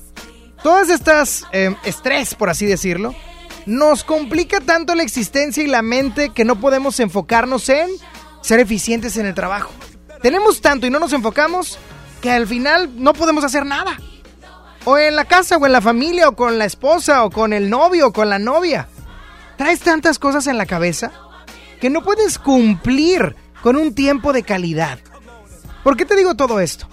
Todas 0.62 0.88
estas 0.88 1.42
eh, 1.50 1.74
estrés, 1.82 2.36
por 2.36 2.48
así 2.48 2.64
decirlo, 2.64 3.12
nos 3.66 4.04
complica 4.04 4.60
tanto 4.60 4.94
la 4.94 5.02
existencia 5.02 5.64
y 5.64 5.66
la 5.66 5.82
mente 5.82 6.30
que 6.30 6.44
no 6.44 6.60
podemos 6.60 7.00
enfocarnos 7.00 7.68
en 7.70 7.90
ser 8.40 8.60
eficientes 8.60 9.16
en 9.16 9.26
el 9.26 9.34
trabajo. 9.34 9.72
Tenemos 10.22 10.60
tanto 10.60 10.86
y 10.86 10.90
no 10.90 11.00
nos 11.00 11.12
enfocamos 11.12 11.76
que 12.20 12.30
al 12.30 12.46
final 12.46 13.02
no 13.02 13.14
podemos 13.14 13.42
hacer 13.42 13.66
nada. 13.66 13.98
O 14.84 14.96
en 14.96 15.16
la 15.16 15.24
casa, 15.24 15.56
o 15.56 15.66
en 15.66 15.72
la 15.72 15.80
familia, 15.80 16.28
o 16.28 16.36
con 16.36 16.56
la 16.56 16.66
esposa, 16.66 17.24
o 17.24 17.30
con 17.30 17.52
el 17.52 17.68
novio, 17.68 18.06
o 18.06 18.12
con 18.12 18.30
la 18.30 18.38
novia. 18.38 18.86
Traes 19.58 19.80
tantas 19.80 20.20
cosas 20.20 20.46
en 20.46 20.56
la 20.56 20.66
cabeza 20.66 21.10
que 21.80 21.90
no 21.90 22.02
puedes 22.02 22.38
cumplir 22.38 23.34
con 23.62 23.76
un 23.76 23.94
tiempo 23.94 24.32
de 24.32 24.42
calidad. 24.42 24.98
¿Por 25.82 25.96
qué 25.96 26.04
te 26.04 26.16
digo 26.16 26.34
todo 26.34 26.60
esto? 26.60 26.86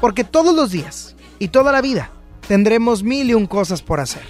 Porque 0.00 0.24
todos 0.24 0.54
los 0.54 0.70
días 0.70 1.14
y 1.38 1.48
toda 1.48 1.72
la 1.72 1.80
vida 1.80 2.10
tendremos 2.48 3.02
mil 3.02 3.30
y 3.30 3.34
un 3.34 3.46
cosas 3.46 3.82
por 3.82 4.00
hacer. 4.00 4.22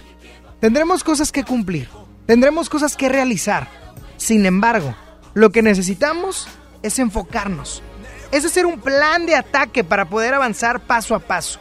Tendremos 0.60 1.02
cosas 1.02 1.32
que 1.32 1.44
cumplir, 1.44 1.88
tendremos 2.26 2.68
cosas 2.68 2.96
que 2.96 3.08
realizar. 3.08 3.68
Sin 4.16 4.46
embargo, 4.46 4.94
lo 5.34 5.50
que 5.50 5.62
necesitamos 5.62 6.46
es 6.82 6.98
enfocarnos, 6.98 7.82
es 8.30 8.44
hacer 8.44 8.66
un 8.66 8.80
plan 8.80 9.26
de 9.26 9.34
ataque 9.34 9.82
para 9.82 10.08
poder 10.08 10.34
avanzar 10.34 10.80
paso 10.80 11.14
a 11.14 11.20
paso. 11.20 11.58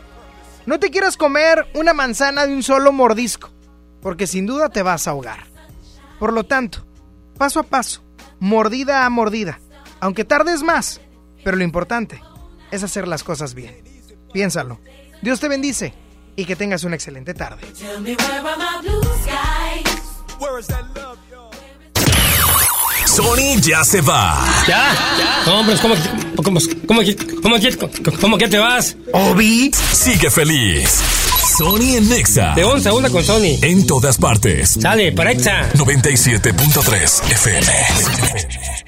No 0.65 0.79
te 0.79 0.91
quieras 0.91 1.17
comer 1.17 1.67
una 1.73 1.93
manzana 1.93 2.45
de 2.45 2.53
un 2.53 2.63
solo 2.63 2.91
mordisco, 2.91 3.49
porque 4.01 4.27
sin 4.27 4.45
duda 4.45 4.69
te 4.69 4.83
vas 4.83 5.07
a 5.07 5.11
ahogar. 5.11 5.45
Por 6.19 6.33
lo 6.33 6.43
tanto, 6.43 6.85
paso 7.37 7.59
a 7.59 7.63
paso, 7.63 8.03
mordida 8.41 9.05
a 9.05 9.09
mordida, 9.09 9.59
aunque 10.01 10.25
tardes 10.25 10.63
más, 10.63 10.99
pero 11.45 11.55
lo 11.55 11.63
importante 11.63 12.21
es 12.71 12.83
hacer 12.83 13.07
las 13.07 13.23
cosas 13.23 13.53
bien. 13.53 13.73
Piénsalo. 14.33 14.79
Dios 15.21 15.39
te 15.39 15.47
bendice 15.47 15.93
y 16.35 16.45
que 16.45 16.55
tengas 16.55 16.83
una 16.83 16.95
excelente 16.95 17.33
tarde. 17.33 17.61
Sony 23.05 23.59
ya 23.61 23.83
se 23.83 24.01
va. 24.01 24.43
¿Ya? 24.67 25.43
No, 25.45 25.63
pero 25.65 25.79
¿cómo, 25.81 25.95
cómo, 26.35 26.59
cómo, 26.87 27.01
cómo, 27.43 27.55
cómo 28.19 28.37
que 28.37 28.47
te 28.47 28.57
vas? 28.57 28.97
Obi, 29.13 29.71
sigue 29.73 30.31
feliz. 30.31 31.20
Sony 31.61 31.95
en 31.95 32.09
Nexa. 32.09 32.55
De 32.55 32.63
11 32.63 32.89
a 32.89 32.93
1 32.93 33.11
con 33.11 33.23
Sony. 33.23 33.59
En 33.61 33.85
todas 33.85 34.17
partes. 34.17 34.79
Sale, 34.81 35.11
para 35.11 35.29
Exa. 35.31 35.71
97.3 35.73 37.31
FM. 37.31 38.81